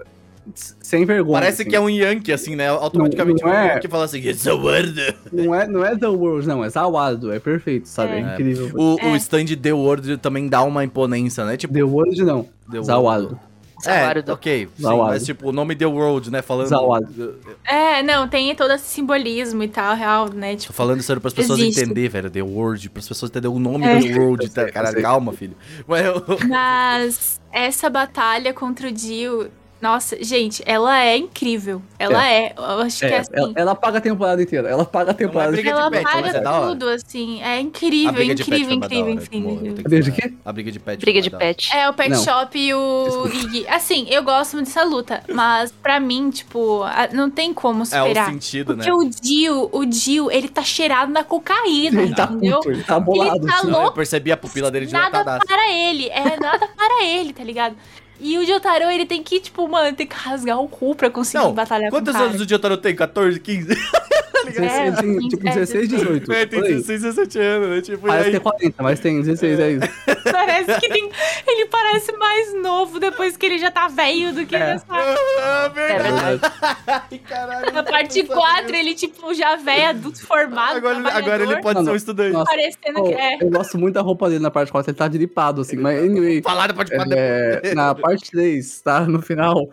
[0.54, 1.40] Sem vergonha.
[1.40, 1.70] Parece assim.
[1.72, 2.70] que é um Yankee, assim, né?
[2.70, 3.74] Automaticamente Não- não um é.
[3.74, 5.02] Yankee fala assim, Zawardo.
[5.32, 8.14] Não é, não é The World, não, é Zawado, é perfeito, sabe?
[8.14, 8.34] É, É.
[8.34, 8.72] incrível.
[8.76, 9.08] O, É.
[9.12, 11.58] o stand The World também dá uma imponência, né?
[11.58, 12.50] Tipo, The World não, The
[12.80, 12.86] World.
[12.86, 13.40] Zawado.
[13.86, 14.32] É, Zawardo.
[14.32, 14.68] ok.
[14.78, 15.10] Sim, Zawado.
[15.14, 16.42] mas tipo, o nome The World, né?
[16.42, 16.68] Falando.
[16.68, 17.36] Zawado.
[17.66, 20.52] É, não, tem todo esse simbolismo e tal, real, né?
[20.54, 22.30] Tô Tipo, falando sério pras pessoas entenderem, velho.
[22.32, 24.00] The World, pras pessoas entenderem o nome É.
[24.00, 24.50] The World.
[24.50, 24.66] Tá?
[24.72, 25.56] Cara, calma, filho.
[25.86, 26.24] Mas eu...
[26.48, 29.50] Mas essa batalha contra o Dio
[29.82, 31.82] Nossa, gente, ela é incrível.
[32.00, 32.54] Ela é.
[32.58, 33.32] Eu acho que é É, assim.
[33.34, 34.68] ela, ela paga a temporada inteira.
[34.70, 35.90] Ela paga a temporada briga inteira.
[35.90, 36.68] de Ela pet, paga é da hora.
[36.70, 37.42] tudo, assim.
[37.42, 39.76] É A incrível, de incrível, da incrível, incrível.
[39.76, 40.30] que Briga de falar.
[40.30, 40.34] quê?
[40.46, 41.02] A briga de pet.
[41.02, 41.76] Briga de pet.
[41.76, 42.24] É, o Pet Não.
[42.24, 43.28] Shop e o.
[43.28, 43.68] Iggy.
[43.68, 47.84] Assim, eu gosto muito dessa luta, mas pra mim, tipo, a- não tem como É
[47.84, 48.32] o superar.
[48.32, 48.84] sentido, né?
[48.86, 52.58] Porque o Dio, o Dio, ele tá cheirado na cocaína, Ele tá entendeu?
[52.60, 53.36] puto, ele tá bolado.
[53.38, 53.58] Ele tá.
[53.64, 53.96] Não, eu louco.
[53.96, 55.46] percebi a pupila dele Nada dilatadaça.
[55.46, 57.76] para ele, é nada para ele, tá ligado?
[58.20, 61.44] E o Jotaro, ele tem que, tipo, mano, tem que rasgar o cu pra conseguir
[61.44, 62.32] Não, batalhar Quantos com o cara.
[62.32, 62.96] anos o Jotaro tem?
[62.96, 63.76] 14, 15?
[64.48, 66.32] É, Ele tem, sim, tipo, é, 16, 18.
[66.32, 66.76] É, tem por aí.
[66.76, 67.82] 16, 17 anos, né?
[67.82, 68.32] Tipo, Parece aí...
[68.32, 69.88] que é 40, mas tem 16, é isso.
[70.32, 71.10] Parece que tem...
[71.48, 74.60] Ele parece mais novo depois que ele já tá velho do que É.
[74.60, 74.86] nessa...
[74.90, 76.22] Ah, É verdade.
[76.40, 76.54] verdade.
[76.88, 77.74] Ai, caralho.
[77.74, 81.86] Na parte 4, ele, tipo, já velho, adulto formado, Agora, ele- agora ele pode Mano,
[81.88, 82.34] ser um estudante.
[82.34, 82.52] nossa.
[82.52, 83.38] parecendo Oh, que é...
[83.44, 86.42] eu gosto muito da roupa dele na parte 4, ele tá dripado, assim, mas anyway.
[86.42, 89.02] Falada pode falar É, na parte 3, tá?
[89.02, 89.70] No final,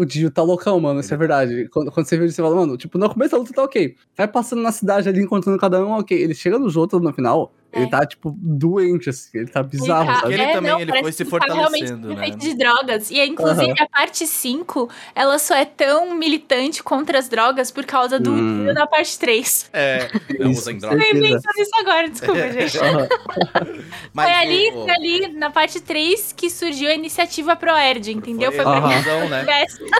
[0.00, 1.00] o Dio tá loucão, mano.
[1.00, 1.68] Isso é verdade.
[1.68, 3.94] Quando, quando você vê ele, você fala, mano, tipo, no começo da luta tá ok.
[4.16, 6.16] Vai passando na cidade ali, encontrando cada um, ok.
[6.18, 7.52] Ele chega no Jota no final.
[7.72, 9.30] Ele tá, tipo, doente, assim.
[9.38, 10.34] Ele tá bizarro, tá- sabe?
[10.34, 12.30] Ele também, ele parece foi se que tá realmente fortalecendo, né?
[12.30, 13.10] de drogas.
[13.10, 13.74] E, inclusive, Aham.
[13.80, 18.72] a parte 5, ela só é tão militante contra as drogas por causa do Hum.
[18.72, 19.68] Na parte 3.
[19.72, 20.96] É, não Isso, usem com droga.
[21.04, 22.78] Eu pensando nisso agora, desculpa, gente.
[22.78, 23.08] Aham.
[24.12, 28.50] Mas foi ali, o- foi ali, na parte 3, que surgiu a iniciativa ProErd, entendeu?
[28.52, 29.44] Foi, Foi pra quem razão, né?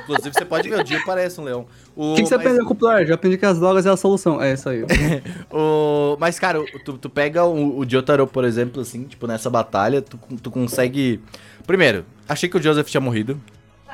[0.03, 1.67] Inclusive, você pode ver, o Dio parece um leão.
[2.03, 3.05] O, que, que você mas, aprendeu com o Plur?
[3.05, 4.41] Já aprendi que as drogas é a solução.
[4.41, 4.83] É isso aí.
[5.53, 10.01] o, mas, cara, tu, tu pega o, o Jotaro, por exemplo, assim, tipo, nessa batalha,
[10.01, 11.21] tu, tu consegue...
[11.67, 13.39] Primeiro, achei que o Joseph tinha morrido.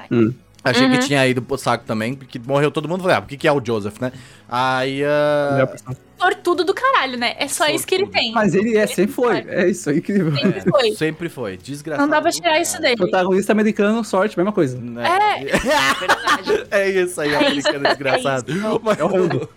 [0.08, 0.32] Hum.
[0.62, 0.92] Achei Uhum.
[0.92, 3.00] que tinha ido pro saco também, porque morreu todo mundo.
[3.00, 4.12] Falei, ah, por que, que é o Joseph, né?
[4.48, 5.68] Aí, ah,
[6.18, 7.34] Sortudo do caralho, né?
[7.38, 8.20] É só isso que ele Sortudo.
[8.22, 8.32] tem.
[8.32, 9.36] Mas ele é, sempre foi.
[9.48, 10.34] É isso, é incrível.
[10.36, 10.92] Sempre foi.
[10.94, 11.56] sempre foi.
[11.58, 12.06] Desgraçado.
[12.06, 12.96] Não dá pra tirar isso dele.
[12.96, 14.78] Protagonista americano, sorte, mesma coisa.
[14.78, 15.02] Né?
[16.00, 16.66] Verdade.
[16.70, 18.52] É isso aí, É americano desgraçado.
[18.52, 18.54] é.
[18.82, 19.48] Mas- É o Rondo.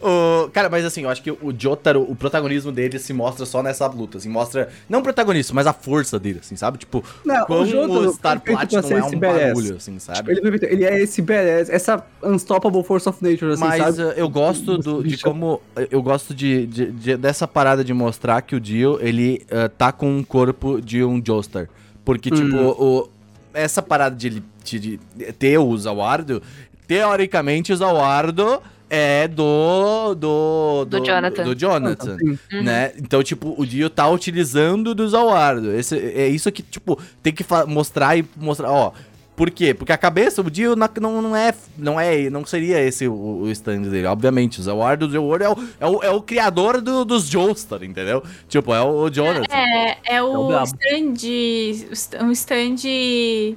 [0.00, 3.62] o, cara, mas assim, eu acho que o Jotaro, o protagonismo dele se mostra só
[3.62, 6.78] nessa luta, assim, mostra, não o protagonismo, mas a força dele, assim, sabe?
[6.78, 10.32] Tipo, Não, como o Jotaro o Star feito pra Platinum é um bagulho, assim, sabe?
[10.32, 14.02] Ele, ele é esse badass, essa unstoppable force of nature, assim, Mas sabe?
[14.02, 15.59] uh, eu gosto do- de como.
[15.90, 19.92] Eu gosto de, de- de- dessa parada de mostrar que o Dio, ele uh, tá
[19.92, 21.68] com um corpo de um Joestar.
[22.04, 22.68] Porque, tipo, Hum.
[22.78, 23.08] o,
[23.54, 24.98] essa parada de, ele- de, de
[25.38, 26.42] ter o Zawardo,
[26.86, 30.14] teoricamente o Zawardo é do.
[30.16, 31.44] Do, Do Jonathan.
[31.44, 32.16] Do, Jonathan.
[32.18, 32.60] Sim.
[32.62, 32.92] Né?
[32.98, 35.72] Então, tipo, o Dio tá utilizando do Zawardo.
[35.72, 38.92] Esse, é isso que, tipo, tem que mostrar e mostrar, ó.
[39.40, 39.72] Por quê?
[39.72, 41.54] Porque a cabeça, o Dio não, não é.
[41.78, 42.28] Não é.
[42.28, 44.60] Não seria esse o, o stand dele, obviamente.
[44.60, 48.22] O Zawardo do Zaward é o, é o, é o criador do- dos Joestar, entendeu?
[48.50, 49.46] Tipo, é o, o Jonathan.
[49.56, 50.66] É, é o o brabo.
[50.66, 52.22] stand.
[52.22, 53.56] Um stand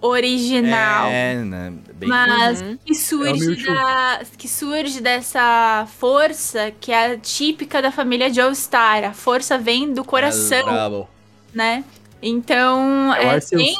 [0.00, 1.08] original.
[1.10, 1.72] É, né?
[1.94, 2.76] Bem, Mas Uhum.
[2.84, 3.74] que surge, Mewtwo.
[3.74, 9.04] da, que surge dessa força que é típica da família Joestar.
[9.04, 11.08] A força vem do coração, brabo.
[11.54, 11.84] né?
[12.20, 13.76] Então, É o é, tem,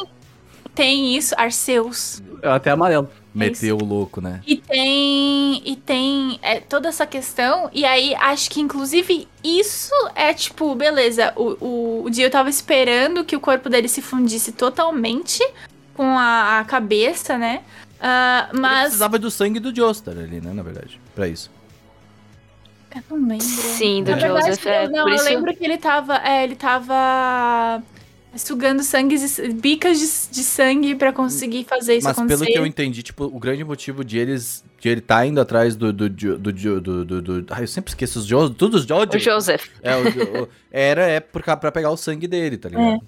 [0.75, 2.21] tem isso, Arceus.
[2.41, 3.09] É até amarelo.
[3.33, 4.41] Meteu o louco, né?
[4.45, 10.31] E tem, e tem é, toda essa questão, e aí acho que inclusive isso é
[10.35, 15.43] tipo, beleza, o, o, o Dio tava esperando que o corpo dele se fundisse totalmente
[15.95, 17.63] com a, a cabeça, né?
[18.51, 18.83] Ele mas.
[18.83, 20.53] precisava do sangue do Joestar ali, né?
[20.53, 20.99] Na verdade.
[21.15, 21.49] Pra isso.
[22.93, 23.45] Eu não lembro.
[23.45, 24.69] Sim, do Na verdade.
[24.69, 25.25] É, eu, não, por eu isso.
[25.25, 26.17] lembro que ele tava.
[26.17, 27.81] É, ele tava
[28.35, 29.15] sugando sangue,
[29.55, 32.39] bicas de, de sangue pra conseguir fazer isso Mas acontecer.
[32.45, 34.63] pelo que eu entendi, tipo, o grande motivo de eles.
[34.79, 35.93] De ele tá indo atrás do.
[35.93, 38.51] do, do, do, do, do, do, do- Ai, eu sempre esqueço os Joes.
[38.57, 39.09] Todos os Joes.
[39.13, 39.67] O Joseph.
[39.81, 43.01] É, o, o- era é por, pra pegar o sangue dele, tá ligado?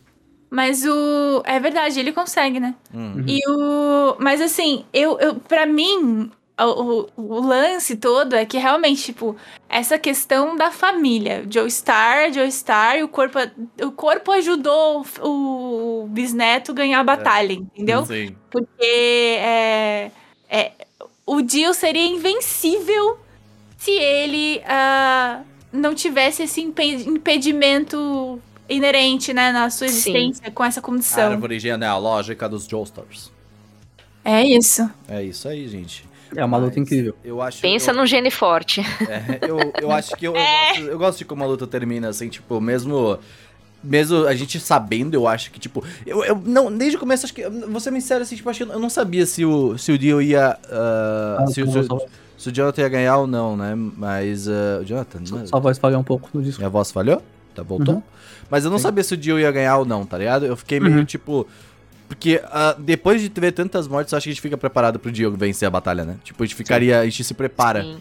[0.49, 1.41] Mas o.
[1.45, 2.75] É verdade, ele consegue, né?
[2.93, 3.23] Hum.
[3.27, 4.15] E o.
[4.19, 9.35] Mas assim, eu, eu para mim, o, o, lance todo é que realmente, tipo,
[9.67, 11.45] essa questão da família.
[11.49, 13.39] Joe Star, Joe Star, e o corpo,
[13.81, 18.05] o corpo ajudou o, o bisneto ganhar a batalha, entendeu?
[18.05, 18.35] Sim.
[18.49, 20.11] Porque é,
[20.49, 20.71] é,
[21.25, 23.19] o Dio seria invencível
[23.77, 25.41] se ele ah,
[25.73, 29.93] não tivesse esse impe- impedimento inerente, né, na sua Sim.
[29.93, 31.31] existência com essa condição.
[31.31, 33.31] Árvore genealógica dos Joestars.
[34.23, 34.89] É isso.
[35.07, 36.14] É isso aí, gente.
[36.35, 37.15] É uma luta incrível.
[37.23, 37.61] Eu acho.
[37.61, 38.81] Pensa eu, num gene forte.
[38.81, 40.67] é, eu, eu acho que eu, eu, É.
[40.73, 43.17] gosto, eu gosto de como a luta termina, assim, tipo, mesmo.
[43.83, 45.83] Mesmo a gente sabendo, eu acho que, tipo.
[46.07, 47.43] Eu, eu não, desde o começo, acho que.
[47.79, 50.19] ser bem sincero, assim, tipo, acho que eu não sabia se o, se o Dio
[50.21, 50.57] ia.
[50.71, 53.55] ah, Ah, se, o- sua se, o- voz- se o Jonathan ia ganhar ou não,
[53.55, 53.73] né?
[53.75, 54.47] Mas.
[54.47, 55.19] o Jonathan.
[55.29, 56.59] não- Sua voz falhou um pouco no disco.
[56.61, 57.21] Minha voz falhou?
[57.53, 57.95] Tá, voltou?
[57.95, 58.03] Uhum.
[58.49, 58.83] Mas eu não Sim.
[58.83, 60.45] sabia se o Dio ia ganhar ou não, tá ligado?
[60.47, 61.05] Eu fiquei meio Uhum.
[61.05, 61.47] tipo.
[62.07, 65.11] Porque ah, depois de ver tantas mortes, eu acho que a gente fica preparado pro
[65.11, 66.17] Dio vencer a batalha, né?
[66.23, 66.99] Tipo, a gente ficaria.
[66.99, 67.81] A gente se prepara.
[67.83, 67.97] Sim.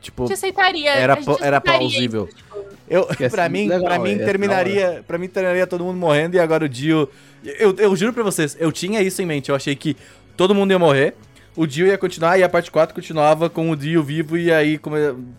[0.00, 0.90] Tipo, A gente aceitaria.
[0.90, 2.24] era, a gente era aceitaria plausível.
[2.28, 2.56] isso, tipo,
[2.88, 5.96] Eu, Ia pra ser mim, legal, pra mim ser terminaria, para mim terminaria todo mundo
[5.98, 7.08] morrendo e agora o Dio,
[7.44, 9.96] eu, eu juro pra vocês, eu tinha isso em mente, eu achei que
[10.36, 11.14] todo mundo ia morrer,
[11.56, 14.78] o Dio ia continuar e a parte 4 continuava com o Dio vivo e aí
[14.78, 14.94] como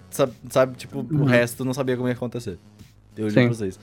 [0.09, 1.23] sabe, sabe, tipo, o Uhum.
[1.23, 2.57] resto não sabia como ia acontecer.
[3.15, 3.47] Eu juro Sim.
[3.47, 3.79] pra vocês.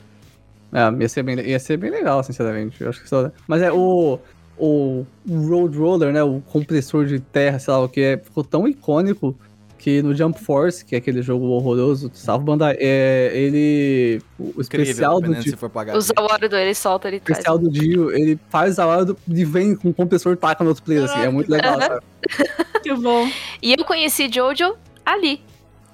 [0.73, 2.82] É, ia ser bem, ia ser bem legal, sinceramente.
[2.82, 3.31] Eu acho que só...
[3.47, 4.19] Mas é o,
[4.59, 6.23] o Road Roller, né?
[6.23, 9.36] O compressor de terra, sei lá o que é, ficou tão icônico
[9.85, 14.23] que no Jump Force, que é aquele jogo horroroso, salvo Bandai, é, ele.
[14.39, 15.95] O especial do dependendo Dio, se for pagar.
[15.95, 19.45] O Zawarudo, ele solta ali o especial do Dio, ele faz a hora do, e
[19.45, 21.20] vem com o compressor e taca no outro player, assim.
[21.20, 22.01] É muito legal, sabe?
[22.86, 23.28] Muito bom.
[23.62, 24.74] E eu conheci Jojo
[25.07, 25.41] ali,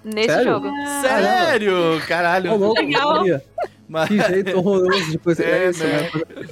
[0.04, 0.52] nesse Sério?
[0.52, 0.68] jogo.
[1.00, 1.72] Sério?
[2.06, 2.52] Caralho.
[2.52, 3.24] Ô, louco, Legal.
[3.90, 5.42] Mas- Que jeito horroroso de coisa.
[5.44, 6.10] É, É, isso, né?
[6.14, 6.46] né?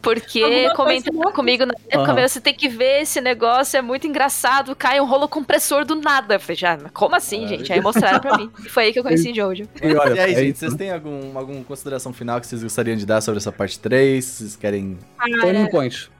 [0.00, 4.76] Porque comentaram comigo na época, meu, você tem que ver esse negócio, é muito engraçado,
[4.76, 6.34] cai um rolo compressor do nada.
[6.34, 7.56] Eu falei, já, mas como assim, Caralho.
[7.58, 7.72] gente?
[7.72, 8.50] Aí mostraram pra mim.
[8.62, 9.64] E foi aí que eu conheci Jojo.
[9.82, 10.60] E olha, E aí, é gente, isso.
[10.60, 14.22] vocês têm algum, alguma consideração final que vocês gostariam de dar sobre essa parte 3?
[14.22, 14.98] Vocês querem.
[15.40, 16.10] Turning point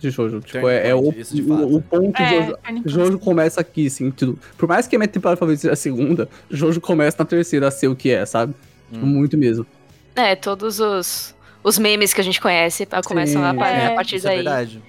[0.00, 0.40] de Jojo.
[0.42, 2.56] Tipo, é, é o, point, de o, o ponto É, Jojo.
[2.84, 4.38] Jojo começa aqui, assim, tudo.
[4.58, 7.70] Por mais que a minha temporada favorita seja a segunda, Jojo começa na terceira a
[7.70, 8.52] ser o que é, sabe?
[8.92, 9.08] Tipo, Hum.
[9.08, 9.66] muito mesmo.
[10.16, 13.86] É, todos os, os memes que a gente conhece ah, começam a, par- É.
[13.86, 14.36] a partir Isso é daí.
[14.36, 14.82] verdade.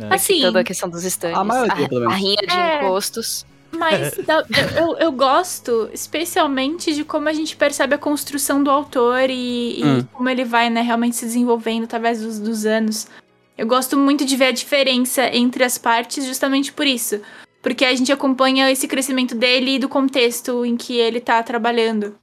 [0.00, 0.14] É.
[0.14, 1.38] Assim, Toda a questão dos stands.
[1.38, 2.12] A maioria, menos.
[2.12, 2.76] a rinha de É.
[2.84, 3.44] encostos.
[3.72, 4.44] Mas da-
[4.76, 9.84] eu, eu gosto especialmente de como a gente percebe a construção do autor e, e
[9.84, 10.04] Hum.
[10.12, 13.06] como ele vai né, realmente se desenvolvendo através dos, dos anos.
[13.56, 17.20] Eu gosto muito de ver a diferença entre as partes justamente por isso.
[17.60, 22.14] Porque a gente acompanha esse crescimento dele e do contexto em que ele tá trabalhando.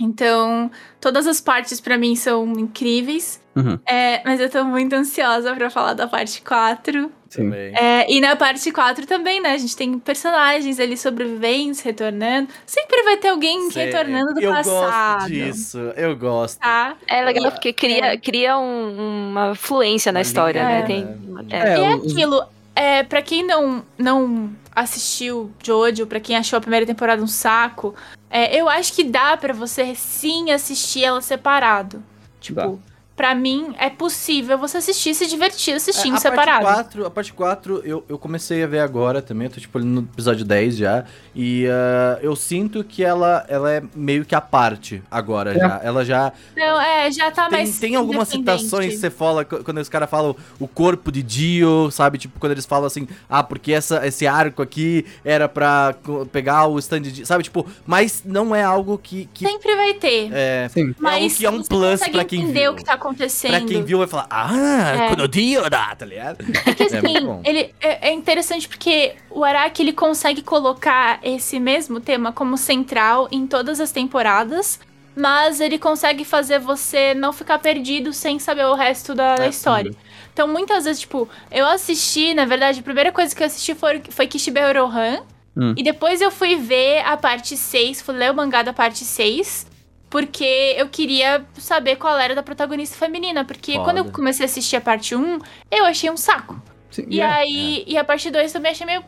[0.00, 0.70] Então,
[1.00, 3.40] todas as partes pra mim são incríveis.
[3.54, 3.78] Uhum.
[3.86, 7.10] É, mas eu tô muito ansiosa pra falar da parte 4.
[7.28, 7.44] Sim.
[7.44, 7.74] Também.
[7.76, 9.52] É, e na parte 4 também, né?
[9.52, 12.48] A gente tem personagens ali sobreviventes, retornando.
[12.66, 13.84] Sempre vai ter alguém Sei.
[13.86, 15.18] retornando do eu passado.
[15.20, 16.58] gosto disso, eu gosto.
[16.58, 16.96] Tá?
[17.06, 20.80] É legal Ah, porque cria, cria um- uma fluência na história, né?
[20.80, 20.82] né?
[20.86, 21.08] Tem,
[21.50, 22.42] É, e é aquilo.
[22.80, 27.94] É, pra quem não, não assistiu Jojo, pra quem achou a primeira temporada um saco,
[28.30, 32.02] é, eu acho que dá pra você sim assistir ela separado.
[32.40, 32.80] Tipo,
[33.20, 36.64] Pra mim é possível você assistir e se divertir assistindo É, a separado.
[36.64, 39.76] Parte 4, a parte 4 eu, eu comecei a ver agora também, eu tô tipo
[39.76, 41.04] ali no episódio 10 já.
[41.36, 45.58] E ah, eu sinto que ela, ela é meio que a parte agora É.
[45.58, 45.80] já.
[45.84, 46.32] Ela já.
[46.56, 47.78] Não, é, já tá Tem, mais.
[47.78, 51.90] tem algumas citações que você fala, qu- quando os caras falam o corpo de Dio,
[51.90, 52.16] sabe?
[52.16, 55.94] Tipo, quando eles falam assim, ah, porque essa, esse arco aqui era pra
[56.32, 57.26] pegar o stand de.
[57.26, 57.44] Sabe?
[57.44, 59.28] Tipo, mas não é algo que.
[59.34, 60.30] que Sempre vai ter.
[60.32, 60.94] é, Sim.
[60.98, 62.72] Mas algo que é um plus pra quem entender viu.
[62.72, 63.09] o que tá acontecendo.
[63.14, 65.08] Pra quem viu vai falar, ah, É.
[65.08, 66.38] quando Dio dá, tá ligado?
[66.66, 67.42] É que É assim, bom.
[67.44, 73.28] ele é, é interessante porque o Araki ele consegue colocar esse mesmo tema como central
[73.30, 74.78] em todas as temporadas,
[75.16, 79.48] mas ele consegue fazer você não ficar perdido sem saber o resto da, da É,
[79.48, 79.92] história.
[80.32, 84.00] Então, muitas vezes, tipo, eu assisti, na verdade, a primeira coisa que eu assisti foi,
[84.10, 85.20] foi Kishibe Rohan.
[85.56, 85.74] Hum.
[85.76, 89.66] E depois eu fui ver a parte 6, fui ler o mangá da parte 6.
[90.10, 93.44] Porque eu queria saber qual era da protagonista feminina.
[93.44, 93.84] Porque Foda.
[93.84, 95.38] quando eu comecei a assistir a parte 1,
[95.70, 96.60] eu achei um saco.
[96.90, 97.24] Sim, E é.
[97.24, 99.04] aí, e a parte 2 também achei meio.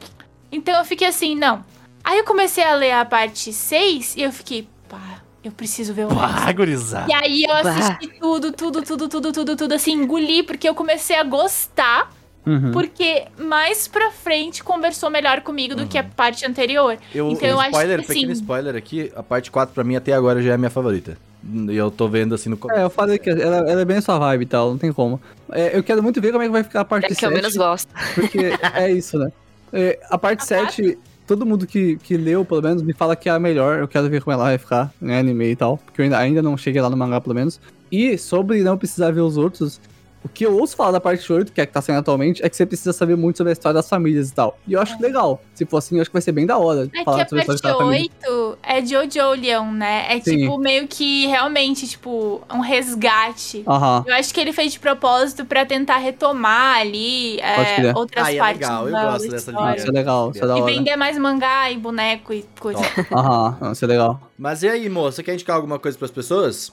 [0.53, 1.65] Então eu fiquei assim, não.
[2.05, 6.07] Aí eu comecei a ler a parte 6 e eu fiquei, pá, eu preciso ver
[6.07, 6.09] o.
[6.15, 7.07] Pá, gurizada.
[7.11, 7.71] E aí eu Bah.
[7.71, 12.13] assisti tudo, tudo, tudo, tudo, tudo, tudo, assim, engoli, porque eu comecei a gostar,
[12.45, 12.73] Uhum.
[12.73, 16.99] porque mais pra frente conversou melhor comigo do que a parte anterior.
[17.15, 19.95] Eu, Então eu acho spoiler, que, pequeno assim- spoiler aqui, a parte 4 pra mim
[19.95, 21.17] até agora já é a minha favorita.
[21.45, 22.79] E eu tô vendo assim no começo.
[22.81, 25.21] É, eu falei que ela, ela é bem sua vibe e tal, não tem como.
[25.51, 27.31] É, eu quero muito ver como é que vai ficar a parte É que eu
[27.31, 27.89] 7, menos gosto.
[28.15, 28.39] porque
[28.75, 29.31] é isso, né?
[29.73, 33.33] É, a parte 7, todo mundo que, que leu, pelo menos, me fala que é
[33.33, 33.79] a melhor.
[33.79, 36.43] Eu quero ver como ela vai ficar, né, anime e tal, porque eu ainda, ainda
[36.43, 37.61] não cheguei lá no mangá, pelo menos.
[37.91, 39.81] E sobre não precisar ver os outros,
[40.25, 42.45] o que eu ouço falar da parte 8, que é a que tá saindo atualmente,
[42.45, 44.59] é que você precisa saber muito sobre a história das famílias e tal.
[44.67, 45.43] E eu acho legal.
[45.55, 47.29] Se for assim, eu acho que vai ser bem da hora É que falar a
[47.29, 48.11] sobre a parte família.
[48.27, 50.07] 8 é Jojo Leon, né?
[50.09, 50.39] É Sim.
[50.39, 53.65] tipo meio que realmente, tipo, um resgate.
[53.67, 54.05] Aham.
[54.07, 58.37] Eu acho que ele fez de propósito pra tentar retomar ali é, outras Ah, e
[58.37, 59.77] é partes legal, eu da, gosto dessa Ah, história.
[59.81, 60.73] isso é legal, isso é da E hora.
[60.73, 62.81] vender mais mangá e boneco e coisa.
[63.13, 64.21] Aham, não, isso é legal.
[64.39, 66.73] Mas e aí, moça, você quer indicar alguma coisa pras pessoas?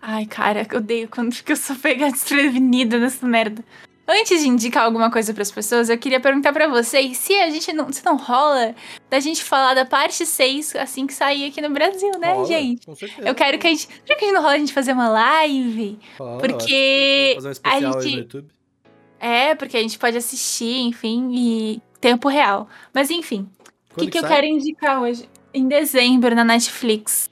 [0.00, 3.64] Ai, cara, eu odeio quando fica só pegar desprevenida nessa merda.
[4.10, 7.70] Antes de indicar alguma coisa pras pessoas, eu queria perguntar pra vocês se a gente
[7.74, 8.74] não, se não rola
[9.10, 12.86] da gente falar da parte 6 assim que sair aqui no Brasil, né, Rola, gente?
[12.86, 13.28] Com certeza.
[13.28, 13.86] Eu quero que a gente.
[13.86, 15.98] Será que a gente não rola a gente fazer uma live?
[16.18, 18.48] Rola, porque Fazer um especial a aí gente- no YouTube.
[19.20, 22.66] É, porque a gente pode assistir, enfim, e tempo real.
[22.94, 25.28] Mas enfim, o que, Quando que eu quero indicar hoje?
[25.52, 27.28] Em dezembro, na Netflix.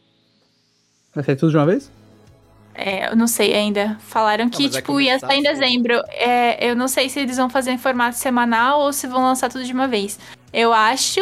[1.15, 1.91] Vai sair tudo de uma vez?
[2.79, 3.97] É, eu não sei ainda.
[4.01, 5.95] Falaram que, mas vai tipo, ia começar sair em dezembro.
[6.11, 9.49] É, eu não sei se eles vão fazer em formato semanal ou se vão lançar
[9.49, 10.19] tudo de uma vez.
[10.53, 11.21] Eu acho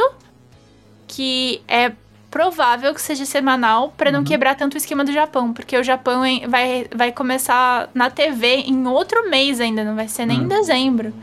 [1.07, 1.93] que é
[2.31, 4.25] provável que seja semanal pra não Uhum.
[4.25, 8.57] quebrar tanto o esquema do Japão, porque o Japão em- vai, vai começar na TV
[8.67, 10.49] em outro mês ainda, não vai ser nem em Hum.
[10.49, 11.15] dezembro.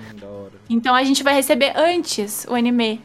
[0.70, 3.02] Então a gente vai receber antes o anime.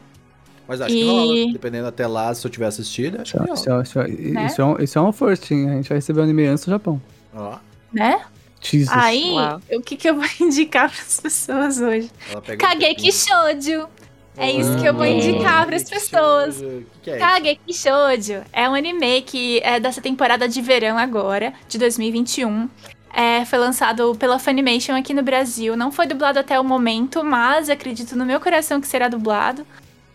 [0.65, 3.53] Mas acho E- que rola, dependendo até lá, se eu tiver assistido, acho que rola.
[3.53, 4.45] Isso, é- isso, é- Né?
[4.45, 5.69] isso é um, isso é um first, hein?
[5.69, 7.01] A gente vai receber o anime antes do Japão.
[7.37, 7.57] Ó,
[7.93, 8.21] Né?
[8.59, 8.89] Jesus.
[8.91, 9.61] Aí, Uau.
[9.73, 12.11] o que, que eu vou indicar pras pessoas hoje?
[12.57, 13.87] Kageki Shoujo.
[14.35, 16.59] É isso que eu vou indicar pras pessoas.
[16.61, 17.17] O que, que é?
[17.17, 22.67] Kageki Shoujo é um anime que é dessa temporada de verão agora, de 2021.
[23.13, 25.75] É, foi lançado pela Funimation aqui no Brasil.
[25.77, 29.65] Não foi dublado até o momento, mas acredito no meu coração que será dublado.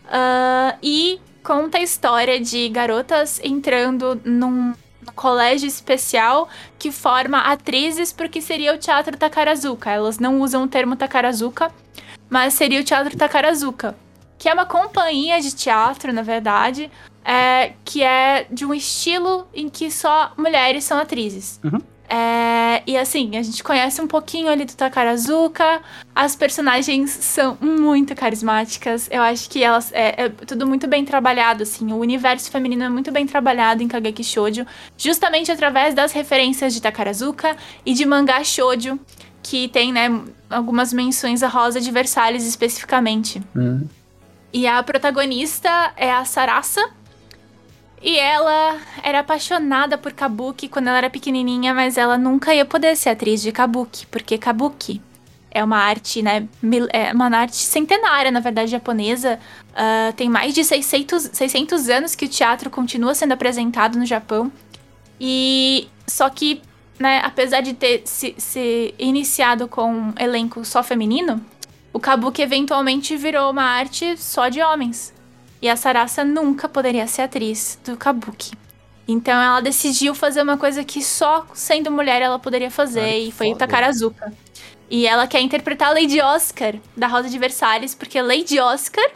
[0.07, 4.73] Ah, e conta a história de garotas entrando num
[5.11, 6.47] colégio especial
[6.79, 9.89] que forma atrizes para o que seria o teatro Takarazuka.
[9.89, 11.71] Elas não usam o termo Takarazuka,
[12.29, 13.95] mas seria o teatro Takarazuka,
[14.37, 16.89] que é uma companhia de teatro, na verdade,
[17.23, 21.59] é, que é de um estilo em que só mulheres são atrizes.
[21.63, 21.79] Uhum.
[22.13, 25.81] É, e assim, a gente conhece um pouquinho ali do Takarazuka.
[26.13, 29.09] As personagens são muito carismáticas.
[29.09, 31.91] Eu acho que elas é, é tudo muito bem trabalhado, assim.
[31.91, 34.63] O universo feminino é muito bem trabalhado em Kageki Shoujo,
[34.95, 38.99] justamente através das referências de Takarazuka e de mangá shoujo,
[39.41, 43.41] que tem, né, algumas menções a Rosa de Versalhes especificamente.
[43.55, 43.87] Hum.
[44.53, 46.91] E a protagonista é a Sarasa.
[48.03, 52.97] E ela era apaixonada por Kabuki quando ela era pequenininha, mas ela nunca ia poder
[52.97, 55.01] ser atriz de Kabuki, porque Kabuki
[55.49, 56.47] é uma arte, né,
[56.91, 59.39] é uma arte centenária, na verdade, japonesa.
[59.73, 64.51] Ah, tem mais de 600, 600 anos que o teatro continua sendo apresentado no Japão.
[65.21, 66.61] E só que,
[66.99, 71.39] né, apesar de ter se, se iniciado com um elenco só feminino,
[71.93, 75.12] o Kabuki eventualmente virou uma arte só de homens.
[75.63, 78.51] E a Sarasa nunca poderia ser atriz do Kabuki.
[79.07, 83.31] Então ela decidiu fazer uma coisa que só sendo mulher ela poderia fazer, que e
[83.31, 83.59] foi o foda.
[83.65, 84.33] Takarazuka.
[84.89, 89.09] E ela quer interpretar a Lady Oscar da Rosa de Versalhes, porque Lady Oscar,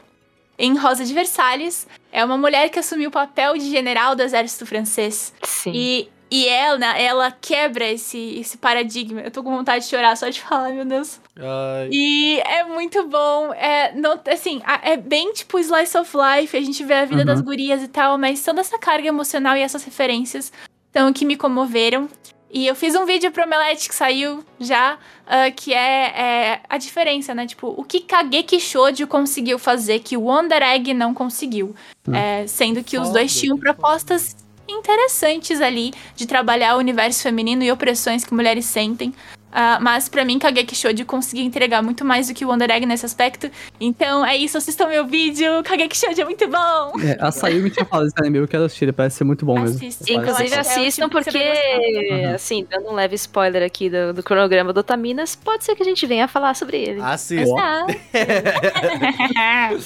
[0.57, 4.65] em Rosa de Versalhes, é uma mulher que assumiu o papel de general do exército
[4.65, 5.33] francês.
[5.43, 5.73] Sim.
[5.75, 9.21] E, e ela, ela quebra esse, esse paradigma.
[9.21, 11.19] Eu tô com vontade de chorar só de falar, meu Deus.
[11.37, 13.53] Ai, E é muito bom.
[13.53, 16.55] É, não, assim, é bem tipo slice of life.
[16.57, 17.25] A gente vê a vida Uhum.
[17.25, 20.51] das gurias e tal, mas toda essa carga emocional e essas referências
[20.89, 22.09] então, que me comoveram.
[22.49, 24.97] E eu fiz um vídeo pro Omelete que saiu já,
[25.27, 27.45] ah, que é, é a diferença, né?
[27.45, 31.75] Tipo, o que Kageki Shoujo conseguiu fazer que o Wonder Egg não conseguiu.
[32.07, 32.15] Hum.
[32.15, 34.35] É, sendo que os dois tinham propostas
[34.69, 39.13] interessantes ali de trabalhar o universo feminino e opressões que mulheres sentem.
[39.51, 42.85] Ah, mas pra mim, Kageki Shoujo conseguiu entregar muito mais do que o Wonder Egg
[42.85, 43.49] nesse aspecto.
[43.79, 45.63] Então é isso, assistam meu vídeo.
[45.63, 46.91] Kageki Shoujo é muito bom.
[47.01, 49.77] É, a Sayumi tinha falado desse anime, eu quero assistir, parece ser muito bom mesmo.
[49.77, 50.13] Assiste.
[50.13, 51.39] Inclusive, é assistam tipo porque.
[51.39, 52.35] Uhum.
[52.35, 55.85] assim, dando um leve spoiler aqui do, do cronograma do Otaminas, pode ser que a
[55.85, 57.01] gente venha falar sobre ele.
[57.01, 57.55] assista.
[57.57, 57.87] Ah.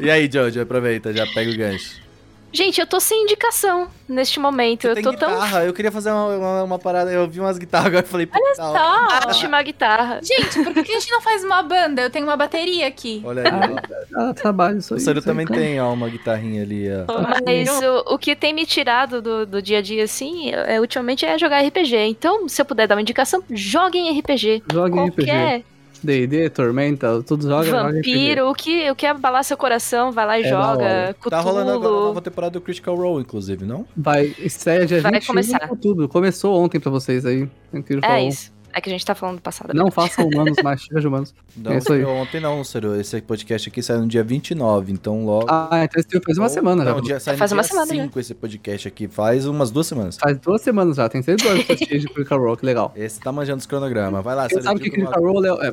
[0.00, 2.00] E aí, Jojo, aproveita, já pega o gancho.
[2.52, 4.82] Gente, eu tô sem indicação neste momento.
[4.82, 7.40] Você eu tem tô tão guitarra, eu queria fazer uma, uma, uma parada, eu vi
[7.40, 9.46] umas guitarras agora e falei, Olha Só.
[9.48, 10.20] Uma guitarra.
[10.22, 12.02] Gente, por que a gente não faz uma banda?
[12.02, 13.22] Eu tenho uma bateria aqui.
[13.24, 14.28] Olha aí, ó.
[14.30, 15.04] Ah, trabalho isso O aí.
[15.08, 17.22] Aí, também tem, ó, uma guitarrinha ali, ó.
[17.44, 21.24] Mas o, o que tem me tirado do, do dia a dia, assim, é, ultimamente
[21.24, 21.96] é jogar RPG.
[21.96, 24.62] Então, se eu puder dar uma indicação, joguem RPG.
[24.70, 25.64] Joga em RPG.
[26.02, 30.44] D&D, Tormenta, tudo joga, vampiro, o que, o que abalar seu coração, vai lá e
[30.44, 31.16] É joga.
[31.28, 33.86] Tá rolando agora a nova temporada do Critical Role, inclusive, não?
[33.96, 35.58] Vai, estreia dia Vai 21 começar.
[35.58, 36.08] de outubro.
[36.08, 37.48] Começou ontem pra vocês aí.
[37.72, 38.52] Incrível É isso.
[38.72, 39.74] É que a gente tá falando do passado.
[39.74, 41.34] Não façam humanos, mas chega de humanos.
[41.56, 42.04] Não, É isso aí.
[42.04, 42.98] ontem não, Ciro.
[42.98, 45.46] Esse podcast aqui saiu no dia 29, então logo...
[45.48, 47.00] Ah, então esse faz uma semana não, já.
[47.00, 48.02] Dia, sai Faz dia uma semana já.
[48.04, 50.16] 5 esse podcast aqui, faz umas duas semanas.
[50.16, 52.92] Faz duas semanas já, tem seis horas que eu assisti de Critical Role, que legal.
[52.96, 54.24] Esse tá manjando os cronogramas.
[54.24, 55.72] Vai lá, Ciro, sabe o que Critical Role é...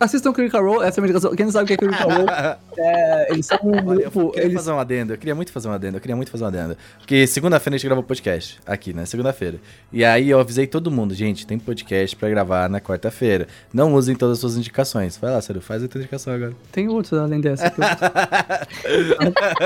[0.00, 1.34] é Assistam Critical Role, essa é a minha indicação.
[1.34, 2.28] Quem não sabe o que é Critical Role,
[2.78, 4.30] é, eles são um Olha, eu grupo...
[4.30, 6.44] queria Eles fazer um adendo, eu queria muito fazer um adendo, eu queria muito fazer
[6.44, 6.76] um adendo.
[6.98, 9.04] Porque segunda-feira a gente gravou podcast, aqui, né?
[9.06, 9.58] Segunda-feira.
[9.92, 13.48] E aí eu avisei todo mundo, gente, tem podcast pra gravar na quarta-feira.
[13.72, 15.16] Não usem todas as suas indicações.
[15.16, 16.52] Vai lá, Ciro, faz a tua indicação agora.
[16.70, 17.66] Tem outros além dessa.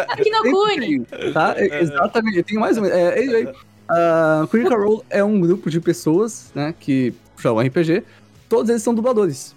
[0.08, 1.06] Aqui no Cune.
[1.32, 1.54] Tá?
[1.56, 2.42] É, Exatamente.
[2.42, 2.86] Tem mais um.
[2.86, 8.02] É, anyway, uh, Critical Role é um grupo de pessoas, né, que jogam RPG.
[8.48, 9.54] Todos eles são dubladores.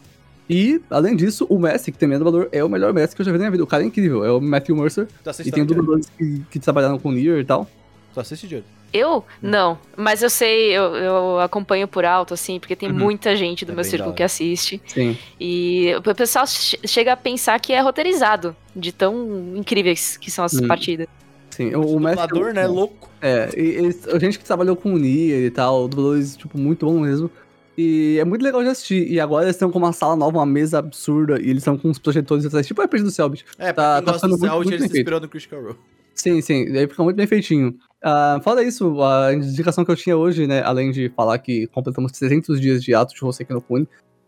[0.50, 3.26] E, além disso, o Messi, que também é dublador, é o melhor Messi que eu
[3.26, 3.64] já vi na minha vida.
[3.64, 5.08] O cara é incrível, é o Matthew Mercer.
[5.24, 7.68] Tu assiste E tem dubladores que, que trabalharam com o Nier e tal.
[8.14, 8.66] Tu assiste, Diego?
[8.94, 9.26] Eu?
[9.42, 9.78] Não.
[9.98, 12.96] Mas eu sei, eu, eu acompanho por alto, assim, porque tem Uhum.
[12.98, 14.82] muita gente do É meu círculo que assiste.
[14.88, 15.18] Sim.
[15.40, 20.46] E o pessoal che- chega a pensar que é roteirizado, de tão incríveis que são
[20.46, 20.68] as Hum.
[20.68, 21.08] partidas.
[21.50, 22.16] Sim, o, o Messi.
[22.28, 22.68] dublador, né?
[22.68, 23.10] Louco.
[23.22, 26.86] É, e, eles- a gente que trabalhou com o Nier e tal, dubladores, tipo, muito
[26.86, 27.30] bom mesmo.
[27.78, 29.12] E é muito legal de assistir.
[29.12, 31.90] E agora eles estão com uma sala nova, uma mesa absurda, e eles estão com
[31.90, 33.46] uns projetores atrás, tipo a RPG do Selbit.
[33.60, 35.76] É, Tá- tá gosta do ficando muito- muito ele se inspirou no Critical Role.
[36.14, 37.76] Sim, sim, daí fica muito bem feitinho.
[38.02, 42.14] Ah, fora isso, a indicação que eu tinha hoje, né, além de falar que completamos
[42.14, 43.86] 300 dias de ato de Hoseki no Kuni,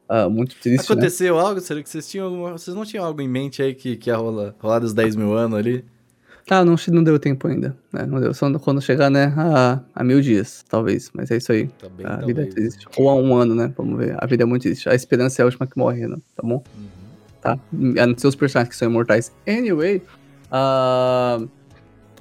[0.09, 0.83] ah, muito triste, né?
[0.83, 1.61] Aconteceu algo?
[1.61, 2.51] Será que vocês tinham alguma...
[2.51, 5.33] Vocês não tinham algo em mente aí que, que ia rolar, rolar dos 10 mil
[5.33, 5.85] anos ali?
[6.49, 10.03] Ah, não, não deu tempo ainda, né, não deu, só quando chegar, né, a, a
[10.03, 11.67] mil dias, talvez, mas é isso aí.
[11.67, 12.53] Tá bem, A vida é talvez.
[12.53, 12.87] triste.
[12.95, 13.73] Ou a um ano, né?
[13.75, 14.15] Vamos ver.
[14.17, 14.87] A vida é muito triste.
[14.87, 16.15] A esperança é a última que morre, né?
[16.35, 16.63] Tá bom?
[16.77, 16.87] Uhum.
[17.41, 17.59] Tá?
[18.01, 19.31] A não ser os personagens que são imortais.
[19.45, 20.01] Anyway,
[20.49, 21.39] ah,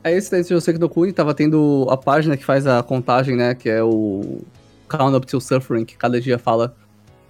[0.03, 1.13] é esse daí de Joseki no Kuni.
[1.13, 3.55] Tava tendo a página que faz a contagem, né?
[3.55, 4.41] Que é o
[4.89, 6.75] Count Up Till Suffering, que cada dia fala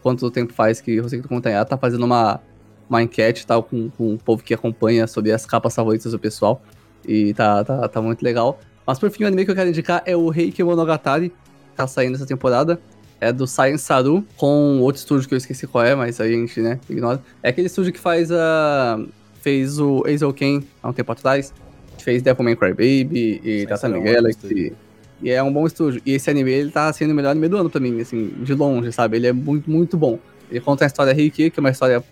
[0.03, 1.65] quanto tempo faz que Joseki no Kuni tá.
[1.65, 2.41] Tá fazendo uma,
[2.89, 6.63] uma enquete tal com, com o povo que acompanha sobre as capas favoritas do pessoal.
[7.07, 8.59] E tá, tá, tá muito legal.
[8.87, 11.33] Mas por fim, o anime que eu quero indicar é o Reiki Monogatari.
[11.75, 12.81] Tá saindo essa temporada.
[13.21, 16.37] É do Science Saru, com outro estúdio que eu esqueci qual é, mas aí a
[16.37, 17.23] gente, né, ignora.
[17.43, 19.01] É aquele estúdio que faz a.
[19.41, 21.53] fez o Azel Ken há um tempo atrás.
[21.99, 23.67] Fez Devilman Crybaby e um
[24.03, 24.47] Galaxy.
[24.47, 24.77] ótimo
[25.23, 26.03] E é um bom estúdio.
[26.05, 28.53] E esse anime, ele tá sendo o melhor anime do ano pra mim, assim, de
[28.53, 29.17] longe, sabe?
[29.17, 30.19] Ele é muito, muito bom.
[30.51, 32.05] Ele conta a história Heiki, que é uma história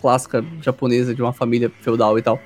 [0.00, 2.40] clássica japonesa de uma família feudal e tal.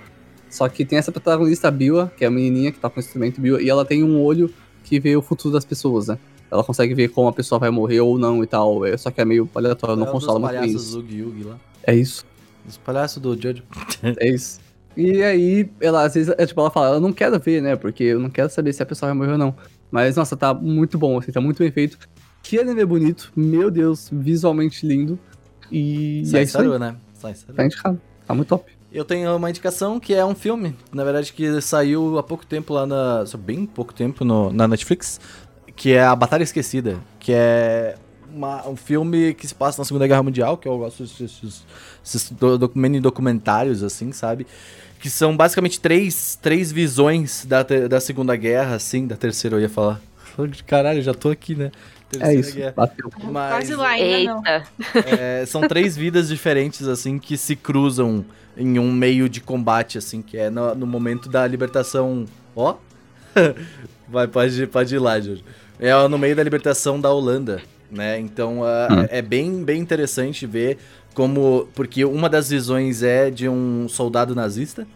[0.51, 3.41] Só que tem essa protagonista, a Biwa, que é a menininha que toca o instrumento
[3.41, 4.53] Biwa, e ela tem um olho
[4.85, 6.19] que vê o futuro das pessoas, né?
[6.51, 8.85] Ela consegue ver como a pessoa vai morrer ou não e tal.
[8.87, 10.99] é- Só que é meio aleatório, não É consola muito com palhaços isso.
[10.99, 11.59] Yugi Yugi lá.
[11.87, 12.25] É isso.
[12.67, 13.63] Os palhaços do Jojo.
[14.03, 14.61] É isso.
[14.97, 17.77] E aí, ela às vezes, é, tipo, ela fala, eu não quero ver, né?
[17.77, 19.55] Porque eu não quero saber se a pessoa vai morrer ou não.
[19.91, 21.99] Mas, nossa, tá muito bom, assim, tá muito bem feito.
[22.43, 25.19] Que anime bonito, meu Deus, visualmente lindo.
[25.71, 26.79] E, e é Sai isso aí.
[26.79, 26.97] Né?
[27.15, 27.55] Sai Saru.
[27.55, 28.01] Tá indicado.
[28.27, 28.78] Tá muito top.
[28.93, 32.73] Eu tenho uma indicação que é um filme, na verdade, que saiu há pouco tempo
[32.73, 33.25] lá na.
[33.37, 35.21] bem pouco tempo no- na Netflix,
[35.77, 37.97] que é A Batalha Esquecida, que é
[38.35, 41.65] uma- um filme que se passa na Segunda Guerra Mundial, que eu gosto desses,
[42.75, 44.47] mini documentários, assim, sabe?
[45.01, 49.69] Que são basicamente três, três visões da, da Segunda Guerra, assim, da terceira eu ia
[49.69, 50.01] falar.
[50.67, 51.71] Caralho, já tô aqui, né?
[52.11, 52.55] É Terceira isso.
[52.57, 52.73] Guerra.
[52.77, 53.11] Bateu.
[53.31, 54.43] Mas- Quase lá ainda não.
[54.47, 54.65] Eita.
[55.19, 58.25] é, são três vidas diferentes, assim, que se cruzam
[58.57, 62.25] em um meio de combate, assim, que é no, no momento da libertação.
[62.57, 62.77] Ó!
[64.09, 65.45] Vai, pode, pode ir lá, Jorge.
[65.79, 67.61] É no meio da libertação da Holanda,
[67.91, 68.19] né?
[68.19, 69.07] Então ah, Hum.
[69.11, 70.79] é bem, bem interessante ver
[71.15, 71.69] como.
[71.75, 74.87] Porque uma das visões é de um soldado nazista,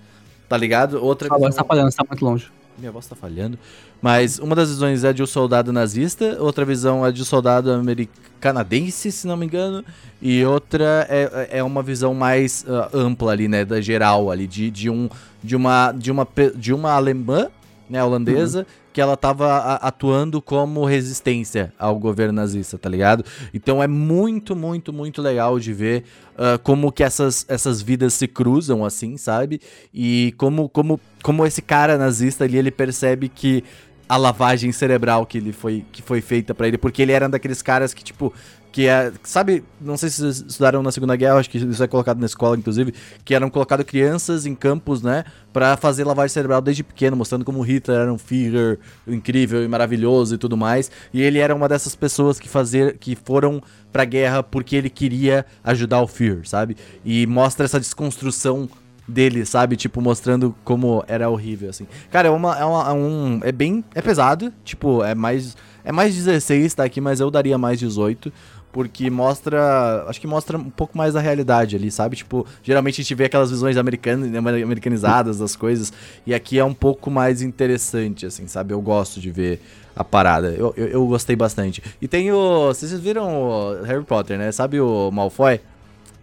[0.49, 0.95] tá ligado?
[1.05, 1.51] Outra Tá, visão...
[1.53, 2.51] tá falhando, tá muito longe.
[2.79, 3.59] Minha voz tá falhando.
[4.01, 7.71] Mas uma das visões é de um soldado nazista, outra visão é de um soldado
[7.71, 9.85] americanadense, se não me engano,
[10.21, 14.71] e outra é, é uma visão mais ah, ampla ali, né, da geral ali, de,
[14.71, 15.09] de, um,
[15.43, 16.27] de, uma, de, uma,
[16.57, 17.49] de uma alemã,
[17.89, 23.25] né, holandesa, que ela tava atuando como resistência ao governo nazista, tá ligado?
[23.55, 26.05] Então é muito, muito, muito legal de ver
[26.37, 29.61] ah, como que essas, essas vidas se cruzam, assim, sabe?
[29.93, 33.65] E como, como, como esse cara nazista ali, ele percebe que
[34.09, 37.31] a lavagem cerebral que ele foi que foi feita pra ele, porque ele era um
[37.31, 38.33] daqueles caras que tipo
[38.73, 41.87] que é, sabe, não sei se vocês estudaram na Segunda Guerra, acho que isso é
[41.87, 42.95] colocado na escola inclusive,
[43.25, 47.61] que eram colocadas crianças em campos, né, Pra fazer lavagem cerebral desde pequeno, mostrando como
[47.61, 50.91] Hitler era um Führer incrível e maravilhoso e tudo mais.
[51.13, 53.63] E ele era uma dessas pessoas que fazer que foram
[53.93, 56.75] pra guerra porque ele queria ajudar o Führer, sabe?
[57.05, 58.67] E mostra essa desconstrução
[59.07, 59.77] dele, sabe?
[59.77, 61.87] Tipo, mostrando como era horrível, assim.
[62.11, 62.59] Cara, é uma.
[62.59, 63.41] É, uma, é um.
[63.43, 63.85] É bem.
[63.95, 64.53] É pesado.
[64.65, 65.57] Tipo, é mais.
[65.85, 68.33] É mais 16, tá aqui, mas eu daria mais 18.
[68.73, 70.05] Porque mostra.
[70.09, 72.17] Acho que mostra um pouco mais da realidade ali, sabe?
[72.17, 75.93] Tipo, geralmente a gente vê aquelas visões americanas, americanizadas das coisas.
[76.27, 78.73] E aqui é um pouco mais interessante, assim, sabe?
[78.73, 79.61] Eu gosto de ver
[79.95, 80.49] a parada.
[80.49, 81.83] Eu, eu, eu gostei bastante.
[82.01, 82.69] E tem o.
[82.69, 84.51] Vocês viram o Harry Potter, né?
[84.53, 85.61] Sabe o Malfoy?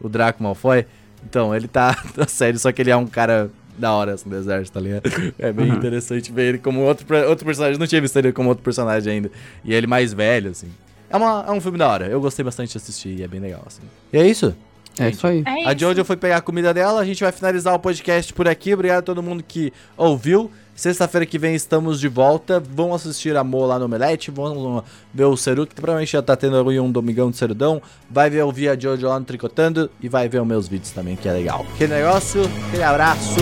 [0.01, 0.85] O Draco Malfoy?
[1.29, 4.35] Então, ele tá na série, só que ele é um cara da hora assim, do
[4.35, 5.03] exército, tá ligado?
[5.37, 5.77] É bem Uhum.
[5.77, 7.77] interessante ver ele como outro, outro personagem.
[7.79, 9.31] Não tinha visto ele como outro personagem ainda.
[9.63, 10.67] E ele mais velho, assim.
[11.09, 12.07] É, uma, é um filme da hora.
[12.07, 13.81] Eu gostei bastante de assistir e é bem legal, assim.
[14.13, 14.55] E é isso.
[14.99, 15.43] É isso aí.
[15.45, 15.79] É A isso.
[15.79, 18.73] Jojo foi pegar a comida dela, a gente vai finalizar o podcast por aqui.
[18.73, 20.51] Obrigado a todo mundo que ouviu.
[20.75, 22.59] Sexta-feira que vem estamos de volta.
[22.59, 24.31] Vão assistir a Mo lá no Omelete.
[24.31, 24.83] Vão
[25.13, 27.81] ver o Ceru, que provavelmente já tá tendo um domingão de Cerudão.
[28.09, 29.89] Vai ver ouvir a Jojo lá no Tricotando.
[30.01, 31.65] E vai ver os meus vídeos também, que é legal.
[31.73, 33.39] Aquele negócio, aquele abraço.